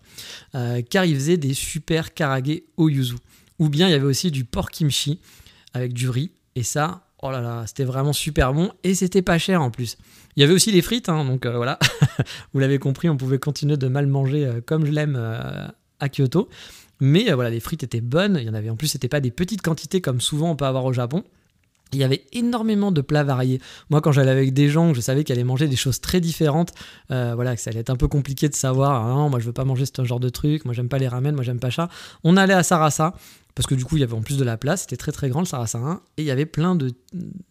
Euh, 0.55 0.83
car 0.83 1.05
il 1.05 1.15
faisait 1.15 1.37
des 1.37 1.55
super 1.55 2.15
karage 2.15 2.63
au 2.77 2.89
yuzu. 2.89 3.17
Ou 3.59 3.69
bien, 3.69 3.89
il 3.89 3.91
y 3.91 3.95
avait 3.95 4.07
aussi 4.07 4.31
du 4.31 4.45
pork 4.45 4.73
kimchi 4.73 5.21
avec 5.75 5.93
du 5.93 6.09
riz. 6.09 6.31
Et 6.57 6.63
ça, 6.63 7.03
oh 7.23 7.31
là 7.31 7.41
là, 7.41 7.65
c'était 7.67 7.85
vraiment 7.85 8.13
super 8.13 8.53
bon. 8.53 8.71
Et 8.85 8.95
c'était 8.95 9.23
pas 9.23 9.39
cher 9.39 9.63
en 9.63 9.71
plus. 9.71 9.97
Il 10.37 10.41
y 10.41 10.45
avait 10.45 10.55
aussi 10.55 10.73
les 10.73 10.83
frites, 10.83 11.09
hein, 11.09 11.25
donc 11.25 11.45
euh, 11.45 11.57
voilà, 11.57 11.79
vous 12.55 12.61
l'avez 12.61 12.79
compris, 12.79 13.09
on 13.09 13.17
pouvait 13.17 13.39
continuer 13.39 13.77
de 13.77 13.89
mal 13.89 14.07
manger 14.07 14.47
euh, 14.47 14.61
comme 14.65 14.87
je 14.87 14.93
l'aime 14.93 15.17
à 15.17 16.09
Kyoto. 16.09 16.49
Mais 17.01 17.33
voilà, 17.33 17.51
les 17.51 17.61
frites 17.61 17.83
étaient 17.83 18.01
bonnes, 18.01 18.37
il 18.41 18.47
y 18.47 18.51
en 18.51 18.55
avait 18.55 18.71
en 18.71 18.77
plus, 18.77 18.89
c'était 18.89 19.09
pas 19.09 19.21
des 19.21 19.31
petites 19.31 19.63
quantités 19.63 20.01
comme 20.01 20.21
souvent 20.21 20.51
on 20.51 20.57
peut 20.57 20.67
avoir 20.67 20.85
au 20.85 20.93
Japon. 20.93 21.25
Il 21.93 21.99
y 21.99 22.05
avait 22.05 22.25
énormément 22.33 22.93
de 22.93 23.01
plats 23.01 23.25
variés. 23.25 23.61
Moi, 23.91 24.01
quand 24.01 24.13
j'allais 24.13 24.31
avec 24.31 24.53
des 24.53 24.69
gens, 24.69 24.95
je 24.95 25.01
savais 25.01 25.25
qu'ils 25.25 25.35
allaient 25.35 25.45
manger 25.45 25.69
des 25.69 25.77
choses 25.77 26.01
très 26.01 26.21
différentes. 26.21 26.73
voilà, 27.09 27.57
que 27.57 27.63
ça 27.63 27.71
allait 27.71 27.81
être 27.81 27.91
un 27.91 27.97
peu 27.97 28.09
compliqué 28.09 28.49
de 28.49 28.55
savoir. 28.55 29.07
Ah 29.07 29.29
moi, 29.29 29.41
je 29.41 29.47
veux 29.47 29.53
pas 29.53 29.65
manger 29.65 29.85
ce 29.87 30.05
genre 30.05 30.21
de 30.21 30.29
truc. 30.29 30.65
Moi, 30.65 30.75
j'aime 30.75 30.89
pas 30.89 30.99
les 30.99 31.09
ramen. 31.09 31.35
Moi, 31.35 31.45
j'aime 31.45 31.61
pas 31.61 31.71
ça. 31.71 31.89
On 32.25 32.37
allait 32.37 32.55
à 32.55 32.63
Sarasa 32.63 33.15
parce 33.55 33.67
que 33.67 33.75
du 33.75 33.85
coup 33.85 33.97
il 33.97 34.01
y 34.01 34.05
avait 34.05 34.15
en 34.15 34.23
plus 34.23 34.39
de 34.39 34.45
la 34.45 34.57
place, 34.57 34.83
c'était 34.83 34.97
très 34.97 35.13
très 35.13 35.29
grand 35.29 35.41
le 35.41 35.47
Sarasa 35.47 35.79
1, 35.79 36.01
et 36.17 36.23
il 36.23 36.25
y 36.25 36.31
avait 36.31 36.47
plein 36.47 36.75
de, 36.75 36.93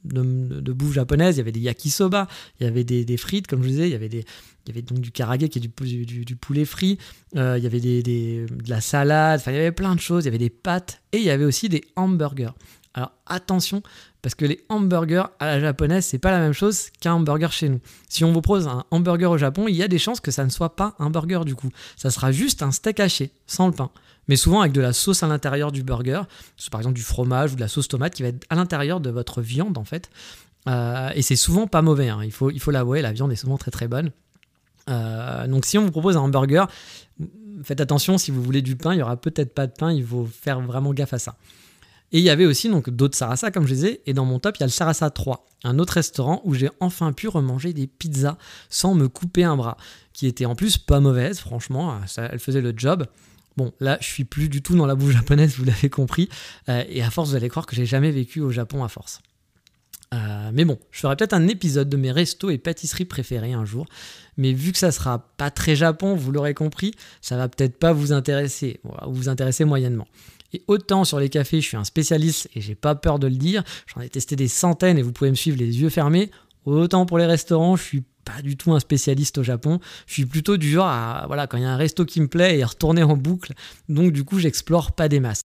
de, 0.06 0.71
bouffe 0.71 0.93
japonaise, 0.93 1.36
il 1.36 1.39
y 1.39 1.41
avait 1.41 1.52
des 1.52 1.60
yakisoba, 1.60 2.28
il 2.60 2.65
y 2.65 2.67
avait 2.67 2.84
des, 2.84 3.17
frites 3.17 3.47
comme 3.47 3.60
je 3.60 3.65
vous 3.65 3.71
disais, 3.71 3.88
il 3.88 3.91
y 3.91 3.95
avait, 3.95 4.08
il 4.08 4.23
y 4.67 4.71
avait 4.71 4.82
donc 4.82 4.99
du 4.99 5.12
karage 5.12 5.39
qui 5.49 5.60
est 5.60 5.62
du, 5.62 6.36
poulet 6.36 6.65
frit, 6.65 6.97
euh, 7.36 7.58
il 7.58 7.63
y 7.63 7.67
avait 7.67 7.80
des, 7.80 8.02
de 8.02 8.69
la 8.69 8.82
salade, 8.82 9.39
enfin 9.39 9.52
il 9.52 9.56
y 9.56 9.60
avait 9.60 9.71
plein 9.71 9.95
de 9.95 9.99
choses, 9.99 10.23
il 10.23 10.28
y 10.28 10.30
avait 10.30 10.38
des 10.38 10.49
pâtes, 10.49 11.02
et 11.12 11.17
il 11.17 11.23
y 11.23 11.30
avait 11.30 11.45
aussi 11.45 11.69
des 11.69 11.84
hamburgers. 11.95 12.54
Alors 12.93 13.12
attention, 13.28 13.84
parce 14.21 14.36
que 14.36 14.45
les 14.45 14.65
hamburgers 14.69 15.25
à 15.39 15.45
la 15.45 15.60
japonaise, 15.60 16.05
c'est 16.05 16.19
pas 16.19 16.32
la 16.32 16.39
même 16.39 16.53
chose 16.53 16.89
qu'un 16.99 17.13
hamburger 17.13 17.51
chez 17.51 17.69
nous. 17.69 17.79
Si 18.10 18.23
on 18.23 18.32
vous 18.34 18.41
propose 18.41 18.67
un 18.67 18.86
hamburger 18.91 19.32
au 19.32 19.38
Japon, 19.38 19.67
il 19.67 19.75
y 19.75 19.84
a 19.84 19.88
des 19.88 19.99
chances 19.99 20.19
que 20.19 20.32
ça 20.32 20.43
ne 20.43 20.49
soit 20.49 20.75
pas 20.75 20.95
un 20.99 21.10
burger 21.10 21.41
du 21.45 21.55
coup. 21.55 21.69
Ça 21.95 22.10
sera 22.10 22.32
juste 22.32 22.62
un 22.63 22.71
steak 22.71 22.99
haché, 22.99 23.32
sans 23.47 23.67
le 23.67 23.73
pain 23.73 23.91
mais 24.29 24.36
souvent 24.36 24.62
avec 24.62 24.71
de 24.71 24.79
la 24.79 24.93
sauce 24.93 25.23
à 25.23 25.27
l'intérieur 25.27 25.71
du 25.71 25.84
burger, 25.84 26.21
par 26.71 26.79
exemple 26.79 26.95
du 26.95 27.01
fromage 27.01 27.53
ou 27.53 27.55
de 27.55 27.62
la 27.62 27.67
sauce 27.67 27.88
tomate 27.88 28.13
qui 28.13 28.21
va 28.21 28.29
être 28.29 28.45
à 28.49 28.55
l'intérieur 28.55 28.99
de 29.01 29.10
votre 29.10 29.41
viande 29.41 29.77
en 29.77 29.84
fait. 29.84 30.12
Euh, 30.67 31.10
et 31.15 31.23
c'est 31.23 31.36
souvent 31.36 31.65
pas 31.65 31.82
mauvais, 31.82 32.10
hein. 32.10 32.19
il 32.23 32.32
faut 32.32 32.51
il 32.51 32.60
faut 32.60 32.69
l'avouer, 32.69 33.01
la 33.01 33.12
viande 33.12 33.32
est 33.32 33.38
souvent 33.38 33.58
très 33.58 33.71
très 33.71 33.88
bonne. 33.88 34.12
Euh, 34.88 35.47
donc 35.47 35.65
si 35.65 35.79
on 35.79 35.86
vous 35.86 35.91
propose 35.91 36.15
un 36.15 36.21
hamburger, 36.21 36.67
faites 37.63 37.82
attention, 37.82 38.19
si 38.19 38.29
vous 38.29 38.43
voulez 38.43 38.62
du 38.62 38.75
pain, 38.75 38.93
il 38.93 38.99
y 38.99 39.01
aura 39.01 39.17
peut-être 39.17 39.53
pas 39.53 39.65
de 39.65 39.73
pain, 39.73 39.91
il 39.91 40.05
faut 40.05 40.25
faire 40.25 40.62
vraiment 40.62 40.93
gaffe 40.93 41.13
à 41.13 41.19
ça. 41.19 41.36
Et 42.12 42.19
il 42.19 42.24
y 42.24 42.30
avait 42.30 42.45
aussi 42.45 42.69
donc 42.69 42.89
d'autres 42.89 43.15
Sarasa 43.15 43.52
comme 43.52 43.67
je 43.67 43.74
disais, 43.74 44.02
et 44.06 44.13
dans 44.13 44.26
mon 44.26 44.39
top 44.39 44.58
il 44.58 44.62
y 44.62 44.63
a 44.63 44.67
le 44.67 44.72
Sarasa 44.72 45.10
3, 45.10 45.48
un 45.63 45.80
autre 45.80 45.93
restaurant 45.93 46.41
où 46.43 46.54
j'ai 46.54 46.69
enfin 46.80 47.13
pu 47.13 47.28
remanger 47.28 47.74
des 47.74 47.88
pizzas 47.88 48.38
sans 48.69 48.95
me 48.95 49.08
couper 49.08 49.43
un 49.43 49.56
bras, 49.56 49.78
qui 50.13 50.28
était 50.28 50.45
en 50.45 50.56
plus 50.56 50.78
pas 50.78 51.00
mauvaise, 51.00 51.39
franchement, 51.39 52.00
ça, 52.08 52.30
elle 52.32 52.39
faisait 52.39 52.62
le 52.62 52.74
job. 52.76 53.06
Bon, 53.58 53.74
là, 53.80 53.98
je 54.00 54.08
suis 54.08 54.24
plus 54.24 54.48
du 54.48 54.62
tout 54.62 54.76
dans 54.76 54.86
la 54.86 54.95
bouffe 54.95 55.12
japonaise, 55.12 55.56
vous 55.58 55.65
l'avez 55.65 55.89
compris. 55.89 56.30
Euh, 56.69 56.84
et 56.88 57.04
à 57.04 57.10
force, 57.10 57.30
vous 57.30 57.36
allez 57.36 57.50
croire 57.50 57.65
que 57.65 57.76
j'ai 57.76 57.86
jamais 57.86 58.12
vécu 58.12 58.39
au 58.39 58.52
Japon 58.52 58.84
à 58.84 58.88
force. 58.88 59.19
Euh, 60.13 60.52
mais 60.54 60.65
bon, 60.65 60.80
je 60.91 61.02
ferai 61.02 61.15
peut-être 61.15 61.34
un 61.34 61.48
épisode 61.48 61.89
de 61.89 61.98
mes 61.98 62.12
restos 62.12 62.50
et 62.50 62.58
pâtisseries 62.58 63.06
préférés 63.06 63.54
un 63.54 63.65
jour. 63.65 63.86
Mais 64.38 64.54
vu 64.54 64.72
que 64.72 64.78
ça 64.78 64.91
sera 64.91 65.30
pas 65.38 65.52
très 65.52 65.76
Japon, 65.76 66.15
vous 66.15 66.32
l'aurez 66.32 66.54
compris, 66.54 66.95
ça 67.22 67.38
va 67.38 67.50
peut-être 67.50 67.78
pas 67.78 67.93
vous 67.93 68.13
intéresser, 68.13 68.80
ou 69.06 69.13
vous 69.13 69.30
intéresser 69.30 69.65
moyennement. 69.65 70.08
Et 70.53 70.63
autant 70.67 71.03
sur 71.03 71.19
les 71.19 71.29
cafés, 71.29 71.62
je 71.62 71.67
suis 71.67 71.77
un 71.77 71.83
spécialiste 71.83 72.49
et 72.55 72.62
j'ai 72.62 72.75
pas 72.75 72.95
peur 72.95 73.19
de 73.19 73.27
le 73.27 73.35
dire. 73.35 73.63
J'en 73.93 74.01
ai 74.01 74.09
testé 74.09 74.35
des 74.35 74.47
centaines 74.47 74.97
et 74.97 75.01
vous 75.01 75.12
pouvez 75.12 75.29
me 75.29 75.35
suivre 75.35 75.57
les 75.57 75.81
yeux 75.81 75.89
fermés. 75.89 76.31
Autant 76.65 77.05
pour 77.05 77.17
les 77.17 77.25
restaurants, 77.25 77.75
je 77.75 77.83
suis 77.83 78.03
pas 78.25 78.41
du 78.41 78.57
tout 78.57 78.73
un 78.73 78.79
spécialiste 78.79 79.38
au 79.38 79.43
Japon. 79.43 79.79
Je 80.07 80.13
suis 80.13 80.25
plutôt 80.25 80.57
du 80.57 80.69
genre 80.69 80.88
à, 80.88 81.23
voilà, 81.27 81.47
quand 81.47 81.57
il 81.57 81.63
y 81.63 81.65
a 81.65 81.71
un 81.71 81.77
resto 81.77 82.05
qui 82.05 82.21
me 82.21 82.27
plaît, 82.27 82.57
et 82.57 82.63
retourner 82.63 83.03
en 83.03 83.17
boucle. 83.17 83.53
Donc, 83.88 84.12
du 84.12 84.23
coup, 84.23 84.39
j'explore 84.39 84.91
pas 84.91 85.07
des 85.07 85.19
masses. 85.19 85.41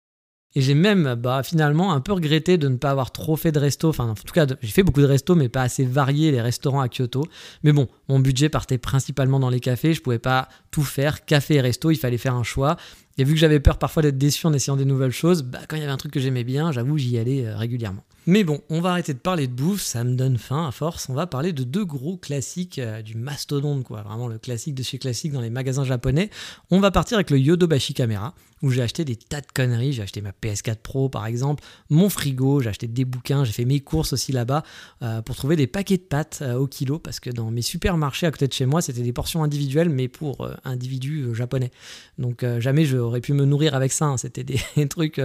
Et 0.55 0.61
j'ai 0.61 0.75
même 0.75 1.15
bah, 1.15 1.43
finalement 1.43 1.93
un 1.93 2.01
peu 2.01 2.13
regretté 2.13 2.59
de 2.59 2.69
ne 2.69 2.77
pas 2.77 2.91
avoir 2.91 3.11
trop 3.11 3.37
fait 3.37 3.53
de 3.53 3.59
resto. 3.59 3.89
Enfin, 3.89 4.11
en 4.11 4.15
tout 4.15 4.35
cas, 4.35 4.47
j'ai 4.61 4.69
fait 4.69 4.83
beaucoup 4.83 5.01
de 5.01 5.07
restos, 5.07 5.35
mais 5.35 5.49
pas 5.49 5.63
assez 5.63 5.85
variés 5.85 6.31
les 6.31 6.43
restaurants 6.43 6.83
à 6.83 6.89
Kyoto. 6.89 7.25
Mais 7.63 7.73
bon, 7.73 7.89
mon 8.09 8.21
budget 8.21 8.51
partait 8.51 8.77
principalement 8.77 9.41
dans 9.41 9.49
les 9.49 9.61
cafés. 9.61 9.95
Je 9.95 10.03
pouvais 10.03 10.19
pas 10.19 10.49
tout 10.71 10.83
faire. 10.83 11.25
Café 11.25 11.55
et 11.55 11.61
resto, 11.63 11.91
il 11.91 11.97
fallait 11.97 12.19
faire 12.19 12.35
un 12.35 12.43
choix. 12.43 12.77
Et 13.19 13.25
vu 13.25 13.35
que 13.35 13.39
j'avais 13.39 13.61
peur 13.61 13.79
parfois 13.79 14.03
d'être 14.03 14.19
déçu 14.19 14.47
en 14.47 14.53
essayant 14.53 14.77
des 14.77 14.85
nouvelles 14.85 15.13
choses, 15.13 15.43
bah, 15.43 15.61
quand 15.69 15.77
il 15.77 15.81
y 15.81 15.83
avait 15.83 15.93
un 15.93 15.99
truc 15.99 16.13
que 16.13 16.21
j'aimais 16.21 16.45
bien, 16.45 16.73
j'avoue, 16.73 16.97
j'y 16.97 17.19
allais 17.19 17.47
euh, 17.47 17.57
régulièrement. 17.57 18.05
Mais 18.27 18.45
bon, 18.45 18.61
on 18.71 18.81
va 18.81 18.91
arrêter 18.91 19.15
de 19.15 19.19
parler 19.19 19.49
de 19.49 19.53
bouffe, 19.53 19.83
ça 19.83 20.05
me 20.05 20.15
donne 20.15 20.39
faim 20.39 20.69
à 20.69 20.71
force. 20.71 21.09
On 21.09 21.15
va 21.15 21.27
parler 21.27 21.53
de 21.53 21.65
deux 21.65 21.85
gros 21.85 22.17
classiques 22.17 22.79
euh, 22.79 23.03
du 23.03 23.17
mastodonte, 23.17 23.83
quoi. 23.83 24.03
Vraiment 24.03 24.29
le 24.29 24.39
classique 24.39 24.77
de 24.77 24.85
chez 24.85 24.99
classique 24.99 25.33
dans 25.33 25.41
les 25.41 25.51
magasins 25.51 25.83
japonais. 25.83 26.31
On 26.71 26.79
va 26.79 26.93
partir 26.93 27.17
avec 27.17 27.31
le 27.31 27.39
Yodobashi 27.41 27.95
Camera, 27.95 28.33
où 28.63 28.71
j'ai 28.71 28.81
acheté 28.81 29.05
des 29.05 29.17
tas 29.17 29.41
de 29.41 29.47
conneries. 29.53 29.93
J'ai 29.93 30.05
acheté 30.05 30.21
ma 30.21 30.31
PS4 30.31 30.77
Pro 30.77 31.09
par 31.09 31.27
exemple, 31.27 31.65
mon 31.91 32.09
frigo, 32.09 32.61
j'ai 32.61 32.69
acheté 32.69 32.87
des 32.87 33.05
bouquins, 33.05 33.45
j'ai 33.45 33.53
fait 33.53 33.65
mes 33.65 33.81
courses 33.81 34.13
aussi 34.13 34.31
là-bas 34.31 34.63
euh, 35.03 35.21
pour 35.21 35.35
trouver 35.35 35.57
des 35.57 35.67
paquets 35.67 35.97
de 35.97 36.03
pâtes 36.03 36.45
au 36.57 36.69
kilo, 36.69 37.01
parce 37.01 37.19
que 37.19 37.29
dans 37.29 37.51
mes 37.51 37.63
supermarchés 37.63 38.27
à 38.27 38.31
côté 38.31 38.47
de 38.47 38.53
chez 38.53 38.67
moi, 38.67 38.83
c'était 38.83 39.03
des 39.03 39.13
portions 39.13 39.43
individuelles, 39.43 39.89
mais 39.89 40.07
pour 40.07 40.49
individus 40.65 41.35
japonais. 41.35 41.73
Donc 42.19 42.45
jamais 42.61 42.85
j'aurais 43.03 43.21
pu 43.21 43.33
me 43.33 43.45
nourrir 43.45 43.75
avec 43.75 43.93
ça. 43.93 44.07
Hein. 44.07 44.17
C'était 44.17 44.45
des, 44.45 44.61
trucs, 44.89 45.21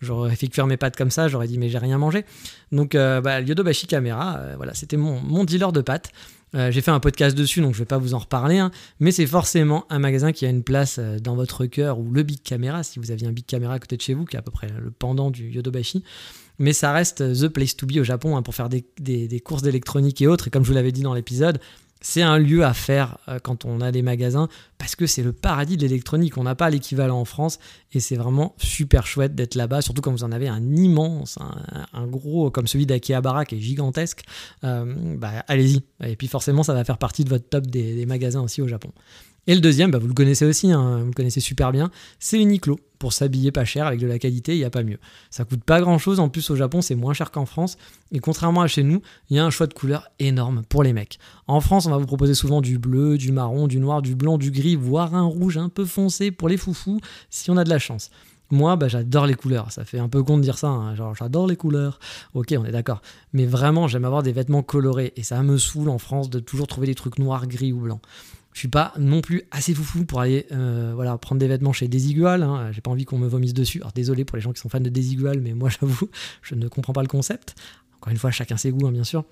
j'aurais 0.00 0.36
fait 0.36 0.48
cuire 0.48 0.66
mes 0.66 0.76
pâtes 0.76 0.96
comme 0.96 1.10
ça, 1.10 1.28
j'aurais 1.28 1.46
dit 1.48 1.58
mais 1.58 1.68
j'ai 1.68 1.78
rien 1.78 1.98
mangé. 1.98 2.24
Donc, 2.70 2.94
euh, 2.94 3.20
bah, 3.20 3.40
Yodobashi 3.40 3.86
Camera, 3.86 4.36
euh, 4.38 4.54
voilà, 4.56 4.74
c'était 4.74 4.96
mon, 4.96 5.44
dealer 5.44 5.72
de 5.72 5.80
pâtes. 5.80 6.12
Euh, 6.54 6.70
j'ai 6.70 6.82
fait 6.82 6.90
un 6.90 7.00
podcast 7.00 7.34
dessus, 7.34 7.62
donc 7.62 7.72
je 7.72 7.78
vais 7.78 7.86
pas 7.86 7.96
vous 7.96 8.12
en 8.12 8.18
reparler, 8.18 8.58
hein, 8.58 8.70
mais 9.00 9.10
c'est 9.10 9.26
forcément 9.26 9.86
un 9.88 9.98
magasin 9.98 10.32
qui 10.32 10.44
a 10.44 10.50
une 10.50 10.62
place 10.62 10.96
euh, 10.98 11.18
dans 11.18 11.34
votre 11.34 11.64
cœur, 11.64 11.98
ou 11.98 12.10
le 12.10 12.22
Big 12.22 12.42
Camera, 12.42 12.82
si 12.82 12.98
vous 12.98 13.10
aviez 13.10 13.26
un 13.26 13.32
Big 13.32 13.46
Camera 13.46 13.72
à 13.72 13.78
côté 13.78 13.96
de 13.96 14.02
chez 14.02 14.12
vous, 14.12 14.26
qui 14.26 14.36
est 14.36 14.38
à 14.38 14.42
peu 14.42 14.50
près 14.50 14.68
le 14.68 14.90
pendant 14.90 15.30
du 15.30 15.50
Yodobashi. 15.50 16.04
Mais 16.58 16.74
ça 16.74 16.92
reste 16.92 17.24
the 17.32 17.48
place 17.48 17.74
to 17.74 17.86
be 17.86 17.96
au 17.96 18.04
Japon 18.04 18.36
hein, 18.36 18.42
pour 18.42 18.54
faire 18.54 18.68
des, 18.68 18.84
des- 19.00 19.28
des 19.28 19.40
courses 19.40 19.62
d'électronique 19.62 20.20
et 20.20 20.26
autres. 20.26 20.48
Et 20.48 20.50
comme 20.50 20.62
je 20.62 20.68
vous 20.68 20.74
l'avais 20.74 20.92
dit 20.92 21.00
dans 21.00 21.14
l'épisode, 21.14 21.58
c'est 22.02 22.20
un 22.20 22.38
lieu 22.38 22.64
à 22.64 22.74
faire 22.74 23.16
euh, 23.28 23.38
quand 23.38 23.64
on 23.64 23.80
a 23.80 23.92
des 23.92 24.02
magasins 24.02 24.48
parce 24.76 24.96
que 24.96 25.06
c'est 25.06 25.22
le 25.22 25.32
paradis 25.32 25.76
de 25.76 25.82
l'électronique. 25.82 26.36
On 26.36 26.42
n'a 26.42 26.54
pas 26.54 26.68
l'équivalent 26.68 27.18
en 27.18 27.24
France 27.24 27.58
et 27.92 28.00
c'est 28.00 28.16
vraiment 28.16 28.54
super 28.58 29.06
chouette 29.06 29.34
d'être 29.34 29.54
là-bas, 29.54 29.80
surtout 29.80 30.02
quand 30.02 30.10
vous 30.10 30.24
en 30.24 30.32
avez 30.32 30.48
un 30.48 30.74
immense, 30.74 31.38
un, 31.92 32.06
gros 32.08 32.50
comme 32.50 32.66
celui 32.66 32.84
d'Akihabara 32.84 33.44
qui 33.44 33.54
est 33.54 33.60
gigantesque. 33.60 34.24
Euh, 34.64 35.16
bah, 35.16 35.44
allez-y. 35.46 35.82
Et 36.04 36.16
puis 36.16 36.26
forcément, 36.26 36.64
ça 36.64 36.74
va 36.74 36.84
faire 36.84 36.98
partie 36.98 37.24
de 37.24 37.30
votre 37.30 37.48
top 37.48 37.66
des 37.68 38.04
magasins 38.06 38.42
aussi 38.42 38.60
au 38.60 38.68
Japon. 38.68 38.90
Et 39.48 39.54
le 39.56 39.60
deuxième, 39.60 39.90
bah, 39.90 39.98
vous 39.98 40.06
le 40.06 40.14
connaissez 40.14 40.44
aussi, 40.44 40.70
hein, 40.70 40.98
vous 41.00 41.06
le 41.06 41.12
connaissez 41.12 41.40
super 41.40 41.72
bien, 41.72 41.90
c'est 42.20 42.40
Uniqlo. 42.40 42.78
Pour 43.00 43.12
s'habiller 43.12 43.50
pas 43.50 43.64
cher 43.64 43.88
avec 43.88 43.98
de 43.98 44.06
la 44.06 44.20
qualité, 44.20 44.54
il 44.54 44.58
n'y 44.58 44.64
a 44.64 44.70
pas 44.70 44.84
mieux. 44.84 44.98
Ça 45.28 45.44
coûte 45.44 45.64
pas 45.64 45.80
grand 45.80 45.98
chose, 45.98 46.20
en 46.20 46.28
plus 46.28 46.48
au 46.50 46.54
Japon 46.54 46.80
c'est 46.80 46.94
moins 46.94 47.14
cher 47.14 47.32
qu'en 47.32 47.46
France. 47.46 47.76
Et 48.12 48.20
contrairement 48.20 48.62
à 48.62 48.68
chez 48.68 48.84
nous, 48.84 49.02
il 49.28 49.36
y 49.36 49.40
a 49.40 49.44
un 49.44 49.50
choix 49.50 49.66
de 49.66 49.74
couleurs 49.74 50.06
énorme 50.20 50.62
pour 50.68 50.84
les 50.84 50.92
mecs. 50.92 51.18
En 51.48 51.60
France, 51.60 51.86
on 51.86 51.90
va 51.90 51.98
vous 51.98 52.06
proposer 52.06 52.34
souvent 52.34 52.60
du 52.60 52.78
bleu, 52.78 53.18
du 53.18 53.32
marron, 53.32 53.66
du 53.66 53.80
noir, 53.80 54.02
du 54.02 54.14
blanc, 54.14 54.38
du 54.38 54.52
gris, 54.52 54.76
voire 54.76 55.16
un 55.16 55.24
rouge 55.24 55.56
un 55.58 55.68
peu 55.68 55.84
foncé 55.84 56.30
pour 56.30 56.48
les 56.48 56.56
foufous 56.56 57.00
si 57.28 57.50
on 57.50 57.56
a 57.56 57.64
de 57.64 57.70
la 57.70 57.80
chance. 57.80 58.10
Moi, 58.52 58.76
bah, 58.76 58.86
j'adore 58.86 59.26
les 59.26 59.34
couleurs. 59.34 59.72
Ça 59.72 59.84
fait 59.84 59.98
un 59.98 60.08
peu 60.08 60.22
con 60.22 60.36
de 60.36 60.42
dire 60.42 60.58
ça. 60.58 60.68
hein. 60.68 60.94
J'adore 61.18 61.46
les 61.48 61.56
couleurs. 61.56 61.98
Ok, 62.34 62.54
on 62.56 62.64
est 62.66 62.70
d'accord. 62.70 63.00
Mais 63.32 63.46
vraiment, 63.46 63.88
j'aime 63.88 64.04
avoir 64.04 64.22
des 64.22 64.32
vêtements 64.32 64.62
colorés. 64.62 65.12
Et 65.16 65.22
ça 65.22 65.42
me 65.42 65.56
saoule 65.56 65.88
en 65.88 65.98
France 65.98 66.28
de 66.30 66.38
toujours 66.38 66.66
trouver 66.66 66.86
des 66.86 66.94
trucs 66.94 67.18
noirs, 67.18 67.46
gris 67.46 67.72
ou 67.72 67.80
blancs. 67.80 68.02
Je 68.52 68.58
suis 68.58 68.68
pas 68.68 68.92
non 68.98 69.20
plus 69.20 69.42
assez 69.50 69.74
foufou 69.74 70.04
pour 70.04 70.20
aller 70.20 70.46
euh, 70.52 70.92
voilà, 70.94 71.16
prendre 71.18 71.40
des 71.40 71.48
vêtements 71.48 71.72
chez 71.72 71.88
Desigual. 71.88 72.42
Hein. 72.42 72.70
J'ai 72.72 72.80
pas 72.80 72.90
envie 72.90 73.04
qu'on 73.04 73.18
me 73.18 73.26
vomisse 73.26 73.54
dessus. 73.54 73.78
Alors 73.80 73.92
désolé 73.92 74.24
pour 74.24 74.36
les 74.36 74.42
gens 74.42 74.52
qui 74.52 74.60
sont 74.60 74.68
fans 74.68 74.80
de 74.80 74.90
Desigual, 74.90 75.40
mais 75.40 75.54
moi 75.54 75.70
j'avoue, 75.80 76.08
je 76.42 76.54
ne 76.54 76.68
comprends 76.68 76.92
pas 76.92 77.02
le 77.02 77.08
concept. 77.08 77.54
Encore 77.96 78.10
une 78.10 78.18
fois, 78.18 78.30
chacun 78.30 78.56
ses 78.56 78.70
goûts, 78.70 78.86
hein, 78.86 78.92
bien 78.92 79.04
sûr. 79.04 79.24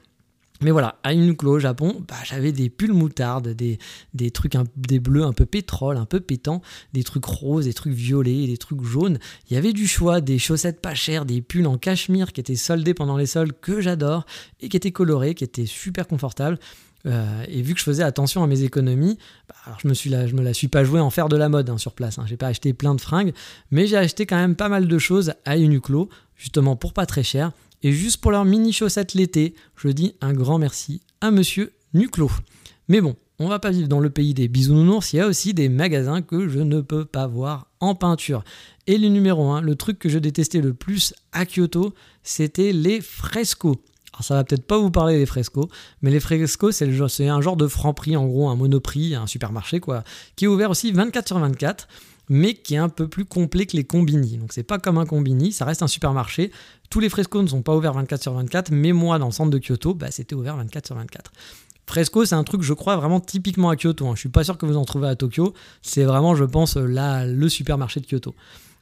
Mais 0.62 0.72
voilà, 0.72 0.96
à 1.02 1.14
Uniqlo 1.14 1.52
au 1.52 1.58
Japon, 1.58 2.04
bah, 2.06 2.16
j'avais 2.22 2.52
des 2.52 2.68
pulls 2.68 2.92
moutarde, 2.92 3.48
des, 3.48 3.78
des 4.12 4.30
trucs, 4.30 4.56
des 4.76 5.00
bleus 5.00 5.24
un 5.24 5.32
peu 5.32 5.46
pétrole, 5.46 5.96
un 5.96 6.04
peu 6.04 6.20
pétants, 6.20 6.60
des 6.92 7.02
trucs 7.02 7.24
roses, 7.24 7.64
des 7.64 7.72
trucs 7.72 7.94
violets, 7.94 8.46
des 8.46 8.58
trucs 8.58 8.82
jaunes. 8.82 9.18
Il 9.48 9.54
y 9.54 9.56
avait 9.56 9.72
du 9.72 9.86
choix, 9.86 10.20
des 10.20 10.38
chaussettes 10.38 10.82
pas 10.82 10.94
chères, 10.94 11.24
des 11.24 11.40
pulls 11.40 11.66
en 11.66 11.78
cachemire 11.78 12.32
qui 12.32 12.40
étaient 12.40 12.56
soldés 12.56 12.92
pendant 12.92 13.16
les 13.16 13.24
soldes 13.24 13.54
que 13.62 13.80
j'adore 13.80 14.26
et 14.60 14.68
qui 14.68 14.76
étaient 14.76 14.92
colorés, 14.92 15.34
qui 15.34 15.44
étaient 15.44 15.64
super 15.64 16.06
confortables. 16.06 16.58
Euh, 17.06 17.44
et 17.48 17.62
vu 17.62 17.74
que 17.74 17.80
je 17.80 17.84
faisais 17.84 18.02
attention 18.02 18.42
à 18.42 18.46
mes 18.46 18.62
économies, 18.62 19.18
bah, 19.48 19.76
je 19.82 19.88
me 19.88 20.10
la, 20.10 20.26
me 20.32 20.42
la 20.42 20.54
suis 20.54 20.68
pas 20.68 20.84
joué 20.84 21.00
en 21.00 21.10
faire 21.10 21.28
de 21.28 21.36
la 21.36 21.48
mode 21.48 21.70
hein, 21.70 21.78
sur 21.78 21.92
place. 21.92 22.18
Hein. 22.18 22.24
J'ai 22.26 22.36
pas 22.36 22.48
acheté 22.48 22.72
plein 22.72 22.94
de 22.94 23.00
fringues, 23.00 23.32
mais 23.70 23.86
j'ai 23.86 23.96
acheté 23.96 24.26
quand 24.26 24.36
même 24.36 24.56
pas 24.56 24.68
mal 24.68 24.86
de 24.86 24.98
choses 24.98 25.32
à 25.44 25.56
Uniqlo, 25.56 26.08
justement 26.36 26.76
pour 26.76 26.92
pas 26.92 27.06
très 27.06 27.22
cher. 27.22 27.52
Et 27.82 27.92
juste 27.92 28.18
pour 28.18 28.30
leurs 28.30 28.44
mini 28.44 28.72
chaussettes 28.72 29.14
l'été, 29.14 29.54
je 29.76 29.88
dis 29.88 30.14
un 30.20 30.34
grand 30.34 30.58
merci 30.58 31.00
à 31.20 31.30
Monsieur 31.30 31.72
Nuclo. 31.94 32.30
Mais 32.88 33.00
bon, 33.00 33.16
on 33.38 33.48
va 33.48 33.58
pas 33.58 33.70
vivre 33.70 33.88
dans 33.88 34.00
le 34.00 34.10
pays 34.10 34.34
des 34.34 34.48
bisounours, 34.48 35.14
il 35.14 35.16
y 35.16 35.20
a 35.20 35.26
aussi 35.26 35.54
des 35.54 35.70
magasins 35.70 36.20
que 36.20 36.48
je 36.48 36.58
ne 36.58 36.82
peux 36.82 37.06
pas 37.06 37.26
voir 37.26 37.68
en 37.80 37.94
peinture. 37.94 38.44
Et 38.86 38.98
le 38.98 39.08
numéro 39.08 39.50
1, 39.50 39.62
le 39.62 39.76
truc 39.76 39.98
que 39.98 40.10
je 40.10 40.18
détestais 40.18 40.60
le 40.60 40.74
plus 40.74 41.14
à 41.32 41.46
Kyoto, 41.46 41.94
c'était 42.22 42.72
les 42.72 43.00
frescos. 43.00 43.80
Alors 44.12 44.24
ça 44.24 44.34
va 44.34 44.44
peut-être 44.44 44.66
pas 44.66 44.78
vous 44.78 44.90
parler 44.90 45.18
des 45.18 45.26
frescos, 45.26 45.68
mais 46.02 46.10
les 46.10 46.20
frescos 46.20 46.72
c'est 46.72 47.28
un 47.28 47.40
genre 47.40 47.56
de 47.56 47.66
franc 47.66 47.94
prix, 47.94 48.16
en 48.16 48.26
gros 48.26 48.48
un 48.48 48.56
monoprix, 48.56 49.14
un 49.14 49.26
supermarché 49.26 49.80
quoi, 49.80 50.04
qui 50.36 50.46
est 50.46 50.48
ouvert 50.48 50.70
aussi 50.70 50.92
24 50.92 51.26
sur 51.28 51.38
24 51.38 51.88
mais 52.32 52.54
qui 52.54 52.74
est 52.74 52.78
un 52.78 52.88
peu 52.88 53.08
plus 53.08 53.24
complet 53.24 53.66
que 53.66 53.76
les 53.76 53.84
combini. 53.84 54.38
Donc 54.38 54.52
c'est 54.52 54.62
pas 54.62 54.78
comme 54.78 54.98
un 54.98 55.04
combini, 55.04 55.52
ça 55.52 55.64
reste 55.64 55.82
un 55.82 55.88
supermarché. 55.88 56.52
Tous 56.88 57.00
les 57.00 57.08
frescos 57.08 57.42
ne 57.42 57.48
sont 57.48 57.62
pas 57.62 57.74
ouverts 57.74 57.92
24 57.92 58.22
sur 58.22 58.32
24, 58.34 58.70
mais 58.70 58.92
moi 58.92 59.18
dans 59.18 59.26
le 59.26 59.32
centre 59.32 59.50
de 59.50 59.58
Kyoto, 59.58 59.94
bah, 59.94 60.12
c'était 60.12 60.36
ouvert 60.36 60.56
24 60.56 60.86
sur 60.86 60.94
24. 60.94 61.32
Fresco, 61.86 62.24
c'est 62.24 62.36
un 62.36 62.44
truc, 62.44 62.62
je 62.62 62.72
crois, 62.72 62.96
vraiment 62.96 63.18
typiquement 63.18 63.68
à 63.68 63.74
Kyoto. 63.74 64.06
hein. 64.06 64.12
Je 64.14 64.20
suis 64.20 64.28
pas 64.28 64.44
sûr 64.44 64.56
que 64.56 64.64
vous 64.64 64.76
en 64.76 64.84
trouvez 64.84 65.08
à 65.08 65.16
Tokyo. 65.16 65.54
C'est 65.82 66.04
vraiment, 66.04 66.36
je 66.36 66.44
pense, 66.44 66.76
là, 66.76 67.26
le 67.26 67.48
supermarché 67.48 67.98
de 67.98 68.06
Kyoto. 68.06 68.32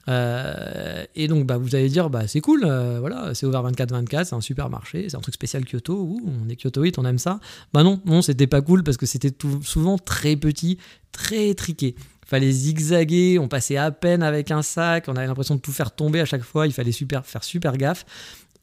Euh, 0.09 1.05
et 1.15 1.29
donc, 1.29 1.47
bah, 1.47 1.59
vous 1.59 1.75
allez 1.75 1.89
dire, 1.89 2.09
bah, 2.11 2.27
c'est 2.27 2.41
cool, 2.41 2.65
euh, 2.65 2.99
voilà, 3.01 3.35
c'est 3.35 3.47
ouvert 3.47 3.63
24-24, 3.63 4.25
c'est 4.25 4.35
un 4.35 4.41
supermarché, 4.41 5.09
c'est 5.09 5.17
un 5.17 5.21
truc 5.21 5.35
spécial 5.35 5.65
Kyoto, 5.65 6.19
on 6.25 6.49
est 6.49 6.57
Kyotoite, 6.57 6.99
on 6.99 7.05
aime 7.05 7.19
ça. 7.19 7.41
Bah 7.73 7.83
non, 7.83 8.01
non, 8.07 8.23
c'était 8.23 8.47
pas 8.47 8.63
cool 8.63 8.83
parce 8.83 8.97
que 8.97 9.07
c'était 9.07 9.33
souvent 9.63 9.99
très 9.99 10.37
petit, 10.37 10.79
très 11.13 11.55
triqué. 11.55 11.95
Fallait 12.27 12.53
zigzaguer, 12.53 13.39
on 13.39 13.49
passait 13.49 13.77
à 13.77 13.91
peine 13.91 14.23
avec 14.23 14.51
un 14.51 14.63
sac, 14.63 15.05
on 15.09 15.17
avait 15.17 15.27
l'impression 15.27 15.55
de 15.55 15.61
tout 15.61 15.73
faire 15.73 15.95
tomber 15.95 16.21
à 16.21 16.27
chaque 16.27 16.43
fois, 16.43 16.67
il 16.67 16.73
fallait 16.73 16.93
faire 16.93 17.45
super 17.45 17.77
gaffe. 17.77 18.05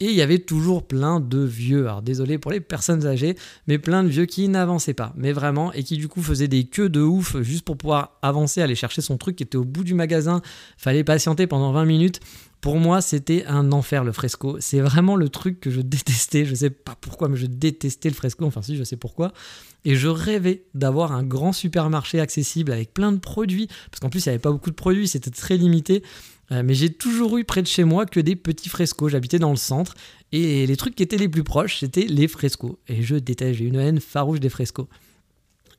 Et 0.00 0.06
il 0.06 0.14
y 0.14 0.20
avait 0.20 0.40
toujours 0.40 0.86
plein 0.86 1.20
de 1.20 1.38
vieux, 1.38 1.86
alors 1.86 2.02
désolé 2.02 2.36
pour 2.36 2.50
les 2.50 2.60
personnes 2.60 3.06
âgées, 3.06 3.34
mais 3.66 3.78
plein 3.78 4.04
de 4.04 4.08
vieux 4.08 4.26
qui 4.26 4.46
n'avançaient 4.48 4.94
pas, 4.94 5.14
mais 5.16 5.32
vraiment, 5.32 5.72
et 5.72 5.84
qui 5.84 5.96
du 5.96 6.06
coup 6.06 6.22
faisaient 6.22 6.48
des 6.48 6.64
queues 6.64 6.90
de 6.90 7.00
ouf 7.00 7.40
juste 7.40 7.64
pour 7.64 7.78
pouvoir 7.78 8.18
avancer, 8.20 8.60
aller 8.60 8.74
chercher 8.74 9.00
son 9.00 9.16
truc 9.16 9.36
qui 9.36 9.42
était 9.42 9.56
au 9.56 9.64
bout 9.64 9.84
du 9.84 9.94
magasin, 9.94 10.42
fallait 10.76 11.04
patienter 11.04 11.46
pendant 11.46 11.72
20 11.72 11.86
minutes. 11.86 12.20
Pour 12.60 12.78
moi, 12.78 13.00
c'était 13.00 13.44
un 13.46 13.70
enfer 13.70 14.02
le 14.02 14.12
fresco. 14.12 14.56
C'est 14.60 14.80
vraiment 14.80 15.14
le 15.14 15.28
truc 15.28 15.60
que 15.60 15.70
je 15.70 15.80
détestais. 15.80 16.44
Je 16.44 16.54
sais 16.54 16.70
pas 16.70 16.96
pourquoi, 17.00 17.28
mais 17.28 17.36
je 17.36 17.46
détestais 17.46 18.08
le 18.08 18.14
fresco. 18.14 18.44
Enfin, 18.44 18.62
si, 18.62 18.76
je 18.76 18.82
sais 18.82 18.96
pourquoi. 18.96 19.32
Et 19.84 19.94
je 19.94 20.08
rêvais 20.08 20.64
d'avoir 20.74 21.12
un 21.12 21.22
grand 21.22 21.52
supermarché 21.52 22.18
accessible 22.18 22.72
avec 22.72 22.92
plein 22.92 23.12
de 23.12 23.18
produits. 23.18 23.68
Parce 23.90 24.00
qu'en 24.00 24.08
plus, 24.08 24.24
il 24.24 24.30
n'y 24.30 24.32
avait 24.32 24.40
pas 24.40 24.50
beaucoup 24.50 24.70
de 24.70 24.74
produits, 24.74 25.06
c'était 25.06 25.30
très 25.30 25.56
limité. 25.56 26.02
Euh, 26.52 26.62
mais 26.64 26.74
j'ai 26.74 26.92
toujours 26.92 27.38
eu 27.38 27.44
près 27.44 27.62
de 27.62 27.66
chez 27.66 27.84
moi 27.84 28.06
que 28.06 28.20
des 28.20 28.36
petits 28.36 28.68
frescos. 28.68 29.08
J'habitais 29.08 29.38
dans 29.38 29.50
le 29.50 29.56
centre. 29.56 29.94
Et 30.32 30.66
les 30.66 30.76
trucs 30.76 30.94
qui 30.94 31.02
étaient 31.02 31.16
les 31.16 31.28
plus 31.28 31.44
proches, 31.44 31.78
c'était 31.80 32.06
les 32.06 32.28
frescos. 32.28 32.78
Et 32.88 33.02
je 33.02 33.16
déteste, 33.16 33.58
j'ai 33.58 33.64
une 33.64 33.76
haine 33.76 34.00
farouche 34.00 34.40
des 34.40 34.48
frescos. 34.48 34.88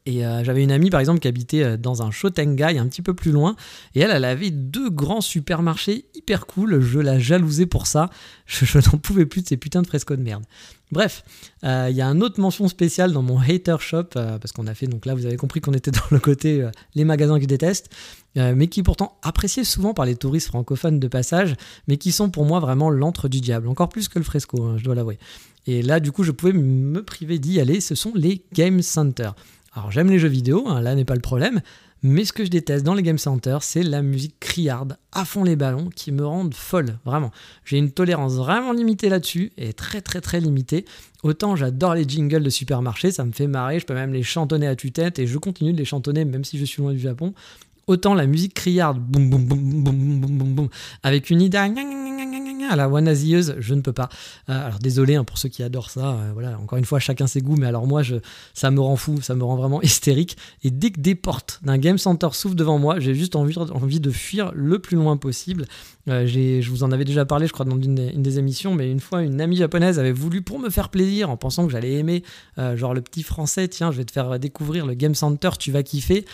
Et 0.07 0.25
euh, 0.25 0.41
j'avais 0.41 0.63
une 0.63 0.71
amie 0.71 0.89
par 0.89 1.01
exemple 1.01 1.19
qui 1.19 1.27
habitait 1.27 1.63
euh, 1.63 1.77
dans 1.77 2.01
un 2.01 2.11
Shotengai 2.11 2.77
un 2.77 2.87
petit 2.87 3.01
peu 3.01 3.13
plus 3.13 3.31
loin. 3.31 3.57
Et 3.93 3.99
elle, 3.99 4.11
elle 4.11 4.23
avait 4.23 4.51
deux 4.51 4.89
grands 4.89 5.19
supermarchés 5.19 6.05
hyper 6.15 6.47
cool. 6.47 6.79
Je 6.79 6.99
la 6.99 7.19
jalousais 7.19 7.65
pour 7.65 7.87
ça. 7.87 8.09
Je, 8.47 8.77
n'en 8.77 8.97
pouvais 8.99 9.25
plus 9.25 9.41
de 9.41 9.47
ces 9.47 9.57
putains 9.57 9.81
de 9.81 9.87
frescos 9.87 10.15
de 10.15 10.23
merde. 10.23 10.45
Bref, 10.93 11.25
euh, 11.65 11.87
il 11.89 11.97
y 11.97 12.01
a 12.01 12.07
une 12.07 12.23
autre 12.23 12.39
mention 12.39 12.69
spéciale 12.69 13.11
dans 13.11 13.21
mon 13.21 13.37
hater 13.37 13.75
shop, 13.81 14.05
parce 14.13 14.53
qu'on 14.53 14.67
a 14.67 14.73
fait, 14.73 14.87
donc 14.87 15.05
là 15.05 15.13
vous 15.15 15.25
avez 15.25 15.35
compris 15.35 15.59
qu'on 15.59 15.73
était 15.73 15.91
dans 15.91 15.99
le 16.11 16.19
côté 16.19 16.65
les 16.95 17.03
magasins 17.03 17.35
que 17.35 17.41
je 17.41 17.47
déteste, 17.47 17.89
mais 18.37 18.67
qui 18.67 18.79
est 18.79 18.83
pourtant 18.83 19.17
appréciés 19.21 19.65
souvent 19.65 19.93
par 19.93 20.05
les 20.05 20.15
touristes 20.15 20.47
francophones 20.47 21.01
de 21.01 21.09
passage, 21.09 21.55
mais 21.89 21.97
qui 21.97 22.13
sont 22.13 22.29
pour 22.29 22.45
moi 22.45 22.61
vraiment 22.61 22.89
l'antre 22.89 23.27
du 23.27 23.41
diable, 23.41 23.67
encore 23.67 23.89
plus 23.89 24.07
que 24.07 24.17
le 24.17 24.23
fresco, 24.23 24.63
hein, 24.63 24.75
je 24.77 24.85
dois 24.85 24.95
l'avouer. 24.95 25.19
Et 25.65 25.81
là 25.81 25.99
du 25.99 26.13
coup 26.13 26.23
je 26.23 26.31
pouvais 26.31 26.53
me 26.53 27.03
priver 27.03 27.37
d'y 27.37 27.59
aller, 27.59 27.81
ce 27.81 27.93
sont 27.93 28.13
les 28.15 28.45
Game 28.53 28.81
Center. 28.81 29.31
Alors 29.77 29.91
j'aime 29.91 30.09
les 30.09 30.17
jeux 30.17 30.27
vidéo, 30.27 30.65
là 30.81 30.95
n'est 30.95 31.05
pas 31.05 31.13
le 31.13 31.21
problème, 31.21 31.61
mais 32.01 32.25
ce 32.25 32.33
que 32.33 32.43
je 32.43 32.49
déteste 32.49 32.83
dans 32.83 32.95
les 32.95 33.03
Game 33.03 33.19
Center, 33.19 33.59
c'est 33.61 33.83
la 33.83 34.01
musique 34.01 34.39
criarde 34.39 34.97
à 35.11 35.23
fond 35.23 35.43
les 35.43 35.55
ballons 35.55 35.89
qui 35.95 36.11
me 36.11 36.25
rendent 36.25 36.55
folle, 36.55 36.97
vraiment. 37.05 37.29
J'ai 37.63 37.77
une 37.77 37.91
tolérance 37.91 38.37
vraiment 38.37 38.73
limitée 38.73 39.07
là-dessus, 39.07 39.51
et 39.55 39.73
très 39.73 40.01
très 40.01 40.19
très 40.19 40.39
limitée. 40.39 40.85
Autant 41.21 41.55
j'adore 41.55 41.93
les 41.93 42.09
jingles 42.09 42.41
de 42.41 42.49
supermarché, 42.49 43.11
ça 43.11 43.23
me 43.23 43.31
fait 43.31 43.45
marrer, 43.45 43.79
je 43.79 43.85
peux 43.85 43.93
même 43.93 44.13
les 44.13 44.23
chantonner 44.23 44.65
à 44.65 44.75
tue-tête, 44.75 45.19
et 45.19 45.27
je 45.27 45.37
continue 45.37 45.73
de 45.73 45.77
les 45.77 45.85
chantonner 45.85 46.25
même 46.25 46.43
si 46.43 46.57
je 46.57 46.65
suis 46.65 46.81
loin 46.81 46.91
du 46.91 46.99
Japon. 46.99 47.35
Autant 47.85 48.15
la 48.15 48.25
musique 48.25 48.55
criarde, 48.55 48.97
boum 48.97 49.29
boum 49.29 49.45
boum 49.45 49.83
boum 49.83 50.19
boum 50.19 50.37
boum 50.37 50.55
boum, 50.55 50.69
avec 51.03 51.29
une 51.29 51.43
idée 51.43 51.59
à 52.65 52.75
la 52.75 52.89
wanazieuse, 52.89 53.55
je 53.59 53.73
ne 53.73 53.81
peux 53.81 53.93
pas. 53.93 54.09
Euh, 54.49 54.65
alors 54.67 54.79
désolé 54.79 55.15
hein, 55.15 55.23
pour 55.23 55.37
ceux 55.37 55.49
qui 55.49 55.63
adorent 55.63 55.89
ça, 55.89 56.11
euh, 56.11 56.31
voilà, 56.33 56.57
encore 56.59 56.77
une 56.77 56.85
fois 56.85 56.99
chacun 56.99 57.27
ses 57.27 57.41
goûts, 57.41 57.55
mais 57.55 57.67
alors 57.67 57.87
moi 57.87 58.03
je, 58.03 58.15
ça 58.53 58.71
me 58.71 58.79
rend 58.79 58.95
fou, 58.95 59.21
ça 59.21 59.35
me 59.35 59.43
rend 59.43 59.55
vraiment 59.55 59.81
hystérique. 59.83 60.37
Et 60.63 60.71
dès 60.71 60.91
que 60.91 60.99
des 60.99 61.15
portes 61.15 61.59
d'un 61.63 61.77
game 61.77 61.97
center 61.97 62.29
s'ouvrent 62.31 62.55
devant 62.55 62.79
moi, 62.79 62.99
j'ai 62.99 63.13
juste 63.13 63.35
envie, 63.35 63.99
de 63.99 64.11
fuir 64.11 64.51
le 64.53 64.79
plus 64.79 64.97
loin 64.97 65.17
possible. 65.17 65.65
Euh, 66.07 66.25
je 66.25 66.69
vous 66.69 66.83
en 66.83 66.91
avais 66.91 67.05
déjà 67.05 67.25
parlé, 67.25 67.47
je 67.47 67.53
crois, 67.53 67.65
dans 67.65 67.79
une 67.79 67.95
des, 67.95 68.39
émissions, 68.39 68.73
mais 68.73 68.91
une 68.91 68.99
fois, 68.99 69.23
une 69.23 69.41
amie 69.41 69.57
japonaise 69.57 69.99
avait 69.99 70.11
voulu, 70.11 70.41
pour 70.41 70.59
me 70.59 70.69
faire 70.69 70.89
plaisir, 70.89 71.29
en 71.29 71.37
pensant 71.37 71.65
que 71.65 71.71
j'allais 71.71 71.93
aimer, 71.93 72.23
genre 72.75 72.93
le 72.93 73.01
petit 73.01 73.23
français, 73.23 73.67
tiens, 73.67 73.91
je 73.91 73.97
vais 73.97 74.05
te 74.05 74.11
faire 74.11 74.39
découvrir 74.39 74.85
le 74.85 74.93
Game 74.93 75.15
Center, 75.15 75.49
tu 75.59 75.71
vas 75.71 75.83
kiffer. 75.83 76.25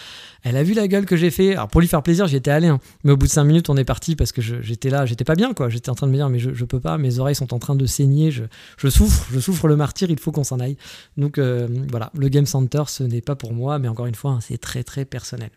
Elle 0.43 0.57
a 0.57 0.63
vu 0.63 0.73
la 0.73 0.87
gueule 0.87 1.05
que 1.05 1.15
j'ai 1.15 1.31
fait. 1.31 1.53
Alors 1.53 1.69
pour 1.69 1.81
lui 1.81 1.87
faire 1.87 2.03
plaisir, 2.03 2.27
j'y 2.27 2.35
étais 2.35 2.51
allé, 2.51 2.67
hein. 2.67 2.79
mais 3.03 3.11
au 3.11 3.17
bout 3.17 3.25
de 3.25 3.31
5 3.31 3.43
minutes, 3.45 3.69
on 3.69 3.77
est 3.77 3.85
parti 3.85 4.15
parce 4.15 4.31
que 4.31 4.41
j'étais 4.41 4.89
là, 4.89 5.05
j'étais 5.05 5.23
pas 5.23 5.35
bien, 5.35 5.53
quoi. 5.53 5.69
J'étais 5.69 5.89
en 5.89 5.95
train 5.95 6.07
de 6.07 6.11
dire, 6.17 6.29
mais 6.29 6.39
je, 6.39 6.65
peux 6.65 6.79
pas, 6.79 6.97
mes 6.97 7.19
oreilles 7.19 7.35
sont 7.35 7.53
en 7.53 7.59
train 7.59 7.75
de 7.75 7.85
saigner, 7.85 8.31
je, 8.31 8.89
souffre, 8.89 9.27
je 9.31 9.39
souffre 9.39 9.67
le 9.67 9.75
martyr, 9.75 10.09
il 10.09 10.19
faut 10.19 10.31
qu'on 10.31 10.43
s'en 10.43 10.59
aille. 10.59 10.77
Donc 11.17 11.37
euh, 11.37 11.67
voilà, 11.89 12.11
le 12.15 12.27
Game 12.29 12.45
Center, 12.45 12.83
ce 12.87 13.03
n'est 13.03 13.21
pas 13.21 13.35
pour 13.35 13.53
moi, 13.53 13.79
mais 13.79 13.87
encore 13.87 14.05
une 14.05 14.15
fois, 14.15 14.31
hein, 14.31 14.39
c'est 14.41 14.57
très 14.57 14.83
très 14.83 15.05
personnel. 15.05 15.49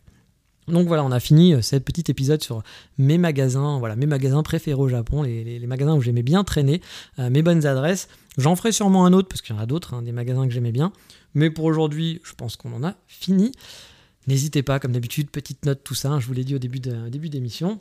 Donc 0.68 0.88
voilà, 0.88 1.04
on 1.04 1.12
a 1.12 1.20
fini 1.20 1.54
euh, 1.54 1.62
cet 1.62 1.84
petit 1.84 2.10
épisode 2.10 2.42
sur 2.42 2.62
mes 2.98 3.18
magasins, 3.18 3.78
voilà, 3.78 3.94
mes 3.94 4.06
magasins 4.06 4.42
préférés 4.42 4.80
au 4.80 4.88
Japon, 4.88 5.22
les, 5.22 5.64
magasins 5.66 5.94
où 5.94 6.00
j'aimais 6.00 6.22
bien 6.22 6.42
traîner, 6.44 6.80
euh, 7.18 7.30
mes 7.30 7.42
bonnes 7.42 7.66
adresses. 7.66 8.08
J'en 8.36 8.56
ferai 8.56 8.72
sûrement 8.72 9.06
un 9.06 9.12
autre 9.12 9.28
parce 9.28 9.42
qu'il 9.42 9.54
y 9.54 9.58
en 9.58 9.62
a 9.62 9.66
d'autres, 9.66 9.94
hein, 9.94 10.02
des 10.02 10.12
magasins 10.12 10.46
que 10.46 10.52
j'aimais 10.52 10.72
bien. 10.72 10.92
Mais 11.34 11.50
pour 11.50 11.64
aujourd'hui, 11.64 12.20
je 12.24 12.34
pense 12.34 12.56
qu'on 12.56 12.72
en 12.72 12.82
a 12.82 12.94
fini. 13.06 13.52
N'hésitez 14.26 14.62
pas, 14.62 14.80
comme 14.80 14.92
d'habitude, 14.92 15.30
petite 15.30 15.64
note, 15.64 15.82
tout 15.84 15.94
ça, 15.94 16.10
hein, 16.10 16.20
je 16.20 16.26
vous 16.26 16.32
l'ai 16.32 16.44
dit 16.44 16.54
au 16.54 16.58
début 16.58 17.28
d'émission. 17.28 17.80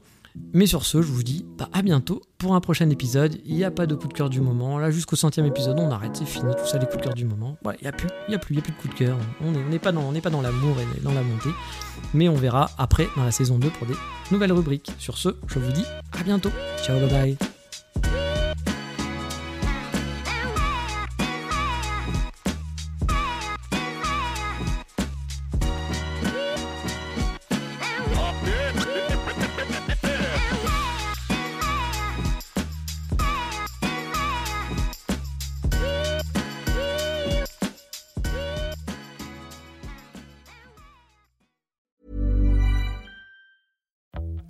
Mais 0.54 0.67
sur 0.67 0.86
ce, 0.86 1.02
je 1.02 1.08
vous 1.08 1.24
dis 1.24 1.45
bah, 1.58 1.69
à 1.74 1.82
bientôt 1.82 2.21
pour 2.38 2.56
un 2.56 2.62
prochain 2.62 2.89
épisode. 2.89 3.38
Il 3.45 3.56
n'y 3.56 3.63
a 3.63 3.71
pas 3.71 3.86
de 3.86 3.95
coup 3.95 4.08
de 4.08 4.13
cœur 4.13 4.30
du 4.30 4.39
moment. 4.39 4.78
Là, 4.78 4.89
jusqu'au 4.89 5.15
centième 5.15 5.45
épisode, 5.45 5.80
on 5.80 5.91
arrête, 5.91 6.15
c'est 6.15 6.26
fini, 6.26 6.54
tout 6.58 6.65
ça, 6.65 6.78
les 6.78 6.86
coups 6.86 6.98
de 6.98 7.04
cœur 7.04 7.13
du 7.13 7.26
moment. 7.26 7.58
Voilà, 7.63 7.78
il 7.82 7.84
n'y 7.84 7.89
a 7.89 7.91
plus, 7.91 8.08
il 8.30 8.36
a 8.36 8.38
plus, 8.38 8.56
il 8.56 8.60
a 8.60 8.62
plus 8.62 8.71
de 8.71 8.78
coup 8.78 8.88
de 8.88 8.93
cœur. 8.93 9.17
On 9.41 9.52
n'est 9.52 9.80
pas 9.80 9.91
dans, 9.91 10.02
on 10.02 10.12
n'est 10.12 10.21
pas 10.21 10.30
dans 10.30 10.41
l'amour 10.41 10.76
et 10.80 11.02
dans 11.02 11.13
la 11.13 11.21
montée. 11.21 11.50
Mais 12.13 12.30
on 12.30 12.36
verra 12.36 12.69
après 12.78 13.08
dans 13.17 13.24
la 13.24 13.32
saison 13.32 13.58
2 13.58 13.69
pour 13.69 13.88
des 13.88 13.95
nouvelles 14.32 14.54
rubriques. 14.54 14.91
Sur 14.98 15.17
ce, 15.17 15.30
je 15.48 15.60
vous 15.60 15.71
dis 15.71 15.86
à 16.17 16.24
bientôt. 16.24 16.52
Ciao, 16.84 17.00
bye 17.00 17.10
bye. 17.10 17.38